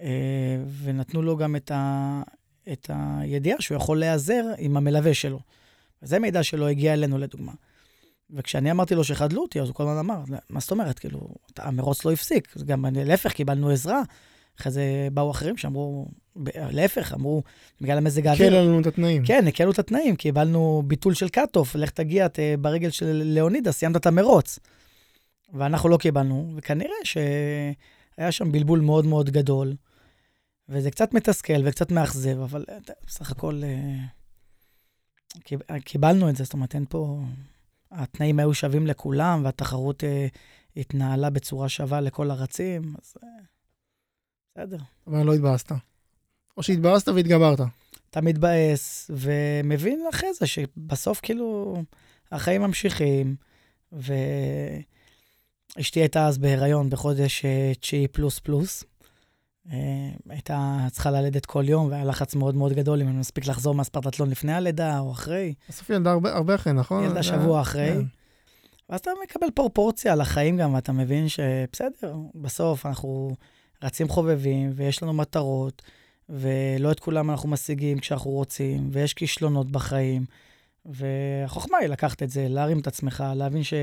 ונתנו 0.83 1.21
לו 1.21 1.37
גם 1.37 1.55
את, 1.55 1.71
ה, 1.71 2.21
את 2.71 2.89
הידיעה 2.93 3.61
שהוא 3.61 3.75
יכול 3.75 3.99
להיעזר 3.99 4.43
עם 4.57 4.77
המלווה 4.77 5.13
שלו. 5.13 5.39
וזה 6.03 6.19
מידע 6.19 6.43
שלא 6.43 6.67
הגיע 6.67 6.93
אלינו, 6.93 7.17
לדוגמה. 7.17 7.51
וכשאני 8.31 8.71
אמרתי 8.71 8.95
לו 8.95 9.03
שחדלו 9.03 9.41
אותי, 9.41 9.61
אז 9.61 9.67
הוא 9.67 9.75
כל 9.75 9.83
הזמן 9.83 9.97
אמר, 9.97 10.23
מה 10.49 10.59
זאת 10.59 10.71
אומרת? 10.71 10.99
כאילו, 10.99 11.19
המרוץ 11.57 12.05
לא 12.05 12.11
הפסיק. 12.11 12.55
גם 12.65 12.85
להפך, 12.95 13.31
קיבלנו 13.31 13.69
עזרה. 13.69 14.01
אחרי 14.59 14.71
זה 14.71 15.07
באו 15.13 15.31
אחרים 15.31 15.57
שאמרו, 15.57 16.05
להפך, 16.55 17.13
אמרו, 17.13 17.43
בגלל 17.81 17.97
המזג 17.97 18.27
האוויר. 18.27 18.47
הקלו 18.47 18.67
לנו 18.67 18.81
את 18.81 18.87
התנאים. 18.87 19.25
כן, 19.25 19.47
הקלו 19.47 19.71
את 19.71 19.79
התנאים, 19.79 20.15
קיבלנו 20.15 20.83
ביטול 20.87 21.13
של 21.13 21.29
cut-off, 21.29 21.75
לך 21.75 21.89
תגיע 21.89 22.25
את, 22.25 22.39
ברגל 22.59 22.89
של 22.89 23.21
ליאונידס, 23.25 23.71
סיימת 23.71 23.95
את 23.95 24.05
המרוץ. 24.05 24.59
ואנחנו 25.53 25.89
לא 25.89 25.97
קיבלנו, 25.97 26.53
וכנראה 26.55 26.95
שהיה 27.03 28.31
שם 28.31 28.51
בלבול 28.51 28.79
מאוד 28.79 29.05
מאוד 29.05 29.29
גדול, 29.29 29.75
וזה 30.69 30.91
קצת 30.91 31.13
מתסכל 31.13 31.67
וקצת 31.67 31.91
מאכזב, 31.91 32.39
אבל 32.39 32.65
בסך 33.07 33.31
הכל 33.31 33.61
אה, 35.69 35.79
קיבלנו 35.79 36.29
את 36.29 36.35
זה, 36.35 36.43
זאת 36.43 36.53
אומרת, 36.53 36.75
אין 36.75 36.85
פה... 36.89 37.19
התנאים 37.91 38.39
היו 38.39 38.53
שווים 38.53 38.87
לכולם, 38.87 39.41
והתחרות 39.45 40.03
אה, 40.03 40.27
התנהלה 40.77 41.29
בצורה 41.29 41.69
שווה 41.69 42.01
לכל 42.01 42.31
הרצים, 42.31 42.95
אז... 43.01 43.13
אה, 43.23 43.29
בסדר. 44.51 44.77
אבל 45.07 45.23
לא 45.23 45.33
התבאסת. 45.33 45.71
או 46.57 46.63
שהתבאסת 46.63 47.07
והתגברת. 47.07 47.59
אתה 48.09 48.21
מתבאס, 48.21 49.11
ומבין 49.13 50.05
אחרי 50.09 50.33
זה 50.33 50.47
שבסוף 50.47 51.19
כאילו 51.23 51.77
החיים 52.31 52.61
ממשיכים, 52.61 53.35
ואשתי 55.77 55.99
הייתה 55.99 56.27
אז 56.27 56.37
בהיריון 56.37 56.89
בחודש 56.89 57.45
אה, 57.45 57.71
תשיעי 57.79 58.07
פלוס 58.07 58.39
פלוס. 58.39 58.83
אה, 59.71 59.77
הייתה 60.29 60.87
צריכה 60.91 61.11
ללדת 61.11 61.45
כל 61.45 61.69
יום, 61.69 61.91
והיה 61.91 62.03
לחץ 62.03 62.35
מאוד 62.35 62.55
מאוד 62.55 62.73
גדול 62.73 63.01
אם 63.01 63.07
אני 63.07 63.17
מספיק 63.17 63.47
לחזור 63.47 63.75
מהספרטטלון 63.75 64.29
לפני 64.29 64.53
הלידה 64.53 64.99
או 64.99 65.11
אחרי. 65.11 65.53
בסוף 65.69 65.89
ילדה 65.89 66.11
הרבה, 66.11 66.35
הרבה 66.35 66.55
אחרי, 66.55 66.73
נכון? 66.73 67.03
ילדה 67.03 67.23
שבוע 67.23 67.61
אחרי. 67.61 67.87
כן. 67.93 68.01
ואז 68.89 68.99
אתה 68.99 69.11
מקבל 69.23 69.47
פרופורציה 69.51 70.15
לחיים 70.15 70.57
גם, 70.57 70.73
ואתה 70.73 70.91
מבין 70.91 71.29
שבסדר, 71.29 72.15
בסוף 72.35 72.85
אנחנו 72.85 73.35
רצים 73.83 74.09
חובבים, 74.09 74.71
ויש 74.75 75.03
לנו 75.03 75.13
מטרות, 75.13 75.81
ולא 76.29 76.91
את 76.91 76.99
כולם 76.99 77.31
אנחנו 77.31 77.49
משיגים 77.49 77.99
כשאנחנו 77.99 78.31
רוצים, 78.31 78.89
ויש 78.91 79.13
כישלונות 79.13 79.71
בחיים. 79.71 80.25
והחוכמה 80.85 81.77
היא 81.77 81.89
לקחת 81.89 82.23
את 82.23 82.29
זה, 82.29 82.47
להרים 82.49 82.79
את 82.79 82.87
עצמך, 82.87 83.23
להבין 83.35 83.63
ש... 83.63 83.73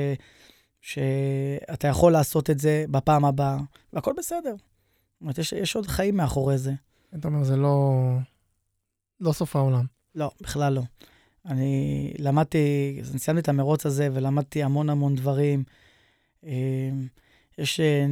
שאתה 0.81 1.89
יכול 1.89 2.13
לעשות 2.13 2.51
את 2.51 2.59
זה 2.59 2.85
בפעם 2.91 3.25
הבאה, 3.25 3.59
והכל 3.93 4.13
בסדר. 4.19 4.55
זאת 4.57 5.21
אומרת, 5.21 5.39
יש, 5.39 5.53
יש 5.53 5.77
עוד 5.77 5.87
חיים 5.87 6.17
מאחורי 6.17 6.59
זה. 6.59 6.73
אתה 7.15 7.29
אומר, 7.29 7.45
זה 7.45 7.57
לא, 7.57 7.95
לא 9.21 9.33
סוף 9.33 9.57
העולם. 9.57 9.85
לא, 10.15 10.31
בכלל 10.41 10.73
לא. 10.73 10.83
אני 11.47 12.13
למדתי, 12.19 13.01
אני 13.11 13.19
סיימתי 13.19 13.41
את 13.43 13.49
המרוץ 13.49 13.87
הזה 13.87 14.09
ולמדתי 14.13 14.63
המון 14.63 14.91
המון 14.91 15.15
דברים. 15.15 15.65
אה, 16.47 16.91
יש 17.59 17.81
אה, 17.81 18.07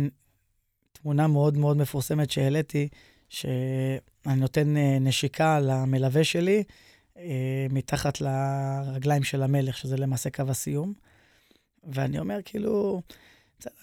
תמונה 0.93 1.27
מאוד 1.27 1.57
מאוד 1.57 1.77
מפורסמת 1.77 2.31
שהעליתי, 2.31 2.89
שאני 3.29 4.37
נותן 4.37 4.75
נשיקה 5.01 5.61
למלווה 5.61 6.25
שלי 6.25 6.62
מתחת 7.71 8.21
לרגליים 8.21 9.25
של 9.25 9.43
המלך, 9.43 9.79
שזה 9.79 9.97
למעשה 9.97 10.31
קו 10.31 10.43
הסיום. 10.49 10.95
ואני 11.85 12.18
אומר, 12.18 12.39
כאילו, 12.45 13.03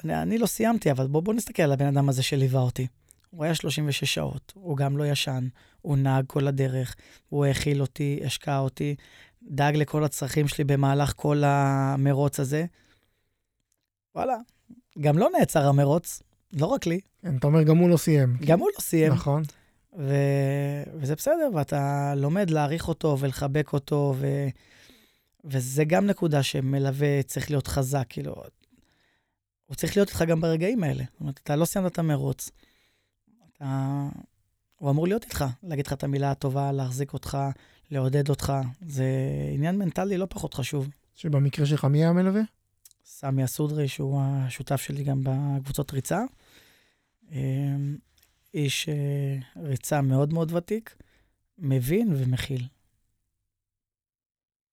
אני, 0.04 0.22
אני 0.22 0.38
לא 0.38 0.46
סיימתי, 0.46 0.92
אבל 0.92 1.08
בואו 1.08 1.24
בוא 1.24 1.34
נסתכל 1.34 1.64
על 1.64 1.72
הבן 1.72 1.86
אדם 1.86 2.10
הזה 2.10 2.24
שליווה 2.24 2.62
אותי. 2.62 2.88
הוא 3.30 3.44
היה 3.44 3.56
36 3.56 4.14
שעות, 4.14 4.54
הוא 4.56 4.78
גם 4.78 4.98
לא 4.98 5.08
ישן, 5.08 5.48
הוא 5.82 5.98
נהג 5.98 6.26
כל 6.28 6.48
הדרך, 6.48 6.96
הוא 7.30 7.46
האכיל 7.46 7.82
אותי, 7.82 8.20
השקע 8.26 8.60
אותי, 8.60 8.96
דאג 9.44 9.76
לכל 9.76 10.04
הצרכים 10.04 10.48
שלי 10.48 10.64
במהלך 10.64 11.14
כל 11.16 11.44
המרוץ 11.46 12.40
הזה. 12.40 12.66
וואלה, 14.16 14.38
גם 15.00 15.18
לא 15.18 15.30
נעצר 15.40 15.68
המרוץ, 15.68 16.22
לא 16.54 16.66
רק 16.66 16.86
לי. 16.86 17.00
כן, 17.22 17.38
אתה 17.38 17.48
אומר, 17.48 17.64
גם 17.64 17.78
הוא 17.78 17.90
לא 17.90 17.98
סיים. 17.98 18.38
גם 18.46 18.60
הוא 18.60 18.70
לא 18.76 18.82
סיים. 18.82 19.14
נכון. 19.14 19.44
ו... 19.98 20.14
וזה 20.96 21.16
בסדר, 21.16 21.50
ואתה 21.54 22.14
לומד 22.16 22.50
להעריך 22.50 22.88
אותו 22.88 23.18
ולחבק 23.20 23.74
אותו, 23.74 24.14
ו... 24.18 24.28
וזה 25.46 25.84
גם 25.84 26.06
נקודה 26.06 26.44
שמלווה 26.44 27.24
צריך 27.24 27.52
להיות 27.52 27.68
חזק, 27.68 28.06
כאילו, 28.10 28.36
הוא 29.66 29.76
צריך 29.76 29.98
להיות 29.98 30.10
איתך 30.10 30.22
גם 30.28 30.42
ברגעים 30.42 30.84
האלה. 30.84 31.04
זאת 31.12 31.20
אומרת, 31.20 31.40
אתה 31.44 31.56
לא 31.56 31.66
סיימת 31.66 31.92
את 31.92 32.00
המרוץ, 32.00 32.50
אתה... 33.58 34.08
הוא 34.76 34.90
אמור 34.90 35.08
להיות 35.08 35.24
איתך, 35.24 35.46
להגיד 35.64 35.88
לך 35.88 35.94
את 35.94 36.04
המילה 36.04 36.32
הטובה, 36.32 36.72
להחזיק 36.72 37.14
אותך, 37.14 37.38
לעודד 37.92 38.30
אותך. 38.30 38.54
זה 38.82 39.06
עניין 39.54 39.78
מנטלי 39.78 40.18
לא 40.18 40.28
פחות 40.30 40.54
חשוב. 40.54 40.90
שבמקרה 41.16 41.66
שלך, 41.66 41.86
מי 41.86 41.98
היה 41.98 42.10
המלווה? 42.10 42.42
סמי 43.06 43.44
אסודרי, 43.46 43.88
שהוא 43.88 44.22
השותף 44.22 44.82
שלי 44.82 45.04
גם 45.04 45.22
בקבוצות 45.24 45.94
ריצה. 45.94 46.24
אמ, 47.32 47.98
איש 48.54 48.90
אה, 48.90 49.38
ריצה 49.64 50.02
מאוד 50.02 50.34
מאוד 50.34 50.54
ותיק, 50.54 50.96
מבין 51.58 52.14
ומכיל. 52.18 52.64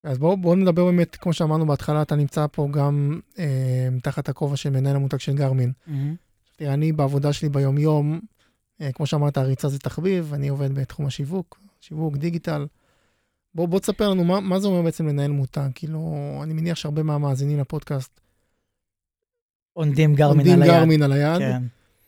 אז 0.04 0.18
בואו 0.18 0.36
בוא 0.36 0.56
נדבר 0.56 0.84
באמת, 0.84 1.16
כמו 1.16 1.32
שאמרנו 1.32 1.66
בהתחלה, 1.66 2.02
אתה 2.02 2.16
נמצא 2.16 2.46
פה 2.52 2.68
גם 2.70 3.20
אה, 3.38 3.88
תחת 4.02 4.28
הכובע 4.28 4.56
של 4.56 4.70
מנהל 4.70 4.96
המותג 4.96 5.18
של 5.18 5.34
גרמין. 5.34 5.72
Mm-hmm. 5.88 5.92
תראה, 6.56 6.74
אני 6.74 6.92
בעבודה 6.92 7.32
שלי 7.32 7.48
ביום-יום, 7.48 8.20
אה, 8.80 8.92
כמו 8.92 9.06
שאמרת, 9.06 9.36
הריצה 9.36 9.68
זה 9.68 9.78
תחביב, 9.78 10.34
אני 10.34 10.48
עובד 10.48 10.74
בתחום 10.74 11.06
השיווק, 11.06 11.60
שיווק, 11.80 12.16
דיגיטל. 12.16 12.66
בוא, 13.54 13.68
בוא 13.68 13.78
תספר 13.78 14.10
לנו 14.10 14.24
מה, 14.24 14.40
מה 14.40 14.60
זה 14.60 14.66
אומר 14.66 14.82
בעצם 14.82 15.06
לנהל 15.06 15.30
מותג. 15.30 15.68
כאילו, 15.74 16.40
אני 16.42 16.54
מניח 16.54 16.76
שהרבה 16.76 17.02
מהמאזינים 17.02 17.58
לפודקאסט 17.60 18.20
עונדים 19.72 20.14
גרמין 20.14 20.48
על 20.48 20.62
היד. 20.62 20.72
גרמין 20.72 21.02
על 21.02 21.12
היד, 21.12 21.38
כן. 21.38 21.62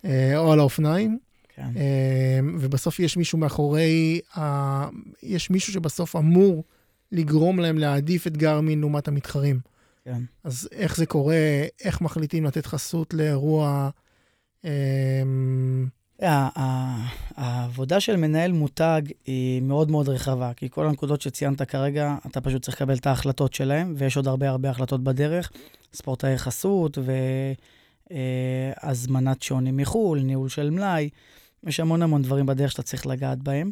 אה, 0.05 0.38
או 0.38 0.53
על 0.53 0.59
האופניים. 0.59 1.18
כן. 1.55 1.68
אה, 1.76 2.38
ובסוף 2.61 3.01
יש 3.01 3.16
מישהו 3.16 3.38
מאחורי, 3.38 4.20
ה... 4.38 4.88
יש 5.22 5.51
מישהו 5.51 5.72
שבסוף 5.72 6.16
אמור 6.16 6.64
לגרום 7.15 7.59
להם 7.61 7.79
להעדיף 7.79 8.27
את 8.27 8.37
גרמין 8.37 8.81
לעומת 8.81 9.09
המתחרים. 9.09 9.61
כן. 10.05 10.23
אז 10.45 10.69
איך 10.73 10.97
זה 10.97 11.07
קורה, 11.07 11.65
איך 11.85 12.01
מחליטים 12.01 12.45
לתת 12.45 12.67
חסות 12.67 13.15
לאירוע... 13.15 13.91
אה, 14.65 16.49
העבודה 17.37 18.01
של 18.01 18.17
מנהל 18.17 18.53
מותג 18.53 19.03
היא 19.27 19.62
מאוד 19.62 19.91
מאוד 19.91 20.09
רחבה, 20.09 20.53
כי 20.57 20.69
כל 20.71 20.87
הנקודות 20.87 21.21
שציינת 21.21 21.62
כרגע, 21.62 22.17
אתה 22.27 22.41
פשוט 22.41 22.62
צריך 22.62 22.77
לקבל 22.77 22.95
את 22.95 23.07
ההחלטות 23.07 23.55
שלהם, 23.55 23.95
ויש 23.97 24.17
עוד 24.17 24.29
הרבה 24.29 24.49
הרבה 24.49 24.71
החלטות 24.71 25.05
בדרך. 25.05 25.53
ספורטאי 25.95 26.39
חסות 26.39 26.99
והזמנת 28.83 29.43
שעונים 29.43 29.77
מחו"ל, 29.77 30.21
ניהול 30.21 30.49
של 30.49 30.71
מלאי, 30.71 31.09
יש 31.67 31.81
המון 31.81 32.03
המון 32.03 32.23
דברים 32.23 32.47
בדרך 32.47 32.71
שאתה 32.71 32.83
צריך 32.83 33.07
לגעת 33.07 33.39
בהם. 33.39 33.71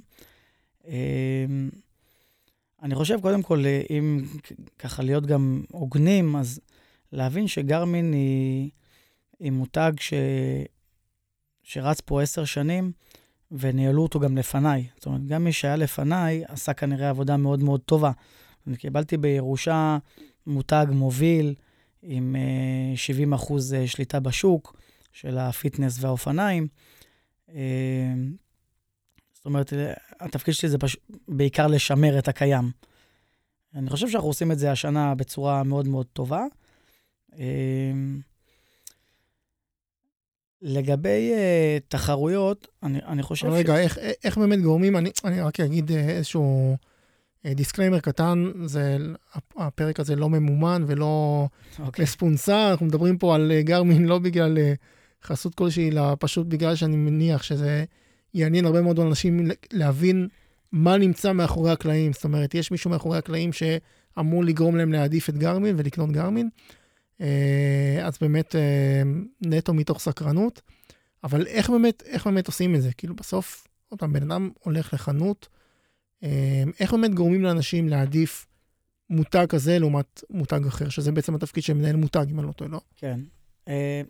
אה, 2.82 2.86
אני 2.86 2.94
חושב, 2.94 3.20
קודם 3.20 3.42
כל, 3.42 3.64
אם 3.90 4.24
ככה 4.78 5.02
להיות 5.02 5.26
גם 5.26 5.62
הוגנים, 5.70 6.36
אז 6.36 6.60
להבין 7.12 7.48
שגרמין 7.48 8.12
היא, 8.12 8.70
היא 9.40 9.52
מותג 9.52 9.92
ש... 10.00 10.14
שרץ 11.62 12.00
פה 12.00 12.22
עשר 12.22 12.44
שנים, 12.44 12.92
וניהלו 13.52 14.02
אותו 14.02 14.20
גם 14.20 14.36
לפניי. 14.36 14.86
זאת 14.96 15.06
אומרת, 15.06 15.26
גם 15.26 15.44
מי 15.44 15.52
שהיה 15.52 15.76
לפניי 15.76 16.44
עשה 16.48 16.72
כנראה 16.72 17.10
עבודה 17.10 17.36
מאוד 17.36 17.62
מאוד 17.62 17.80
טובה. 17.80 18.10
אני 18.66 18.76
קיבלתי 18.76 19.16
בירושה 19.16 19.98
מותג 20.46 20.86
מוביל 20.90 21.54
עם 22.02 22.36
70 22.96 23.32
אה, 23.32 23.38
אחוז 23.38 23.74
אה, 23.74 23.86
שליטה 23.86 24.20
בשוק 24.20 24.76
של 25.12 25.38
הפיטנס 25.38 26.04
והאופניים. 26.04 26.68
אה, 29.46 29.62
זאת 29.62 29.72
אומרת, 29.72 29.72
התפקיד 30.20 30.54
שלי 30.54 30.68
זה 30.68 30.78
פש... 30.78 30.96
בעיקר 31.28 31.66
לשמר 31.66 32.18
את 32.18 32.28
הקיים. 32.28 32.70
אני 33.74 33.90
חושב 33.90 34.08
שאנחנו 34.08 34.28
עושים 34.28 34.52
את 34.52 34.58
זה 34.58 34.72
השנה 34.72 35.14
בצורה 35.14 35.62
מאוד 35.62 35.88
מאוד 35.88 36.06
טובה. 36.12 36.44
לגבי 40.62 41.32
uh, 41.32 41.82
תחרויות, 41.88 42.68
אני, 42.82 42.98
אני 43.06 43.22
חושב 43.22 43.46
רגע, 43.46 43.56
ש... 43.56 43.60
רגע, 43.60 43.78
איך, 43.78 43.98
איך 44.24 44.38
באמת 44.38 44.60
גורמים, 44.60 44.96
אני, 44.96 45.10
אני 45.24 45.40
רק 45.40 45.60
אגיד 45.60 45.90
uh, 45.90 45.94
איזשהו 45.94 46.76
disclaimer 47.46 48.00
קטן, 48.00 48.52
זה, 48.64 48.96
הפרק 49.56 50.00
הזה 50.00 50.16
לא 50.16 50.30
ממומן 50.30 50.84
ולא 50.86 51.46
okay. 51.48 51.82
אוקיי. 51.82 52.02
מ-sponsor, 52.02 52.70
אנחנו 52.70 52.86
מדברים 52.86 53.18
פה 53.18 53.34
על 53.34 53.52
גרמין 53.60 54.04
לא 54.04 54.18
בגלל 54.18 54.58
חסות 55.24 55.54
כלשהי, 55.54 55.90
אלא 55.90 56.16
פשוט 56.20 56.46
בגלל 56.46 56.74
שאני 56.74 56.96
מניח 56.96 57.42
שזה 57.42 57.84
יעניין 58.34 58.64
הרבה 58.64 58.82
מאוד 58.82 59.00
אנשים 59.00 59.50
להבין 59.72 60.28
מה 60.72 60.96
נמצא 60.98 61.32
מאחורי 61.32 61.70
הקלעים. 61.70 62.12
זאת 62.12 62.24
אומרת, 62.24 62.54
יש 62.54 62.70
מישהו 62.70 62.90
מאחורי 62.90 63.18
הקלעים 63.18 63.50
שאמור 63.52 64.44
לגרום 64.44 64.76
להם 64.76 64.92
להעדיף 64.92 65.28
את 65.28 65.38
גרמין 65.38 65.74
ולקנות 65.78 66.12
גרמין. 66.12 66.48
אה, 67.20 68.06
אז 68.06 68.18
באמת 68.20 68.56
אה, 68.56 69.02
נטו 69.40 69.74
מתוך 69.74 70.00
סקרנות. 70.00 70.60
אבל 71.24 71.46
איך 71.46 71.70
באמת, 71.70 72.02
איך 72.06 72.26
באמת 72.26 72.46
עושים 72.46 72.74
את 72.74 72.82
זה? 72.82 72.92
כאילו 72.92 73.16
בסוף, 73.16 73.68
עוד 73.88 74.00
פעם, 74.00 74.12
בן 74.12 74.22
אדם 74.22 74.50
הולך 74.60 74.94
לחנות, 74.94 75.48
אה, 76.24 76.62
איך 76.80 76.92
באמת 76.92 77.14
גורמים 77.14 77.42
לאנשים 77.42 77.88
להעדיף 77.88 78.46
מותג 79.10 79.46
כזה 79.48 79.78
לעומת 79.78 80.24
מותג 80.30 80.66
אחר, 80.66 80.88
שזה 80.88 81.12
בעצם 81.12 81.34
התפקיד 81.34 81.62
של 81.62 81.72
מנהל 81.72 81.96
מותג, 81.96 82.26
אם 82.30 82.38
אני 82.38 82.46
לא 82.46 82.52
טועה, 82.52 82.70
לא? 82.70 82.80
כן. 82.96 83.20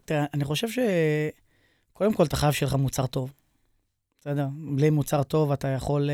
תראה, 0.05 0.25
אני 0.35 0.45
חושב 0.45 0.67
שקודם 0.69 2.15
כל 2.15 2.25
אתה 2.25 2.37
חייב 2.37 2.53
שיהיה 2.53 2.69
לך 2.69 2.75
מוצר 2.75 3.07
טוב. 3.07 3.33
בסדר? 4.23 4.47
בלי 4.55 4.91
מוצר 4.91 5.23
טוב 5.23 5.53
אתה 5.53 5.69
יכול 5.69 6.11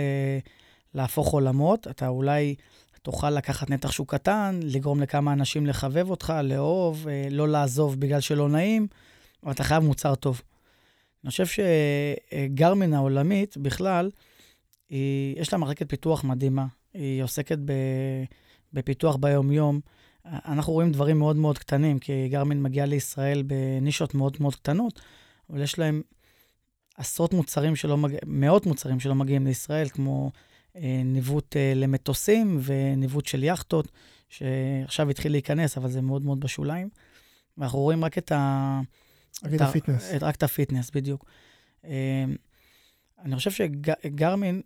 להפוך 0.94 1.32
עולמות, 1.32 1.86
אתה 1.88 2.08
אולי 2.08 2.54
תוכל 3.02 3.30
לקחת 3.30 3.70
נתח 3.70 3.90
שוק 3.90 4.14
קטן, 4.14 4.60
לגרום 4.62 5.00
לכמה 5.00 5.32
אנשים 5.32 5.66
לחבב 5.66 6.10
אותך, 6.10 6.32
לאהוב, 6.42 7.08
אה, 7.08 7.28
לא 7.30 7.48
לעזוב 7.48 8.00
בגלל 8.00 8.20
שלא 8.20 8.48
נעים, 8.48 8.86
אבל 9.42 9.52
אתה 9.52 9.64
חייב 9.64 9.82
מוצר 9.82 10.14
טוב. 10.14 10.42
אני 11.24 11.30
חושב 11.30 11.46
שגרמין 11.46 12.94
העולמית 12.94 13.56
בכלל, 13.56 14.10
היא, 14.90 15.40
יש 15.40 15.52
לה 15.52 15.58
מחלקת 15.58 15.88
פיתוח 15.88 16.24
מדהימה. 16.24 16.66
היא 16.94 17.22
עוסקת 17.22 17.58
ב, 17.64 17.72
בפיתוח 18.72 19.16
ביום-יום. 19.16 19.80
אנחנו 20.26 20.72
רואים 20.72 20.92
דברים 20.92 21.18
מאוד 21.18 21.36
מאוד 21.36 21.58
קטנים, 21.58 21.98
כי 21.98 22.28
גרמין 22.28 22.62
מגיעה 22.62 22.86
לישראל 22.86 23.42
בנישות 23.42 24.14
מאוד 24.14 24.36
מאוד 24.40 24.54
קטנות, 24.54 25.00
אבל 25.50 25.62
יש 25.62 25.78
להם 25.78 26.02
עשרות 26.98 27.34
מוצרים 27.34 27.76
שלא 27.76 27.96
מגיעים, 27.96 28.20
מאות 28.26 28.66
מוצרים 28.66 29.00
שלא 29.00 29.14
מגיעים 29.14 29.46
לישראל, 29.46 29.88
כמו 29.88 30.30
אה, 30.76 31.00
ניווט 31.04 31.56
אה, 31.56 31.72
למטוסים 31.76 32.60
וניווט 32.62 33.26
של 33.26 33.44
יאכטות, 33.44 33.88
שעכשיו 34.28 35.10
התחיל 35.10 35.32
להיכנס, 35.32 35.78
אבל 35.78 35.90
זה 35.90 36.00
מאוד 36.00 36.22
מאוד 36.22 36.40
בשוליים. 36.40 36.88
ואנחנו 37.58 37.78
רואים 37.78 38.04
רק 38.04 38.18
את 38.18 38.32
ה... 38.32 38.80
רק 39.44 39.54
את 39.54 39.60
ה 39.60 39.66
fitness. 39.66 40.10
רק 40.20 40.34
את 40.34 40.42
ה 40.42 40.48
fitness, 40.48 40.90
בדיוק. 40.90 41.24
אה, 41.84 42.24
אני 43.18 43.36
חושב 43.36 43.50
שגרמין, 43.50 44.62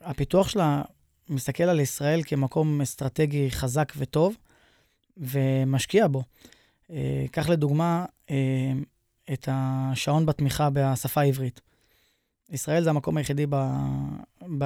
הפיתוח 0.00 0.48
שלה 0.48 0.82
מסתכל 1.28 1.64
על 1.64 1.80
ישראל 1.80 2.22
כמקום 2.26 2.80
אסטרטגי 2.80 3.50
חזק 3.50 3.92
וטוב, 3.96 4.36
ומשקיע 5.16 6.06
בו. 6.08 6.22
קח 7.30 7.48
לדוגמה 7.48 8.04
את 9.32 9.48
השעון 9.52 10.26
בתמיכה 10.26 10.68
בשפה 10.72 11.20
העברית. 11.20 11.60
ישראל 12.50 12.84
זה 12.84 12.90
המקום 12.90 13.16
היחידי 13.16 13.46
ב, 13.50 13.56
ב, 14.58 14.64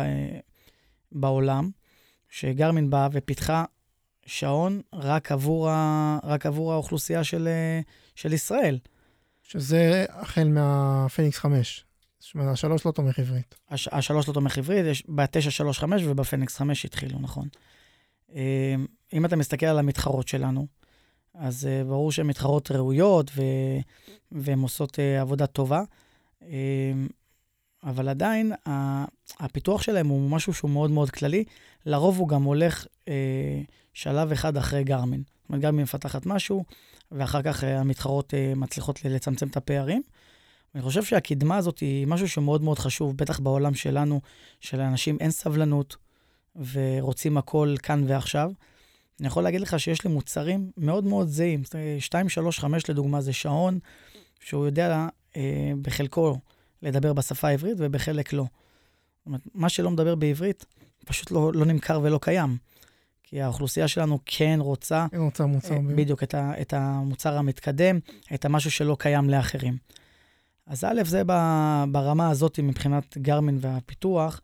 בעולם 1.13 1.71
שגרמין 2.29 2.91
באה 2.91 3.09
ופיתחה 3.13 3.65
שעון 4.27 4.81
רק 4.93 5.33
עבור, 5.33 5.71
ה, 5.71 6.19
רק 6.25 6.47
עבור 6.47 6.73
האוכלוסייה 6.73 7.25
של, 7.25 7.49
של 8.15 8.33
ישראל. 8.33 8.79
שזה 9.43 10.05
החל 10.09 10.49
מהפניקס 10.49 11.39
5. 11.39 11.85
זאת 12.19 12.35
אומרת, 12.35 12.53
השלוש 12.53 12.87
לא 12.87 12.93
תומך 12.93 13.19
עברית. 13.19 13.55
הש, 13.71 13.89
השלוש 13.93 14.29
לא 14.29 14.33
תומך 14.33 14.59
עברית, 14.59 14.87
יש 14.87 15.05
ב-935 15.09 15.85
ובפניקס 16.05 16.57
5 16.57 16.85
התחילו, 16.85 17.19
נכון. 17.19 17.49
אמ, 18.33 18.87
אם 19.13 19.25
אתה 19.25 19.37
מסתכל 19.37 19.67
על 19.67 19.79
המתחרות 19.79 20.29
שלנו, 20.29 20.67
אז 21.35 21.67
אה, 21.67 21.85
ברור 21.85 22.13
שהן 22.13 22.27
מתחרות 22.27 22.71
ראויות 22.71 23.31
והן 24.33 24.61
עושות 24.61 24.99
אה, 24.99 25.21
עבודה 25.21 25.47
טובה. 25.47 25.83
אמ, 26.43 27.09
אבל 27.85 28.09
עדיין 28.09 28.53
הפיתוח 29.41 29.83
שלהם 29.83 30.09
הוא 30.09 30.31
משהו 30.31 30.55
שהוא 30.55 30.71
מאוד 30.71 30.91
מאוד 30.91 31.11
כללי. 31.11 31.45
לרוב 31.87 32.19
הוא 32.19 32.29
גם 32.29 32.43
הולך 32.43 32.87
אה, 33.09 33.61
שלב 33.95 34.33
אחד 34.33 34.57
אחרי 34.57 34.85
גרמין. 34.85 35.23
זאת 35.23 35.49
אומרת, 35.49 35.63
גרמין 35.63 35.83
מפתחת 35.83 36.27
משהו, 36.27 36.65
ואחר 37.13 37.43
כך 37.43 37.65
המתחרות 37.65 38.35
מצליחות 38.57 39.05
לצמצם 39.05 39.49
את 39.49 39.57
הפערים. 39.57 40.03
אני 40.75 40.83
חושב 40.83 41.05
שהקדמה 41.05 41.57
הזאת 41.57 41.79
היא 41.79 42.07
משהו 42.07 42.29
שמאוד 42.29 42.63
מאוד 42.63 42.79
חשוב, 42.79 43.17
בטח 43.17 43.41
בעולם 43.41 43.75
שלנו, 43.75 44.21
שלאנשים 44.61 45.17
אין 45.21 45.31
סבלנות 45.31 45.97
ורוצים 46.73 47.39
הכל 47.39 47.75
כאן 47.83 48.05
ועכשיו. 48.07 48.51
אני 49.21 49.27
יכול 49.27 49.43
להגיד 49.43 49.61
לך 49.61 49.81
שיש 49.81 50.05
לי 50.05 50.11
מוצרים 50.11 50.71
מאוד 50.77 51.05
מאוד 51.05 51.29
זהים. 51.29 51.63
2, 51.99 52.29
3, 52.29 52.59
5 52.59 52.91
לדוגמה 52.91 53.21
זה 53.21 53.33
שעון, 53.33 53.79
שהוא 54.41 54.67
יודע 54.67 55.09
אה, 55.37 55.73
בחלקו 55.83 56.37
לדבר 56.83 57.13
בשפה 57.13 57.49
העברית 57.49 57.77
ובחלק 57.79 58.33
לא. 58.33 58.43
זאת 58.43 59.27
אומרת, 59.27 59.41
מה 59.55 59.69
שלא 59.69 59.91
מדבר 59.91 60.15
בעברית 60.15 60.65
פשוט 61.07 61.31
לא, 61.31 61.53
לא 61.55 61.65
נמכר 61.65 62.01
ולא 62.03 62.19
קיים. 62.23 62.57
כי 63.23 63.43
האוכלוסייה 63.43 63.89
שלנו 63.89 64.19
כן 64.27 64.59
רוצה... 64.63 65.07
כן 65.11 65.19
רוצה 65.21 65.47
מוצר. 65.47 65.75
אה, 65.75 65.81
בדיוק, 65.81 66.23
את, 66.23 66.35
ה, 66.35 66.61
את 66.61 66.73
המוצר 66.73 67.37
המתקדם, 67.37 67.99
את 68.35 68.45
המשהו 68.45 68.71
שלא 68.71 68.97
קיים 68.99 69.31
לאחרים. 69.31 69.77
אז 70.67 70.85
א', 70.85 71.03
זה 71.05 71.23
ברמה 71.93 72.31
הזאת 72.31 72.61
מבחינת 72.61 73.19
גרמין 73.19 73.59
והפיתוח. 73.61 74.41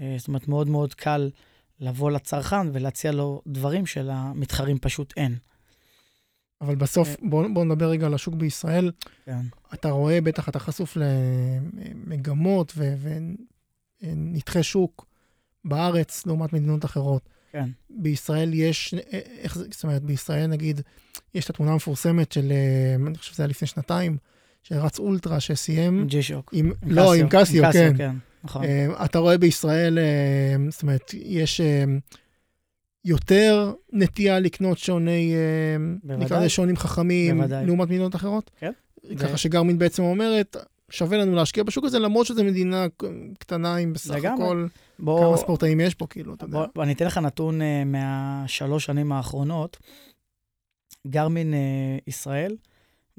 אה, 0.00 0.14
זאת 0.18 0.28
אומרת, 0.28 0.48
מאוד 0.48 0.68
מאוד 0.68 0.94
קל 0.94 1.30
לבוא 1.84 2.10
לצרכן 2.10 2.66
ולהציע 2.72 3.12
לו 3.12 3.42
דברים 3.46 3.86
שלמתחרים 3.86 4.78
פשוט 4.78 5.14
אין. 5.16 5.36
אבל 6.60 6.74
בסוף, 6.74 7.08
אה. 7.08 7.14
בואו 7.22 7.54
בוא 7.54 7.64
נדבר 7.64 7.88
רגע 7.88 8.06
על 8.06 8.14
השוק 8.14 8.34
בישראל. 8.34 8.90
כן. 9.24 9.40
אתה 9.74 9.90
רואה, 9.90 10.20
בטח 10.20 10.48
אתה 10.48 10.58
חשוף 10.58 10.96
למגמות 10.96 12.78
ונתחי 14.02 14.62
שוק 14.62 15.06
בארץ 15.64 16.26
לעומת 16.26 16.52
מדינות 16.52 16.84
אחרות. 16.84 17.28
כן. 17.52 17.68
בישראל 17.90 18.54
יש, 18.54 18.94
איך 19.38 19.58
זה, 19.58 19.64
זאת 19.70 19.84
אומרת, 19.84 20.02
בישראל 20.02 20.46
נגיד, 20.46 20.80
יש 21.34 21.44
את 21.44 21.50
התמונה 21.50 21.72
המפורסמת 21.72 22.32
של, 22.32 22.52
אה, 22.52 23.06
אני 23.06 23.18
חושב 23.18 23.32
שזה 23.32 23.42
היה 23.42 23.48
לפני 23.48 23.68
שנתיים, 23.68 24.16
שרץ 24.62 24.98
אולטרה 24.98 25.40
שסיים... 25.40 25.98
עם 25.98 26.06
ג'י-שוק. 26.06 26.50
עם, 26.54 26.72
עם 26.82 26.90
לא, 26.90 27.02
קסיו, 27.02 27.24
עם 27.24 27.28
קסיו, 27.28 27.64
עם 27.64 27.72
כן. 27.72 27.94
קסיו, 27.94 27.98
כן. 27.98 28.16
נכון. 28.44 28.64
Uh, 28.64 29.04
אתה 29.04 29.18
רואה 29.18 29.38
בישראל, 29.38 29.98
uh, 29.98 30.70
זאת 30.72 30.82
אומרת, 30.82 31.14
יש 31.14 31.60
uh, 31.60 31.90
יותר 33.04 33.72
נטייה 33.92 34.40
לקנות 34.40 34.78
שעוני, 34.78 35.34
נקרא 36.04 36.38
לזה 36.38 36.48
שעונים 36.48 36.76
חכמים, 36.76 37.38
בוודאי. 37.38 37.66
לעומת 37.66 37.88
מדינות 37.88 38.14
אחרות? 38.14 38.50
כן. 38.60 38.72
ככה 39.18 39.30
זה... 39.30 39.36
שגרמין 39.36 39.78
בעצם 39.78 40.02
אומרת, 40.02 40.56
שווה 40.90 41.18
לנו 41.18 41.34
להשקיע 41.34 41.62
בשוק 41.62 41.84
הזה, 41.84 41.98
למרות 41.98 42.26
שזו 42.26 42.44
מדינה 42.44 42.86
קטנה 43.38 43.76
עם 43.76 43.92
בסך 43.92 44.24
הכל 44.24 44.66
בוא... 44.98 45.20
כמה 45.20 45.36
ספורטאים 45.36 45.80
יש 45.80 45.94
פה, 45.94 46.06
כאילו, 46.06 46.34
אתה 46.34 46.46
בוא, 46.46 46.60
יודע. 46.60 46.72
בוא, 46.74 46.84
אני 46.84 46.92
אתן 46.92 47.06
לך 47.06 47.18
נתון 47.18 47.60
uh, 47.60 47.64
מהשלוש 47.86 48.84
שנים 48.84 49.12
האחרונות. 49.12 49.76
גרמין 51.06 51.54
uh, 51.54 51.56
ישראל 52.06 52.56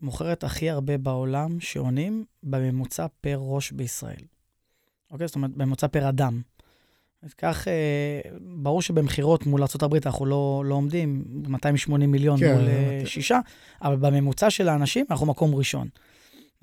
מוכרת 0.02 0.44
הכי 0.44 0.70
הרבה 0.70 0.98
בעולם 0.98 1.60
שעונים 1.60 2.26
בממוצע 2.44 3.06
פר 3.22 3.38
ראש 3.42 3.72
בישראל. 3.72 4.22
אוקיי? 5.12 5.28
זאת 5.28 5.36
אומרת, 5.36 5.52
בממוצע 5.52 5.88
פר 5.88 6.10
אדם. 6.10 6.42
אז 7.24 7.34
כך, 7.34 7.68
אה, 7.68 8.22
ברור 8.42 8.82
שבמכירות 8.82 9.46
מול 9.46 9.62
ארה"ב 9.62 9.96
אנחנו 10.06 10.26
לא, 10.26 10.64
לא 10.66 10.76
עומדים, 10.76 11.24
280 11.48 12.12
מיליון 12.12 12.40
כן, 12.40 12.54
מול 12.54 12.68
אה, 12.68 13.02
שישה, 13.06 13.40
אבל 13.82 13.96
בממוצע 13.96 14.50
של 14.50 14.70
האנשים 14.70 15.06
אנחנו 15.10 15.26
מקום 15.26 15.56
ראשון. 15.56 15.88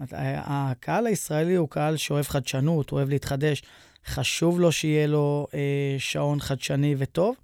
הקהל 0.09 1.07
הישראלי 1.07 1.55
הוא 1.55 1.68
קהל 1.68 1.97
שאוהב 1.97 2.26
חדשנות, 2.26 2.93
אוהב 2.93 3.09
להתחדש, 3.09 3.62
חשוב 4.07 4.61
לו 4.61 4.72
שיהיה 4.72 5.07
לו 5.07 5.47
אה, 5.55 5.97
שעון 5.99 6.40
חדשני 6.40 6.95
וטוב. 6.99 7.36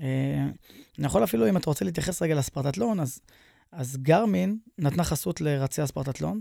אה, 0.00 0.06
אני 0.98 1.06
יכול 1.06 1.24
אפילו, 1.24 1.48
אם 1.48 1.56
אתה 1.56 1.70
רוצה 1.70 1.84
להתייחס 1.84 2.22
רגע 2.22 2.34
לספרטטלון, 2.34 3.00
אז, 3.00 3.20
אז 3.72 3.96
גרמין 3.96 4.58
נתנה 4.78 5.04
חסות 5.04 5.40
לרצי 5.40 5.82
הספרטטלון. 5.82 6.40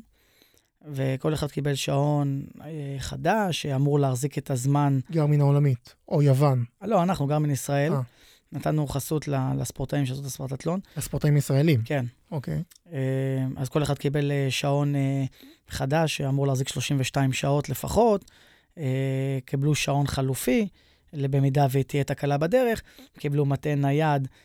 וכל 0.91 1.33
אחד 1.33 1.51
קיבל 1.51 1.75
שעון 1.75 2.45
אה, 2.61 2.95
חדש, 2.99 3.61
שאמור 3.61 3.99
להחזיק 3.99 4.37
את 4.37 4.51
הזמן. 4.51 4.99
גרמין 5.11 5.41
העולמית, 5.41 5.95
או 6.07 6.21
יוון. 6.21 6.63
לא, 6.81 7.03
אנחנו, 7.03 7.27
גרמין 7.27 7.51
ישראל. 7.51 7.91
아. 7.91 7.95
אה. 7.95 8.01
נתנו 8.51 8.87
חסות 8.87 9.27
לספורטאים 9.57 10.05
שעשו 10.05 10.21
את 10.21 10.25
הספרטטלון. 10.25 10.79
לספורטאים 10.97 11.37
ישראלים? 11.37 11.81
כן. 11.85 12.05
אוקיי. 12.31 12.63
אה, 12.91 12.99
אז 13.57 13.69
כל 13.69 13.83
אחד 13.83 13.97
קיבל 13.97 14.31
שעון 14.49 14.93
חדש, 15.69 16.17
שאמור 16.17 16.47
להחזיק 16.47 16.67
32 16.67 17.33
שעות 17.33 17.69
לפחות. 17.69 18.31
קיבלו 19.45 19.75
שעון 19.75 20.07
חלופי, 20.07 20.67
במידה 21.13 21.67
ותהיה 21.71 22.03
תקלה 22.03 22.37
בדרך. 22.37 22.81
קיבלו 23.19 23.45
מטען 23.45 23.81
נייד 23.81 24.27
אה, 24.27 24.37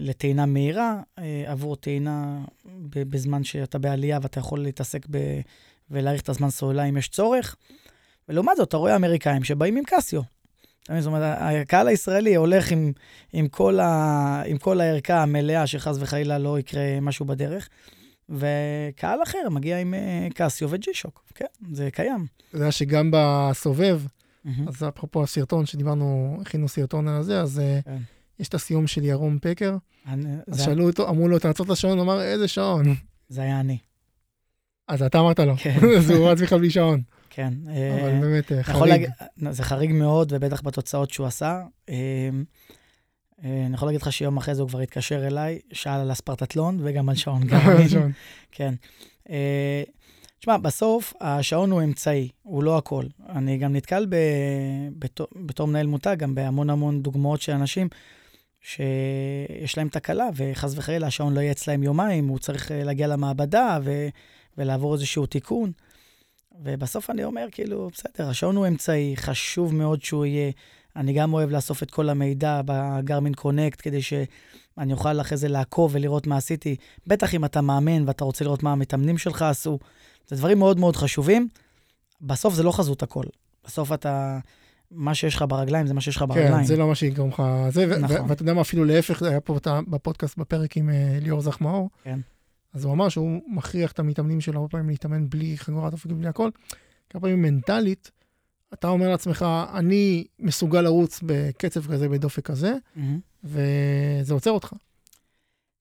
לטעינה 0.00 0.46
מהירה, 0.46 1.00
אה, 1.18 1.44
עבור 1.46 1.76
טעינה 1.76 2.44
בזמן 2.92 3.44
שאתה 3.44 3.78
בעלייה 3.78 4.18
ואתה 4.22 4.40
יכול 4.40 4.60
להתעסק 4.60 5.06
ב... 5.10 5.40
ולהאריך 5.90 6.22
את 6.22 6.28
הזמן 6.28 6.50
סוללה 6.50 6.84
אם 6.84 6.96
יש 6.96 7.08
צורך. 7.08 7.56
ולעומת 8.28 8.56
זאת, 8.56 8.68
אתה 8.68 8.76
רואה 8.76 8.96
אמריקאים 8.96 9.44
שבאים 9.44 9.76
עם 9.76 9.84
קסיו. 9.86 10.22
זאת 10.98 11.06
אומרת, 11.06 11.38
הקהל 11.40 11.88
הישראלי 11.88 12.34
הולך 12.34 12.70
עם, 12.70 12.92
עם, 13.32 13.48
כל 13.48 13.80
ה, 13.80 14.42
עם 14.46 14.58
כל 14.58 14.80
הערכה 14.80 15.22
המלאה, 15.22 15.66
שחס 15.66 15.96
וחלילה 16.00 16.38
לא 16.38 16.58
יקרה 16.58 17.00
משהו 17.00 17.26
בדרך, 17.26 17.68
וקהל 18.28 19.22
אחר 19.22 19.48
מגיע 19.50 19.78
עם 19.78 19.94
אה, 19.94 20.28
קסיו 20.34 20.70
וג'י-שוק, 20.70 21.24
כן, 21.34 21.46
זה 21.72 21.90
קיים. 21.90 22.26
אתה 22.48 22.56
יודע 22.56 22.72
שגם 22.72 23.10
בסובב, 23.12 24.00
mm-hmm. 24.06 24.50
אז 24.68 24.84
אפרופו 24.88 25.22
הסרטון 25.22 25.66
שדיברנו, 25.66 26.38
הכינו 26.40 26.68
סרטון 26.68 27.08
על 27.08 27.22
זה, 27.22 27.40
אז 27.40 27.62
כן. 27.84 27.96
יש 28.40 28.48
את 28.48 28.54
הסיום 28.54 28.86
של 28.86 29.04
ירום 29.04 29.38
פקר. 29.42 29.76
אני, 30.08 30.28
אז. 30.48 30.64
שאלו 30.64 30.86
אותו, 30.86 31.08
אמרו 31.08 31.28
לו, 31.28 31.38
תעצור 31.38 31.66
את 31.66 31.70
השעון, 31.70 31.98
הוא 31.98 32.04
אמר, 32.04 32.22
איזה 32.22 32.48
שעון? 32.48 32.94
זה 33.28 33.42
היה 33.42 33.60
אני. 33.60 33.78
אז 34.88 35.02
אתה 35.02 35.20
אמרת 35.20 35.40
לו, 35.40 35.54
כן. 35.56 35.78
אז 35.98 36.10
הוא 36.10 36.28
רץ 36.28 36.40
בכלל 36.40 36.58
בלי 36.58 36.70
שעון. 36.70 37.02
כן. 37.30 37.54
אבל 37.66 38.10
אה, 38.10 38.20
באמת 38.20 38.52
אה, 38.52 38.62
חריג. 38.62 39.06
להג... 39.36 39.52
זה 39.52 39.62
חריג 39.62 39.92
מאוד, 39.92 40.32
ובטח 40.32 40.62
בתוצאות 40.62 41.10
שהוא 41.10 41.26
עשה. 41.26 41.62
אה, 41.88 42.28
אני 43.44 43.74
יכול 43.74 43.88
להגיד 43.88 44.02
לך 44.02 44.12
שיום 44.12 44.36
אחרי 44.36 44.54
זה 44.54 44.62
הוא 44.62 44.68
כבר 44.68 44.80
התקשר 44.80 45.26
אליי, 45.26 45.58
שאל 45.72 46.00
על 46.00 46.10
הספרטטלון 46.10 46.78
וגם 46.82 47.08
על 47.08 47.14
שעון 47.14 47.44
גרמין. 47.48 48.12
כן. 48.52 48.74
תשמע, 50.38 50.56
בסוף 50.56 51.14
השעון 51.20 51.70
הוא 51.70 51.82
אמצעי, 51.82 52.28
הוא 52.42 52.62
לא 52.62 52.78
הכל. 52.78 53.04
אני 53.28 53.58
גם 53.58 53.72
נתקל 53.72 54.06
ב... 54.08 54.16
בתור, 54.98 55.26
בתור 55.46 55.66
מנהל 55.66 55.86
מותג, 55.86 56.16
גם 56.18 56.34
בהמון 56.34 56.70
המון 56.70 57.02
דוגמאות 57.02 57.40
של 57.40 57.52
אנשים 57.52 57.88
שיש 58.66 59.78
להם 59.78 59.88
תקלה, 59.88 60.28
וחס 60.34 60.72
וחלילה 60.76 61.06
השעון 61.06 61.34
לא 61.34 61.40
יהיה 61.40 61.52
אצלהם 61.52 61.82
יומיים, 61.82 62.28
הוא 62.28 62.38
צריך 62.38 62.72
אה, 62.72 62.84
להגיע 62.84 63.06
למעבדה 63.06 63.78
ו... 63.84 64.08
ולעבור 64.58 64.94
איזשהו 64.94 65.26
תיקון. 65.26 65.72
ובסוף 66.64 67.10
אני 67.10 67.24
אומר, 67.24 67.46
כאילו, 67.52 67.90
בסדר, 67.92 68.28
השעון 68.28 68.56
הוא 68.56 68.66
אמצעי, 68.66 69.14
חשוב 69.16 69.74
מאוד 69.74 70.02
שהוא 70.02 70.24
יהיה. 70.24 70.50
אני 70.96 71.12
גם 71.12 71.34
אוהב 71.34 71.50
לאסוף 71.50 71.82
את 71.82 71.90
כל 71.90 72.08
המידע 72.08 72.60
בגרמין 72.64 73.34
קונקט, 73.34 73.80
כדי 73.82 74.02
שאני 74.02 74.92
אוכל 74.92 75.20
אחרי 75.20 75.38
זה 75.38 75.48
לעקוב 75.48 75.90
ולראות 75.94 76.26
מה 76.26 76.36
עשיתי. 76.36 76.76
בטח 77.06 77.34
אם 77.34 77.44
אתה 77.44 77.60
מאמן 77.60 78.08
ואתה 78.08 78.24
רוצה 78.24 78.44
לראות 78.44 78.62
מה 78.62 78.72
המתאמנים 78.72 79.18
שלך 79.18 79.42
עשו. 79.42 79.78
זה 80.28 80.36
דברים 80.36 80.58
מאוד 80.58 80.78
מאוד 80.78 80.96
חשובים. 80.96 81.48
בסוף 82.20 82.54
זה 82.54 82.62
לא 82.62 82.72
חזות 82.72 83.02
הכל. 83.02 83.24
בסוף 83.66 83.92
אתה, 83.92 84.38
מה 84.90 85.14
שיש 85.14 85.34
לך 85.34 85.44
ברגליים 85.48 85.86
זה 85.86 85.94
מה 85.94 86.00
שיש 86.00 86.16
לך 86.16 86.24
ברגליים. 86.28 86.56
כן, 86.56 86.64
זה 86.64 86.76
לא 86.76 86.88
מה 86.88 86.94
שיגרום 86.94 87.28
לך... 87.28 87.42
זה, 87.68 87.86
נכון. 87.86 88.30
ואתה 88.30 88.42
יודע 88.42 88.54
מה, 88.54 88.60
אפילו 88.60 88.84
להפך, 88.84 89.22
היה 89.22 89.40
פה 89.40 89.58
בפודקאסט 89.88 90.38
בפרק 90.38 90.76
עם 90.76 90.88
uh, 90.88 91.24
ליאור 91.24 91.40
זחמאור. 91.40 91.90
כן. 92.04 92.20
אז 92.74 92.84
הוא 92.84 92.92
אמר 92.92 93.08
שהוא 93.08 93.40
מכריח 93.48 93.92
את 93.92 93.98
המתאמנים 93.98 94.40
שלו 94.40 94.60
הרבה 94.60 94.68
פעמים 94.68 94.88
להתאמן 94.88 95.28
בלי 95.30 95.58
חגורת 95.58 95.92
אופקים, 95.92 96.18
בלי 96.18 96.28
הכל. 96.28 96.50
כמה 97.10 97.20
פעמים 97.20 97.42
מנטלית, 97.42 98.10
אתה 98.74 98.88
אומר 98.88 99.08
לעצמך, 99.08 99.46
אני 99.74 100.26
מסוגל 100.38 100.80
לרוץ 100.80 101.20
בקצב 101.22 101.92
כזה, 101.92 102.08
בדופק 102.08 102.46
כזה, 102.46 102.74
mm-hmm. 102.74 103.00
וזה 103.44 104.34
עוצר 104.34 104.50
אותך. 104.50 104.72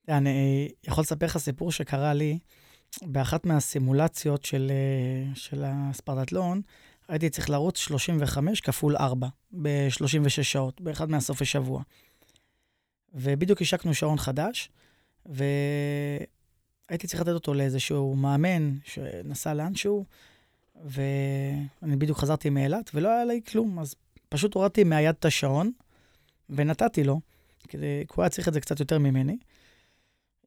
אני 0.10 0.70
יכול 0.88 1.02
לספר 1.02 1.26
לך 1.26 1.38
סיפור 1.38 1.72
שקרה 1.72 2.14
לי 2.14 2.40
באחת 3.04 3.46
מהסימולציות 3.46 4.46
של, 4.46 4.72
אה, 4.72 5.36
של 5.36 5.64
הספרדטלון, 5.68 6.62
הייתי 7.08 7.30
צריך 7.30 7.50
לרוץ 7.50 7.78
35 7.78 8.62
כפול 8.62 8.98
4 8.98 9.28
ב-36 9.62 10.44
שעות, 10.44 10.82
באחד 10.82 11.10
מהסופי 11.10 11.46
שבוע. 11.46 11.82
ובדיוק 13.14 13.62
השקנו 13.62 13.94
שעון 13.94 14.18
חדש, 14.18 14.70
והייתי 15.26 16.28
צריך 17.08 17.22
לתת 17.22 17.32
אותו 17.32 17.54
לאיזשהו 17.54 18.16
מאמן 18.16 18.78
שנסע 18.84 19.54
לאנשהו, 19.54 20.06
ואני 20.86 21.96
בדיוק 21.96 22.18
חזרתי 22.18 22.50
מאילת, 22.50 22.92
ולא 22.94 23.10
היה 23.10 23.26
לי 23.26 23.42
כלום, 23.48 23.80
אז 23.80 23.96
פשוט 24.30 24.54
הורדתי 24.54 24.84
מהיד 24.84 25.16
את 25.20 25.26
השעון, 25.26 25.72
ונתתי 26.50 27.04
לו, 27.04 27.22
כי 27.68 27.78
הוא 28.16 28.24
היה 28.24 28.30
צריך 28.30 28.48
את 28.48 28.54
זה 28.54 28.62
קצת 28.62 28.80
יותר 28.80 29.00
ממני. 29.00 29.38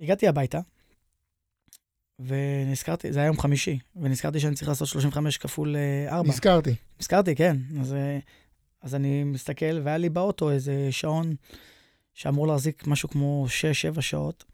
הגעתי 0.00 0.28
הביתה, 0.28 0.60
ונזכרתי, 2.18 3.12
זה 3.12 3.18
היה 3.18 3.26
יום 3.26 3.38
חמישי, 3.38 3.78
ונזכרתי 3.96 4.40
שאני 4.40 4.54
צריך 4.54 4.68
לעשות 4.68 4.88
35 4.88 5.38
כפול 5.38 5.76
4. 6.08 6.28
נזכרתי. 6.28 6.74
נזכרתי, 7.00 7.34
כן. 7.34 7.56
אז, 7.80 7.92
אה, 7.92 8.18
אז 8.82 8.94
אני 8.94 9.24
מסתכל, 9.24 9.80
והיה 9.84 9.98
לי 9.98 10.08
באוטו 10.08 10.50
איזה 10.50 10.88
שעון 10.90 11.34
שאמור 12.14 12.46
להחזיק 12.46 12.86
משהו 12.86 13.08
כמו 13.08 13.46
6-7 13.96 14.00
שעות, 14.00 14.44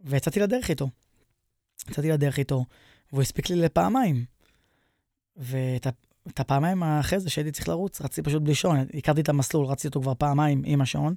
ויצאתי 0.00 0.40
לדרך 0.40 0.70
איתו. 0.70 0.88
יצאתי 1.90 2.10
לדרך 2.10 2.38
איתו, 2.38 2.64
והוא 3.12 3.22
הספיק 3.22 3.50
לי 3.50 3.56
לפעמיים. 3.56 4.24
ואת 5.36 5.86
הפעמיים 6.40 6.82
אחרי 6.82 7.20
זה 7.20 7.30
שהייתי 7.30 7.50
צריך 7.50 7.68
לרוץ, 7.68 8.00
רציתי 8.00 8.22
פשוט 8.22 8.42
בלי 8.42 8.54
שעון. 8.54 8.76
הכרתי 8.94 9.20
את 9.20 9.28
המסלול, 9.28 9.66
רציתי 9.66 9.88
אותו 9.88 10.00
כבר 10.00 10.14
פעמיים 10.14 10.62
עם 10.66 10.80
השעון. 10.80 11.14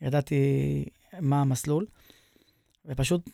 ידעתי 0.00 0.84
מה 1.20 1.40
המסלול, 1.40 1.86
ופשוט 2.86 3.30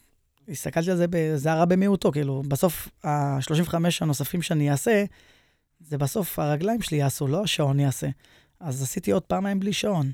הסתכלתי 0.48 0.90
על 0.90 0.96
זה, 0.96 1.06
זה 1.36 1.52
הרע 1.52 1.64
במיעוטו, 1.64 2.12
כאילו, 2.12 2.42
בסוף 2.48 2.88
ה-35 3.04 3.74
הנוספים 4.00 4.42
שאני 4.42 4.70
אעשה, 4.70 5.04
זה 5.80 5.98
בסוף 5.98 6.38
הרגליים 6.38 6.82
שלי 6.82 6.96
יעשו, 6.96 7.26
לא 7.26 7.42
השעון 7.42 7.80
יעשה. 7.80 8.08
אז 8.60 8.82
עשיתי 8.82 9.10
עוד 9.10 9.22
פעמיים 9.22 9.60
בלי 9.60 9.72
שעון. 9.72 10.12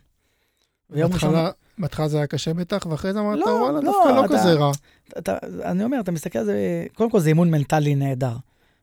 בהתחלה, 0.91 1.51
בהתחלה 1.79 2.09
זה 2.09 2.17
היה 2.17 2.27
קשה 2.27 2.55
בטח, 2.55 2.87
ואחרי 2.91 3.13
זה 3.13 3.21
אמרת, 3.21 3.39
לא, 3.39 3.45
וואלה, 3.45 3.81
לא, 3.81 3.81
דווקא 3.81 4.09
לא 4.09 4.25
אתה, 4.25 4.35
כזה 4.39 4.53
רע. 4.53 4.73
אתה, 5.09 5.19
אתה, 5.19 5.39
אני 5.71 5.85
אומר, 5.85 6.01
אתה 6.01 6.13
מסתכל 6.13 6.39
על 6.39 6.45
זה, 6.45 6.87
קודם 6.95 7.11
כל 7.11 7.21
זה 7.21 7.29
אימון 7.29 7.51
מנטלי 7.51 7.95
נהדר. 7.95 8.37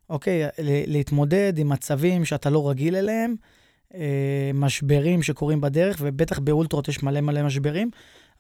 אוקיי? 0.10 0.48
להתמודד 0.88 1.54
עם 1.58 1.70
מצבים 1.70 2.26
שאתה 2.26 2.50
לא 2.50 2.70
רגיל 2.70 2.96
אליהם, 2.96 3.36
אה, 3.94 4.52
משברים 4.54 5.24
שקורים 5.24 5.62
בדרך, 5.62 5.98
ובטח 6.02 6.40
באולטרות 6.40 6.88
יש 6.88 7.04
מלא 7.04 7.22
מלא 7.22 7.44
משברים. 7.44 7.90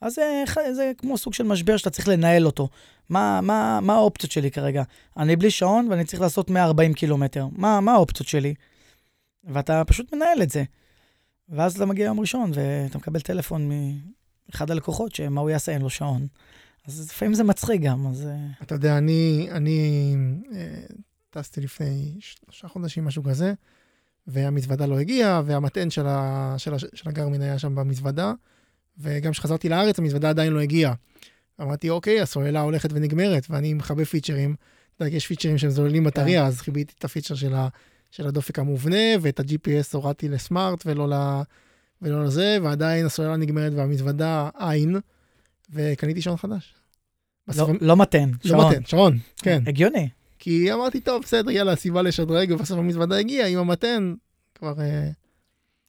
אז 0.06 0.14
זה, 0.14 0.43
זה 0.74 0.91
כמו 0.97 1.18
סוג 1.18 1.34
של 1.34 1.43
משבר 1.43 1.78
שאתה 1.78 1.89
צריך 1.89 2.08
לנהל 2.08 2.45
אותו. 2.45 2.70
מה, 3.10 3.39
מה, 3.41 3.80
מה 3.82 3.93
האופציות 3.93 4.32
שלי 4.32 4.51
כרגע? 4.51 4.84
אני 5.18 5.36
בלי 5.36 5.51
שעון 5.51 5.88
ואני 5.89 6.06
צריך 6.06 6.22
לעשות 6.22 6.49
140 6.49 6.93
קילומטר. 6.93 7.47
מה, 7.51 7.80
מה 7.80 7.93
האופציות 7.93 8.28
שלי? 8.28 8.53
ואתה 9.43 9.84
פשוט 9.86 10.14
מנהל 10.14 10.41
את 10.41 10.49
זה. 10.49 10.64
ואז 11.49 11.76
אתה 11.76 11.86
מגיע 11.86 12.06
יום 12.06 12.20
ראשון 12.20 12.51
ואתה 12.53 12.97
מקבל 12.97 13.20
טלפון 13.20 13.72
מאחד 14.49 14.72
הלקוחות, 14.72 15.16
שמה 15.16 15.41
הוא 15.41 15.49
יעשה, 15.49 15.72
אין 15.72 15.82
לו 15.82 15.89
שעון. 15.89 16.28
אז 16.88 17.10
לפעמים 17.10 17.34
זה 17.34 17.43
מצחיק 17.43 17.82
גם, 17.82 18.08
אז... 18.08 18.28
אה, 18.28 18.47
אתה 18.62 18.76
יודע, 18.76 18.97
אני, 18.97 19.47
אני 19.51 20.16
אה, 20.56 20.84
טסתי 21.30 21.62
לפני 21.62 22.16
שלושה 22.20 22.68
חודשים, 22.68 23.06
משהו 23.06 23.24
כזה, 23.24 23.53
והמזוודה 24.28 24.86
לא 24.86 24.99
הגיעה, 24.99 25.41
והמטען 25.45 25.89
של, 25.89 26.08
ה, 26.08 26.56
של, 26.58 26.74
ה, 26.74 26.80
של 26.80 27.10
הגרמין 27.10 27.41
היה 27.41 27.60
שם 27.60 27.76
במזוודה, 27.76 28.34
וגם 28.97 29.31
כשחזרתי 29.31 29.69
לארץ, 29.69 29.99
המזוודה 29.99 30.29
עדיין 30.29 30.53
לא 30.53 30.59
הגיעה. 30.59 30.93
אמרתי, 31.61 31.89
אוקיי, 31.89 32.21
הסוללה 32.21 32.61
הולכת 32.61 32.89
ונגמרת, 32.93 33.45
ואני 33.49 33.73
מכבה 33.73 34.05
פיצ'רים. 34.05 34.55
אתה 34.95 35.05
יודע, 35.05 35.15
יש 35.15 35.27
פיצ'רים 35.27 35.57
שהם 35.57 35.69
זוללים 35.69 36.03
בטריה, 36.03 36.41
כן. 36.41 36.47
אז 36.47 36.61
חיביתי 36.61 36.93
את 36.99 37.05
הפיצ'ר 37.05 37.35
של, 37.35 37.53
ה, 37.53 37.67
של 38.11 38.27
הדופק 38.27 38.59
המובנה, 38.59 38.97
ואת 39.21 39.39
ה-GPS 39.39 39.87
הורדתי 39.91 40.29
לסמארט 40.29 40.83
ולא, 40.85 41.09
ל, 41.09 41.41
ולא 42.01 42.25
לזה, 42.25 42.57
ועדיין 42.63 43.05
הסוללה 43.05 43.37
נגמרת 43.37 43.73
והמזוודה 43.75 44.49
אין, 44.71 44.95
וקניתי 45.73 46.21
שעון 46.21 46.37
חדש. 46.37 46.73
לא, 47.57 47.69
לא 47.81 47.97
מתן, 47.97 48.29
לא 48.29 48.49
שעון. 48.49 48.61
לא 48.61 48.69
מתן, 48.69 48.85
שעון, 48.85 49.19
כן. 49.37 49.63
הגיוני. 49.67 50.09
כי 50.39 50.73
אמרתי, 50.73 50.99
טוב, 50.99 51.23
בסדר, 51.23 51.51
יאללה, 51.51 51.75
סיבה 51.75 52.01
לשדרג, 52.01 52.51
ובסוף 52.51 52.79
המזוודה 52.79 53.17
הגיעה 53.17 53.47
עם 53.47 53.59
המתן, 53.59 54.13
כבר... 54.55 54.81
אה, 54.81 55.09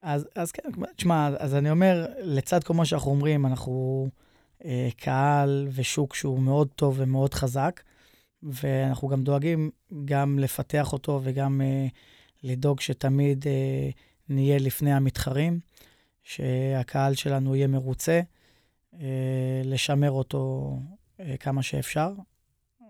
אז, 0.06 0.26
אז 0.34 0.52
כן, 0.52 0.62
תשמע, 0.96 1.28
אז 1.38 1.54
אני 1.54 1.70
אומר, 1.70 2.06
לצד 2.18 2.64
כל 2.64 2.74
מה 2.74 2.84
שאנחנו 2.84 3.10
אומרים, 3.10 3.46
אנחנו 3.46 4.08
אה, 4.64 4.88
קהל 4.96 5.68
ושוק 5.74 6.14
שהוא 6.14 6.40
מאוד 6.40 6.68
טוב 6.76 6.94
ומאוד 6.98 7.34
חזק, 7.34 7.80
ואנחנו 8.42 9.08
גם 9.08 9.22
דואגים 9.22 9.70
גם 10.04 10.38
לפתח 10.38 10.92
אותו 10.92 11.20
וגם 11.24 11.60
אה, 11.60 11.86
לדאוג 12.42 12.80
שתמיד 12.80 13.46
אה, 13.46 13.90
נהיה 14.28 14.58
לפני 14.58 14.92
המתחרים, 14.92 15.60
שהקהל 16.22 17.14
שלנו 17.14 17.56
יהיה 17.56 17.66
מרוצה, 17.66 18.20
אה, 19.00 19.62
לשמר 19.64 20.10
אותו 20.10 20.72
אה, 21.20 21.36
כמה 21.36 21.62
שאפשר, 21.62 22.12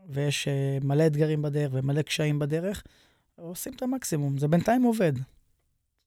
ויש 0.09 0.49
אה, 0.49 0.79
מלא 0.83 1.07
אתגרים 1.07 1.43
בדרך 1.43 1.71
ומלא 1.75 2.03
קשיים 2.03 2.39
בדרך, 2.39 2.83
עושים 3.37 3.73
את 3.77 3.83
המקסימום, 3.83 4.39
זה 4.39 4.49
בינתיים 4.49 4.83
עובד. 4.83 5.13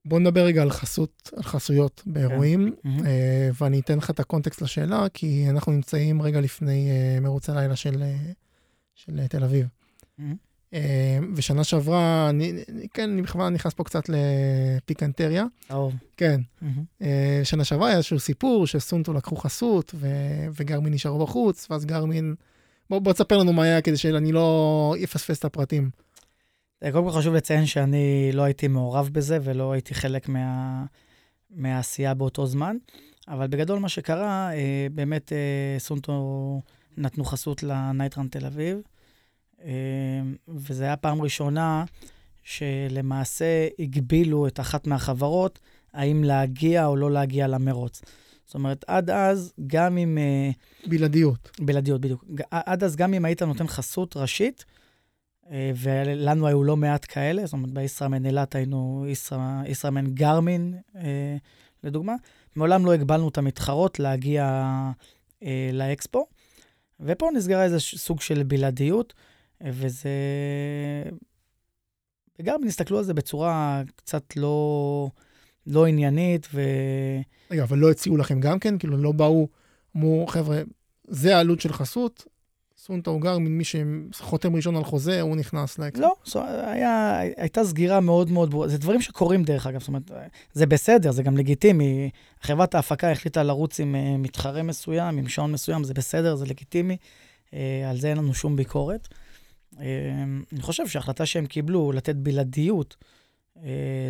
בוא 0.09 0.19
נדבר 0.19 0.45
רגע 0.45 0.61
על 0.61 0.71
חסות, 0.71 1.29
על 1.35 1.43
חסויות 1.43 2.03
באירועים, 2.05 2.75
כן. 2.83 2.89
uh, 2.89 3.03
ואני 3.61 3.79
אתן 3.79 3.97
לך 3.97 4.09
את 4.09 4.19
הקונטקסט 4.19 4.61
לשאלה, 4.61 5.05
כי 5.13 5.45
אנחנו 5.49 5.71
נמצאים 5.71 6.21
רגע 6.21 6.41
לפני 6.41 6.89
uh, 6.89 7.21
מרוץ 7.21 7.49
הלילה 7.49 7.75
של, 7.75 7.93
uh, 7.93 8.33
של 8.95 9.27
תל 9.27 9.43
אביב. 9.43 9.67
Mm-hmm. 10.19 10.73
ושנה 11.35 11.63
שעברה, 11.63 12.29
אני, 12.29 12.53
כן, 12.93 13.09
אני 13.09 13.21
בכוונה 13.21 13.49
נכנס 13.49 13.73
פה 13.73 13.83
קצת 13.83 14.03
לפיקנטריה. 14.09 15.45
אהוב. 15.71 15.93
כן. 16.17 16.41
Mm-hmm. 16.61 17.03
שנה 17.43 17.63
שעברה 17.63 17.87
היה 17.87 17.97
איזשהו 17.97 18.19
סיפור 18.19 18.67
שסונטו 18.67 19.13
לקחו 19.13 19.35
חסות, 19.35 19.91
ו- 19.95 20.47
וגרמין 20.59 20.93
נשארו 20.93 21.19
בחוץ, 21.19 21.67
ואז 21.69 21.85
גרמין... 21.85 22.35
בוא, 22.89 22.99
בוא 22.99 23.13
תספר 23.13 23.37
לנו 23.37 23.53
מה 23.53 23.63
היה 23.63 23.81
כדי 23.81 23.97
שאני 23.97 24.31
לא 24.31 24.95
אפספס 25.03 25.39
את 25.39 25.45
הפרטים. 25.45 25.89
קודם 26.91 27.05
כל 27.05 27.11
חשוב 27.11 27.33
לציין 27.33 27.65
שאני 27.65 28.31
לא 28.33 28.41
הייתי 28.41 28.67
מעורב 28.67 29.09
בזה 29.11 29.37
ולא 29.43 29.71
הייתי 29.71 29.93
חלק 29.93 30.29
מה, 30.29 30.85
מהעשייה 31.49 32.13
באותו 32.13 32.45
זמן, 32.45 32.77
אבל 33.27 33.47
בגדול 33.47 33.79
מה 33.79 33.89
שקרה, 33.89 34.53
אה, 34.53 34.87
באמת 34.91 35.33
אה, 35.33 35.79
סונטו 35.79 36.61
נתנו 36.97 37.25
חסות 37.25 37.63
לנייטרן 37.63 38.27
תל 38.27 38.45
אביב, 38.45 38.77
אה, 39.63 39.69
וזו 40.47 40.83
הייתה 40.83 40.97
פעם 40.97 41.21
ראשונה 41.21 41.85
שלמעשה 42.43 43.67
הגבילו 43.79 44.47
את 44.47 44.59
אחת 44.59 44.87
מהחברות, 44.87 45.59
האם 45.93 46.23
להגיע 46.23 46.85
או 46.85 46.95
לא 46.95 47.11
להגיע 47.11 47.47
למרוץ. 47.47 48.01
זאת 48.45 48.55
אומרת, 48.55 48.85
עד 48.87 49.09
אז, 49.09 49.53
גם 49.67 49.97
אם... 49.97 50.17
בלעדיות. 50.87 51.51
בלעדיות, 51.59 52.01
בדיוק. 52.01 52.25
עד 52.51 52.83
אז, 52.83 52.95
גם 52.95 53.13
אם 53.13 53.25
היית 53.25 53.41
נותן 53.41 53.67
חסות 53.67 54.17
ראשית, 54.17 54.65
אה, 54.67 54.78
ולנו 55.51 56.47
היו 56.47 56.63
לא 56.63 56.77
מעט 56.77 57.05
כאלה, 57.09 57.45
זאת 57.45 57.53
אומרת, 57.53 57.71
בישראמן 57.71 58.25
אילת 58.25 58.55
היינו 58.55 59.05
ישראמן 59.65 60.13
גרמין, 60.13 60.77
אה, 60.95 61.37
לדוגמה. 61.83 62.15
מעולם 62.55 62.85
לא 62.85 62.93
הגבלנו 62.93 63.29
את 63.29 63.37
המתחרות 63.37 63.99
להגיע 63.99 64.71
אה, 65.43 65.69
לאקספו, 65.73 66.25
ופה 66.99 67.29
נסגרה 67.35 67.63
איזה 67.63 67.79
סוג 67.79 68.21
של 68.21 68.43
בלעדיות, 68.43 69.13
וזה... 69.61 70.09
בגרמין 72.39 72.67
הסתכלו 72.67 72.97
על 72.97 73.03
זה 73.03 73.13
בצורה 73.13 73.81
קצת 73.95 74.35
לא, 74.35 75.09
לא 75.67 75.85
עניינית, 75.85 76.47
ו... 76.53 76.61
רגע, 77.51 77.63
אבל 77.63 77.77
לא 77.77 77.91
הציעו 77.91 78.17
לכם 78.17 78.39
גם 78.39 78.59
כן? 78.59 78.77
כאילו, 78.77 78.97
לא 78.97 79.11
באו, 79.11 79.47
אמרו, 79.97 80.27
חבר'ה, 80.27 80.61
זה 81.07 81.35
העלות 81.35 81.61
של 81.61 81.73
חסות, 81.73 82.25
סונטה 82.81 83.09
הוא 83.09 83.21
גר 83.21 83.37
ממי 83.37 83.63
שחותם 84.11 84.55
ראשון 84.55 84.75
על 84.75 84.83
חוזה, 84.83 85.21
הוא 85.21 85.35
נכנס 85.35 85.79
לאקספו. 85.79 86.01
לא, 86.01 86.13
זו 86.25 86.43
היה, 86.43 87.19
הייתה 87.37 87.63
סגירה 87.63 87.99
מאוד 87.99 88.31
מאוד 88.31 88.51
ברורה. 88.51 88.67
זה 88.67 88.77
דברים 88.77 89.01
שקורים 89.01 89.43
דרך 89.43 89.67
אגב, 89.67 89.79
זאת 89.79 89.87
אומרת, 89.87 90.11
זה 90.53 90.65
בסדר, 90.65 91.11
זה 91.11 91.23
גם 91.23 91.37
לגיטימי. 91.37 92.09
חברת 92.41 92.75
ההפקה 92.75 93.11
החליטה 93.11 93.43
לרוץ 93.43 93.79
עם 93.79 93.95
uh, 93.95 94.17
מתחרה 94.17 94.63
מסוים, 94.63 95.17
עם 95.17 95.27
שעון 95.27 95.51
מסוים, 95.51 95.83
זה 95.83 95.93
בסדר, 95.93 96.35
זה 96.35 96.45
לגיטימי. 96.45 96.97
Uh, 97.47 97.53
על 97.89 97.99
זה 97.99 98.09
אין 98.09 98.17
לנו 98.17 98.33
שום 98.33 98.55
ביקורת. 98.55 99.07
Uh, 99.73 99.77
אני 100.53 100.61
חושב 100.61 100.87
שההחלטה 100.87 101.25
שהם 101.25 101.45
קיבלו 101.45 101.91
לתת 101.91 102.15
בלעדיות, 102.15 102.95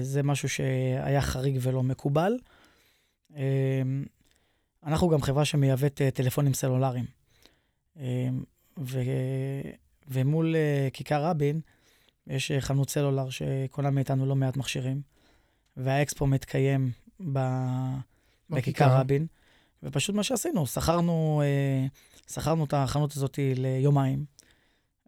זה 0.01 0.23
משהו 0.23 0.49
שהיה 0.49 1.21
חריג 1.21 1.57
ולא 1.61 1.83
מקובל. 1.83 2.33
אנחנו 4.85 5.09
גם 5.09 5.21
חברה 5.21 5.45
שמייבאת 5.45 6.01
טלפונים 6.13 6.53
סלולריים. 6.53 7.05
ו... 8.79 8.99
ומול 10.07 10.55
uh, 10.55 10.91
כיכר 10.91 11.23
רבין, 11.23 11.61
יש 12.27 12.51
uh, 12.51 12.61
חנות 12.61 12.89
סלולר 12.89 13.29
שקונה 13.29 13.89
מאיתנו 13.89 14.25
לא 14.25 14.35
מעט 14.35 14.57
מכשירים, 14.57 15.01
והאקספו 15.77 16.27
מתקיים 16.27 16.91
ב... 17.33 17.39
בכיכר 18.49 18.97
רבין, 18.99 19.27
ופשוט 19.83 20.15
מה 20.15 20.23
שעשינו, 20.23 20.67
שכרנו, 20.67 21.41
uh, 22.27 22.31
שכרנו 22.33 22.65
את 22.65 22.73
החנות 22.73 23.11
הזאת 23.11 23.39
ליומיים, 23.55 24.25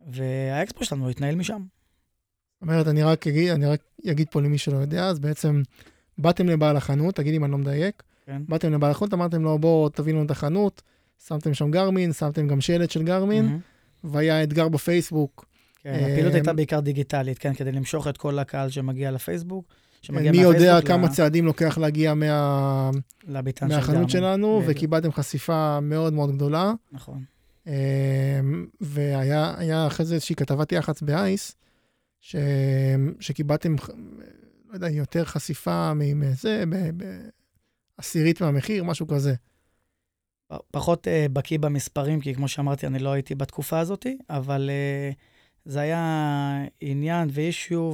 והאקספו 0.07 0.85
שלנו 0.85 1.09
התנהל 1.09 1.35
משם. 1.35 1.63
זאת 2.53 2.61
אומרת, 2.61 2.87
אני 2.87 3.03
רק 3.03 3.27
אגיד, 3.27 3.49
אני 3.49 3.65
רק 3.65 3.83
אגיד 4.07 4.27
פה 4.31 4.41
למי 4.41 4.57
שלא 4.57 4.77
יודע, 4.77 5.07
אז 5.07 5.19
בעצם 5.19 5.61
באתם 6.17 6.47
לבעל 6.47 6.77
החנות, 6.77 7.15
תגיד 7.15 7.33
אם 7.33 7.43
אני 7.43 7.51
לא 7.51 7.57
מדייק, 7.57 8.03
כן. 8.25 8.41
באתם 8.47 8.73
לבעל 8.73 8.91
החנות, 8.91 9.13
אמרתם 9.13 9.43
לו, 9.43 9.59
בוא 9.59 9.89
תביא 9.89 10.13
לנו 10.13 10.23
את 10.23 10.31
החנות, 10.31 10.81
שמתם 11.27 11.53
שם 11.53 11.71
גרמין, 11.71 12.13
שמתם 12.13 12.47
גם 12.47 12.61
שלט 12.61 12.91
של 12.91 13.03
גרמין, 13.03 13.45
mm-hmm. 13.45 14.07
והיה 14.07 14.43
אתגר 14.43 14.69
בפייסבוק. 14.69 15.45
כן, 15.83 15.99
הפעילות 16.11 16.33
הייתה 16.33 16.53
בעיקר 16.53 16.79
דיגיטלית, 16.79 17.37
כן, 17.37 17.53
כדי 17.53 17.71
למשוך 17.71 18.07
את 18.07 18.17
כל 18.17 18.39
הקהל 18.39 18.69
שמגיע 18.69 19.11
לפייסבוק. 19.11 19.65
מי 20.09 20.37
יודע 20.37 20.81
כמה 20.81 21.09
צעדים 21.09 21.45
לוקח 21.45 21.77
להגיע 21.77 22.13
מה... 22.13 22.91
מהחנות 23.61 24.09
שלנו, 24.09 24.61
וקיבלתם 24.67 25.11
חשיפה 25.11 25.79
מאוד 25.79 26.13
מאוד 26.13 26.35
גדולה. 26.35 26.73
נכון. 26.91 27.23
והיה 28.81 29.87
אחרי 29.87 30.05
זה 30.05 30.15
איזושהי 30.15 30.35
כתבת 30.35 30.71
יח"צ 30.71 31.01
באייס, 31.01 31.55
ש... 32.19 32.35
שקיבלתם, 33.19 33.75
לא 34.69 34.73
יודע, 34.73 34.89
יותר 34.89 35.25
חשיפה 35.25 35.93
מזה, 35.93 36.63
בעשירית 37.97 38.41
מהמחיר, 38.41 38.83
משהו 38.83 39.07
כזה. 39.07 39.33
פחות 40.71 41.07
uh, 41.07 41.29
בקיא 41.33 41.59
במספרים, 41.59 42.21
כי 42.21 42.35
כמו 42.35 42.47
שאמרתי, 42.47 42.87
אני 42.87 42.99
לא 42.99 43.11
הייתי 43.11 43.35
בתקופה 43.35 43.79
הזאת, 43.79 44.05
אבל 44.29 44.69
uh, 44.69 45.15
זה 45.65 45.79
היה 45.79 46.63
עניין 46.81 47.29
ואישיו, 47.31 47.93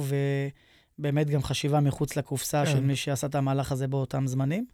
ובאמת 0.98 1.30
גם 1.30 1.42
חשיבה 1.42 1.80
מחוץ 1.80 2.16
לקופסה 2.16 2.64
כן. 2.64 2.72
של 2.72 2.80
מי 2.80 2.96
שעשה 2.96 3.26
את 3.26 3.34
המהלך 3.34 3.72
הזה 3.72 3.88
באותם 3.88 4.26
זמנים. 4.26 4.66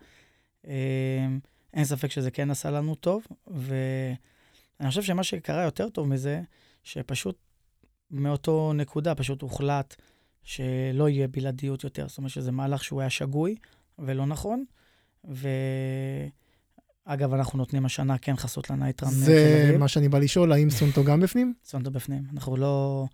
Uh, 0.64 0.68
אין 1.74 1.84
ספק 1.84 2.10
שזה 2.10 2.30
כן 2.30 2.50
עשה 2.50 2.70
לנו 2.70 2.94
טוב, 2.94 3.26
ואני 3.46 4.88
חושב 4.88 5.02
שמה 5.02 5.24
שקרה 5.24 5.62
יותר 5.62 5.88
טוב 5.88 6.08
מזה, 6.08 6.40
שפשוט 6.82 7.38
מאותו 8.10 8.72
נקודה 8.72 9.14
פשוט 9.14 9.42
הוחלט 9.42 9.96
שלא 10.42 11.08
יהיה 11.08 11.28
בלעדיות 11.28 11.84
יותר. 11.84 12.08
זאת 12.08 12.18
אומרת 12.18 12.30
שזה 12.30 12.52
מהלך 12.52 12.84
שהוא 12.84 13.00
היה 13.00 13.10
שגוי 13.10 13.56
ולא 13.98 14.26
נכון, 14.26 14.64
ו... 15.30 15.48
אגב, 17.04 17.34
אנחנו 17.34 17.58
נותנים 17.58 17.86
השנה 17.86 18.18
כן 18.18 18.36
חסות 18.36 18.70
לנייטרן 18.70 19.10
של 19.10 19.16
זה 19.16 19.76
מה 19.78 19.88
שאני 19.88 20.08
בא 20.08 20.18
לשאול, 20.18 20.52
האם 20.52 20.70
סונטו 20.70 21.04
גם 21.04 21.20
בפנים? 21.20 21.54
סונטו 21.64 21.90
בפנים. 21.90 22.22
אנחנו 22.32 22.56
לא, 22.56 23.06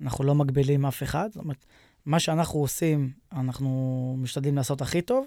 אנחנו 0.00 0.24
לא 0.24 0.34
מגבילים 0.34 0.86
אף 0.86 1.02
אחד. 1.02 1.28
זאת 1.32 1.44
אומרת, 1.44 1.64
מה 2.06 2.20
שאנחנו 2.20 2.60
עושים, 2.60 3.12
אנחנו 3.32 4.16
משתדלים 4.18 4.56
לעשות 4.56 4.82
הכי 4.82 5.02
טוב, 5.02 5.26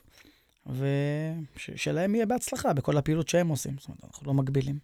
ושלהם 0.65 2.15
יהיה 2.15 2.25
בהצלחה 2.25 2.73
בכל 2.73 2.97
הפעילות 2.97 3.27
שהם 3.27 3.47
עושים. 3.47 3.75
זאת 3.79 3.87
אומרת, 3.87 4.03
אנחנו 4.03 4.27
לא 4.27 4.33
מגבילים. 4.33 4.79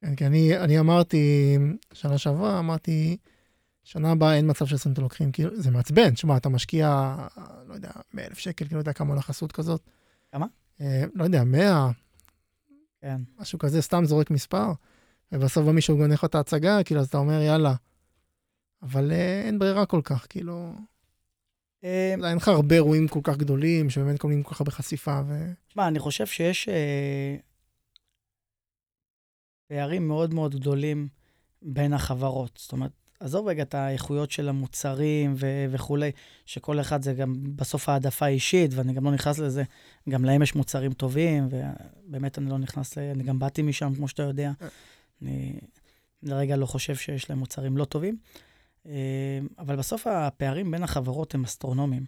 כן, 0.00 0.16
כי 0.16 0.26
אני, 0.26 0.58
אני 0.58 0.78
אמרתי, 0.78 1.56
שנה 1.92 2.18
שעברה, 2.18 2.58
אמרתי, 2.58 3.16
שנה 3.84 4.10
הבאה 4.10 4.36
אין 4.36 4.50
מצב 4.50 4.66
שסונטו 4.66 5.02
לוקחים, 5.02 5.32
כאילו, 5.32 5.50
זה 5.56 5.70
מעצבן. 5.70 6.16
שמע, 6.16 6.36
אתה 6.36 6.48
משקיע, 6.48 7.16
לא 7.66 7.74
יודע, 7.74 7.90
100,000 8.14 8.38
שקל, 8.38 8.64
כאילו, 8.64 8.78
לא 8.78 8.82
יודע 8.82 8.92
כמה 8.92 9.08
עולה 9.08 9.22
חסות 9.22 9.52
כזאת. 9.52 9.80
כמה? 10.32 10.46
אה, 10.80 11.04
לא 11.14 11.24
יודע, 11.24 11.44
100, 11.44 11.90
כן. 13.00 13.20
משהו 13.38 13.58
כזה, 13.58 13.82
סתם 13.82 14.04
זורק 14.04 14.30
מספר, 14.30 14.72
ובסוף 15.32 15.66
בא 15.66 15.72
מישהו 15.72 15.96
גונך 15.96 16.24
את 16.24 16.34
ההצגה, 16.34 16.84
כאילו, 16.84 17.00
אז 17.00 17.06
אתה 17.06 17.18
אומר, 17.18 17.42
יאללה. 17.42 17.74
אבל 18.82 19.12
אה, 19.12 19.42
אין 19.46 19.58
ברירה 19.58 19.86
כל 19.86 20.00
כך, 20.04 20.26
כאילו... 20.28 20.72
אה, 21.84 22.14
אין 22.30 22.36
לך 22.36 22.48
הרבה 22.48 22.74
אירועים 22.74 23.08
כל 23.08 23.20
כך 23.22 23.36
גדולים, 23.36 23.90
שבאמת 23.90 24.18
קוראים 24.18 24.42
כל 24.42 24.54
כך 24.54 24.60
הרבה 24.60 24.70
חשיפה. 24.70 25.20
ו... 25.26 25.52
תשמע, 25.68 25.88
אני 25.88 25.98
חושב 25.98 26.26
שיש 26.26 26.68
אה, 26.68 27.36
פערים 29.66 30.08
מאוד 30.08 30.34
מאוד 30.34 30.54
גדולים 30.54 31.08
בין 31.62 31.92
החברות. 31.92 32.58
זאת 32.62 32.72
אומרת, 32.72 32.92
עזוב 33.20 33.48
רגע 33.48 33.62
את 33.62 33.74
האיכויות 33.74 34.30
של 34.30 34.48
המוצרים 34.48 35.34
ו- 35.36 35.66
וכולי, 35.70 36.10
שכל 36.46 36.80
אחד 36.80 37.02
זה 37.02 37.14
גם 37.14 37.34
בסוף 37.56 37.88
העדפה 37.88 38.26
אישית, 38.26 38.70
ואני 38.74 38.92
גם 38.92 39.04
לא 39.04 39.10
נכנס 39.10 39.38
לזה, 39.38 39.62
גם 40.08 40.24
להם 40.24 40.42
יש 40.42 40.54
מוצרים 40.54 40.92
טובים, 40.92 41.48
ובאמת 41.50 42.38
אני 42.38 42.50
לא 42.50 42.58
נכנס, 42.58 42.98
אני 42.98 43.24
גם 43.24 43.38
באתי 43.38 43.62
משם, 43.62 43.94
כמו 43.94 44.08
שאתה 44.08 44.22
יודע. 44.22 44.52
אני 45.22 45.60
לרגע 46.22 46.56
לא 46.56 46.66
חושב 46.66 46.96
שיש 46.96 47.30
להם 47.30 47.38
מוצרים 47.38 47.76
לא 47.76 47.84
טובים, 47.84 48.16
אה, 48.86 49.38
אבל 49.58 49.76
בסוף 49.76 50.06
הפערים 50.06 50.70
בין 50.70 50.82
החברות 50.82 51.34
הם 51.34 51.44
אסטרונומיים. 51.44 52.04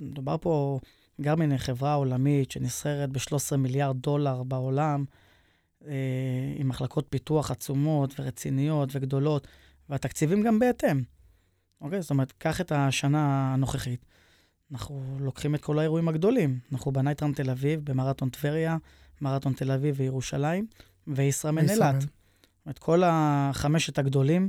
מדובר 0.00 0.36
פה, 0.40 0.80
גרמין 1.20 1.50
היא 1.50 1.58
חברה 1.58 1.94
עולמית 1.94 2.50
שנסחרת 2.50 3.10
ב-13 3.10 3.56
מיליארד 3.56 3.96
דולר 3.96 4.42
בעולם, 4.42 5.04
אה, 5.86 6.54
עם 6.56 6.68
מחלקות 6.68 7.06
פיתוח 7.10 7.50
עצומות 7.50 8.20
ורציניות 8.20 8.88
וגדולות. 8.92 9.46
והתקציבים 9.92 10.42
גם 10.42 10.58
בהתאם. 10.58 11.02
אוקיי? 11.80 12.02
זאת 12.02 12.10
אומרת, 12.10 12.32
קח 12.38 12.60
את 12.60 12.72
השנה 12.72 13.54
הנוכחית. 13.54 14.04
אנחנו 14.72 15.16
לוקחים 15.20 15.54
את 15.54 15.60
כל 15.60 15.78
האירועים 15.78 16.08
הגדולים. 16.08 16.58
אנחנו 16.72 16.92
בנייטרן 16.92 17.32
תל 17.32 17.50
אביב, 17.50 17.80
במרתון 17.84 18.30
טבריה, 18.30 18.76
מרתון 19.20 19.52
תל 19.52 19.72
אביב 19.72 19.94
וירושלים, 19.98 20.66
וישראמן 21.06 21.68
אילת. 21.68 22.04
אומרת, 22.66 22.78
כל 22.78 23.02
החמשת 23.06 23.98
הגדולים, 23.98 24.48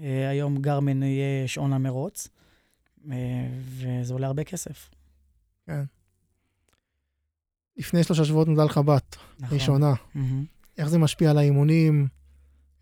אה, 0.00 0.28
היום 0.28 0.58
גרמין 0.58 1.02
יהיה 1.02 1.48
שעון 1.48 1.72
המרוץ, 1.72 2.28
אה, 3.10 3.16
וזה 3.64 4.12
עולה 4.12 4.26
הרבה 4.26 4.44
כסף. 4.44 4.90
כן. 5.66 5.84
לפני 7.76 8.04
שלושה 8.04 8.24
שבועות 8.24 8.48
נולדה 8.48 8.64
לך 8.64 8.78
בת, 8.78 9.16
נכון. 9.40 9.58
ראשונה. 9.58 9.92
Mm-hmm. 9.92 10.18
איך 10.78 10.88
זה 10.88 10.98
משפיע 10.98 11.30
על 11.30 11.38
האימונים? 11.38 12.08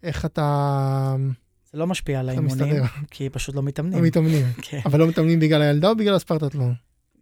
איך 0.03 0.24
אתה... 0.24 1.16
זה 1.72 1.78
לא 1.78 1.86
משפיע 1.86 2.20
על 2.20 2.28
האימונים, 2.28 2.82
כי 3.10 3.28
פשוט 3.30 3.54
לא 3.54 3.62
מתאמנים. 3.62 3.98
לא 3.98 4.06
מתאמנים. 4.06 4.46
כן. 4.62 4.80
אבל 4.86 4.98
לא 4.98 5.08
מתאמנים 5.08 5.40
בגלל 5.40 5.62
הילדה 5.62 5.88
או 5.88 5.96
בגלל 5.96 6.14
הספרטטלון? 6.14 6.74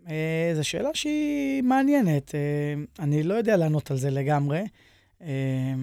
אה, 0.08 0.52
זו 0.56 0.64
שאלה 0.64 0.88
שהיא 0.94 1.62
מעניינת. 1.62 2.34
אה, 2.34 2.74
אני 3.04 3.22
לא 3.22 3.34
יודע 3.34 3.56
לענות 3.56 3.90
על 3.90 3.96
זה 3.96 4.10
לגמרי. 4.10 4.64
אה, 5.22 5.74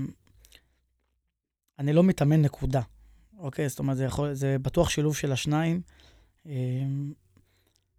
אני 1.79 1.93
לא 1.93 2.03
מתאמן 2.03 2.41
נקודה, 2.41 2.81
אוקיי? 3.37 3.69
זאת 3.69 3.79
אומרת, 3.79 3.97
זה, 3.97 4.03
יכול, 4.03 4.33
זה 4.33 4.57
בטוח 4.61 4.89
שילוב 4.89 5.15
של 5.15 5.31
השניים. 5.31 5.81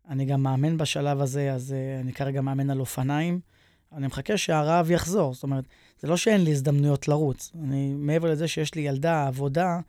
אני 0.09 0.25
גם 0.25 0.43
מאמן 0.43 0.77
בשלב 0.77 1.21
הזה, 1.21 1.53
אז 1.53 1.75
אני 2.01 2.13
כרגע 2.13 2.41
מאמן 2.41 2.71
על 2.71 2.81
אופניים. 2.81 3.41
אני 3.93 4.07
מחכה 4.07 4.37
שהרעב 4.37 4.91
יחזור. 4.91 5.35
זאת 5.35 5.43
אומרת, 5.43 5.65
זה 6.01 6.09
לא 6.09 6.17
שאין 6.17 6.45
לי 6.45 6.51
הזדמנויות 6.51 7.09
לרוץ. 7.09 7.53
אני, 7.63 7.95
מעבר 7.95 8.31
לזה 8.31 8.49
שיש 8.49 8.75
לי 8.75 8.83
ילדה, 8.83 9.27
עבודה, 9.27 9.81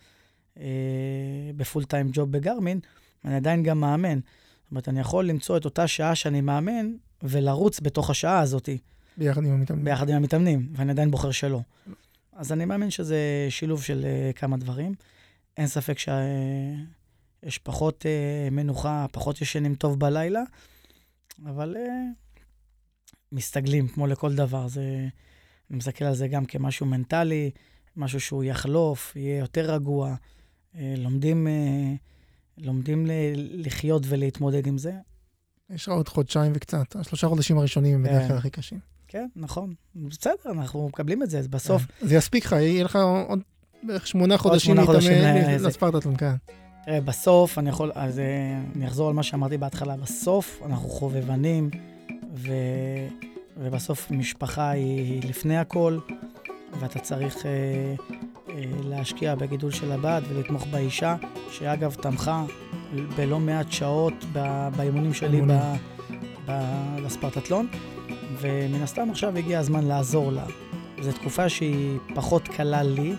בפול 1.56 1.84
טיים 1.84 2.10
ג'וב 2.14 2.32
בגרמין, 2.32 2.80
אני 3.26 3.36
עדיין 3.36 3.64
גם 3.64 3.80
מאמן. 3.80 4.20
זאת 4.20 4.72
אומרת, 4.72 4.90
אני 4.90 5.00
יכול 5.00 5.26
למצוא 5.26 5.58
את 5.58 5.66
אותה 5.66 5.88
שעה 5.88 6.16
שאני 6.16 6.42
מאמן 6.42 6.92
ולרוץ 7.24 7.80
בתוך 7.80 8.10
השעה 8.10 8.40
הזאת. 8.40 8.70
ביחד 9.18 9.46
עם 9.46 9.52
המתאמנים. 9.52 9.86
ביחד 9.86 10.10
עם 10.10 10.16
המתאמנים, 10.16 10.70
ואני 10.76 10.92
עדיין 10.92 11.12
בוחר 11.12 11.32
שלא. 11.32 11.62
אז 12.34 12.52
אני 12.52 12.66
מאמין 12.66 12.90
שזה 12.90 13.48
שילוב 13.50 13.84
של 13.84 14.06
uh, 14.06 14.38
כמה 14.38 14.58
דברים. 14.58 14.94
אין 15.58 15.68
ספק 15.68 16.00
שיש 16.00 17.58
uh, 17.58 17.62
פחות 17.64 18.06
uh, 18.06 18.54
מנוחה, 18.54 19.06
פחות 19.12 19.42
ישנים 19.42 19.76
טוב 19.76 20.00
בלילה, 20.00 20.42
אבל 21.46 21.76
uh, 21.76 21.80
מסתגלים, 23.32 23.88
כמו 23.88 24.08
לכל 24.08 24.36
דבר. 24.36 24.68
זה, 24.68 25.08
אני 25.70 25.78
מסתכל 25.78 26.06
על 26.06 26.16
זה 26.16 26.28
גם 26.28 26.46
כמשהו 26.46 26.86
מנטלי, 26.86 27.52
משהו 27.96 28.20
שהוא 28.20 28.44
יחלוף, 28.44 29.16
יהיה 29.16 29.38
יותר 29.38 29.74
רגוע. 29.74 30.16
אה, 30.76 30.94
לומדים, 30.98 31.48
אה, 31.48 31.94
לומדים 32.58 33.08
לחיות 33.36 34.04
ולהתמודד 34.06 34.68
עם 34.68 34.78
זה. 34.78 34.94
יש 35.70 35.88
לך 35.88 35.94
עוד 35.94 36.08
חודשיים 36.08 36.52
וקצת, 36.56 36.96
השלושה 36.96 37.28
חודשים 37.28 37.58
הראשונים 37.58 37.96
הם 37.96 38.04
בדרך 38.04 38.28
כלל 38.28 38.38
הכי 38.38 38.50
קשים. 38.50 38.80
כן, 39.08 39.28
נכון. 39.36 39.74
בסדר, 39.96 40.52
אנחנו 40.52 40.88
מקבלים 40.88 41.24
את 41.24 41.30
זה, 41.30 41.40
אז 41.40 41.48
בסוף... 41.48 41.82
כן. 41.82 42.08
זה 42.08 42.16
יספיק 42.16 42.46
לך, 42.46 42.52
יהיה 42.52 42.84
לך 42.84 43.00
עוד 43.28 43.40
בערך 43.84 44.08
שמונה 44.08 44.38
חודשים 44.38 44.78
להתאמן 44.78 45.54
לספרטטון, 45.60 46.18
כן. 46.18 46.36
תראה, 46.86 47.02
בסוף 47.02 47.58
אני 47.58 47.70
יכול, 47.70 47.92
אז 47.96 48.20
אה, 48.20 48.62
אני 48.76 48.88
אחזור 48.88 49.08
על 49.08 49.14
מה 49.14 49.24
שאמרתי 49.24 49.58
בהתחלה, 49.58 49.98
בסוף 49.98 50.62
אנחנו 50.66 50.90
חובבנים, 50.90 51.70
ו... 52.36 52.52
ובסוף 53.58 54.12
משפחה 54.12 54.70
היא 54.70 55.22
לפני 55.30 55.58
הכל, 55.58 56.00
ואתה 56.80 57.00
צריך 57.00 57.38
להשקיע 58.84 59.36
בגידול 59.36 59.72
של 59.72 59.92
הבת 59.92 60.24
ולתמוך 60.30 60.68
באישה, 60.72 61.16
שאגב 61.52 61.94
תמכה 61.94 62.44
בלא 63.16 63.40
מעט 63.40 63.72
שעות 63.72 64.14
באימונים 64.76 65.14
שלי 65.14 65.42
ב, 65.42 65.76
ב, 66.46 66.52
לספרטטלון, 67.06 67.68
ומן 68.42 68.82
הסתם 68.82 69.10
עכשיו 69.10 69.38
הגיע 69.38 69.60
הזמן 69.60 69.86
לעזור 69.86 70.32
לה. 70.32 70.46
זו 71.02 71.12
תקופה 71.12 71.50
שהיא 71.50 71.98
פחות 72.16 72.48
קלה 72.48 72.84
לי, 72.84 73.14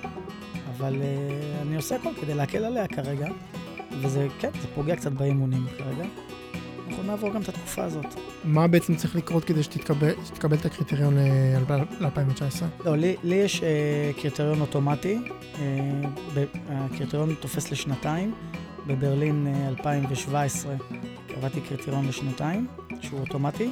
אבל 0.77 1.03
אה, 1.03 1.63
אני 1.63 1.77
עושה 1.77 1.97
הכל 1.97 2.11
כדי 2.21 2.35
להקל 2.35 2.65
עליה 2.65 2.89
כרגע, 2.89 3.29
וזה, 4.03 4.27
כן, 4.41 4.51
זה 4.63 4.69
פוגע 4.75 4.97
קצת 4.97 5.13
באימונים 5.13 5.67
כרגע. 5.79 6.05
אנחנו 6.91 7.05
נעבור 7.05 7.31
גם 7.31 7.43
את 7.43 7.49
התקופה 7.49 7.85
הזאת. 7.85 8.07
מה 8.45 8.67
בעצם 8.67 8.95
צריך 8.95 9.17
לקרות 9.17 9.45
כדי 9.45 9.63
שתתקבל, 9.63 10.13
שתתקבל 10.25 10.57
את 10.57 10.67
הקריטריון 10.67 11.17
ל-2019? 11.19 12.85
לא, 12.85 12.97
לי, 12.97 13.17
לי 13.23 13.35
יש 13.35 13.63
אה, 13.63 14.11
קריטריון 14.21 14.61
אוטומטי. 14.61 15.19
אה, 15.59 15.65
ב, 16.35 16.45
הקריטריון 16.69 17.35
תופס 17.41 17.71
לשנתיים. 17.71 18.35
בברלין 18.87 19.47
אה, 19.47 19.69
2017 19.69 20.75
קבעתי 21.35 21.61
קריטריון 21.61 22.09
לשנתיים, 22.09 22.67
שהוא 23.01 23.21
אוטומטי. 23.21 23.71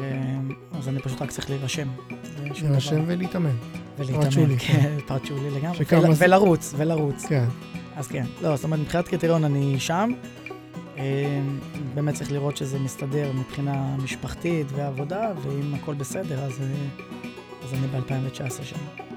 אה, 0.00 0.06
אז 0.78 0.88
אני 0.88 1.00
פשוט 1.00 1.22
רק 1.22 1.30
צריך 1.30 1.50
להירשם. 1.50 1.88
להירשם 2.62 3.04
ולהתאמן. 3.06 3.56
ולהתאמן, 3.98 4.58
כן, 4.58 4.98
פרט 5.06 5.24
שולי 5.24 5.50
לגמרי. 5.50 5.84
ולרוץ, 6.18 6.74
ולרוץ. 6.76 7.24
כן. 7.28 7.44
אז 7.96 8.06
כן. 8.06 8.24
לא, 8.42 8.56
זאת 8.56 8.64
אומרת, 8.64 8.80
מבחינת 8.80 9.08
קריטריון 9.08 9.44
אני 9.44 9.80
שם. 9.80 10.12
אמ, 11.00 11.58
באמת 11.94 12.14
צריך 12.14 12.32
לראות 12.32 12.56
שזה 12.56 12.78
מסתדר 12.78 13.32
מבחינה 13.32 13.96
משפחתית 13.96 14.66
ועבודה, 14.74 15.32
ואם 15.42 15.74
הכל 15.74 15.94
בסדר, 15.94 16.44
אז, 16.44 16.60
אה, 16.60 17.06
אז 17.64 17.74
אני 17.74 17.86
ב-2019 17.86 18.64
שם. 18.64 19.09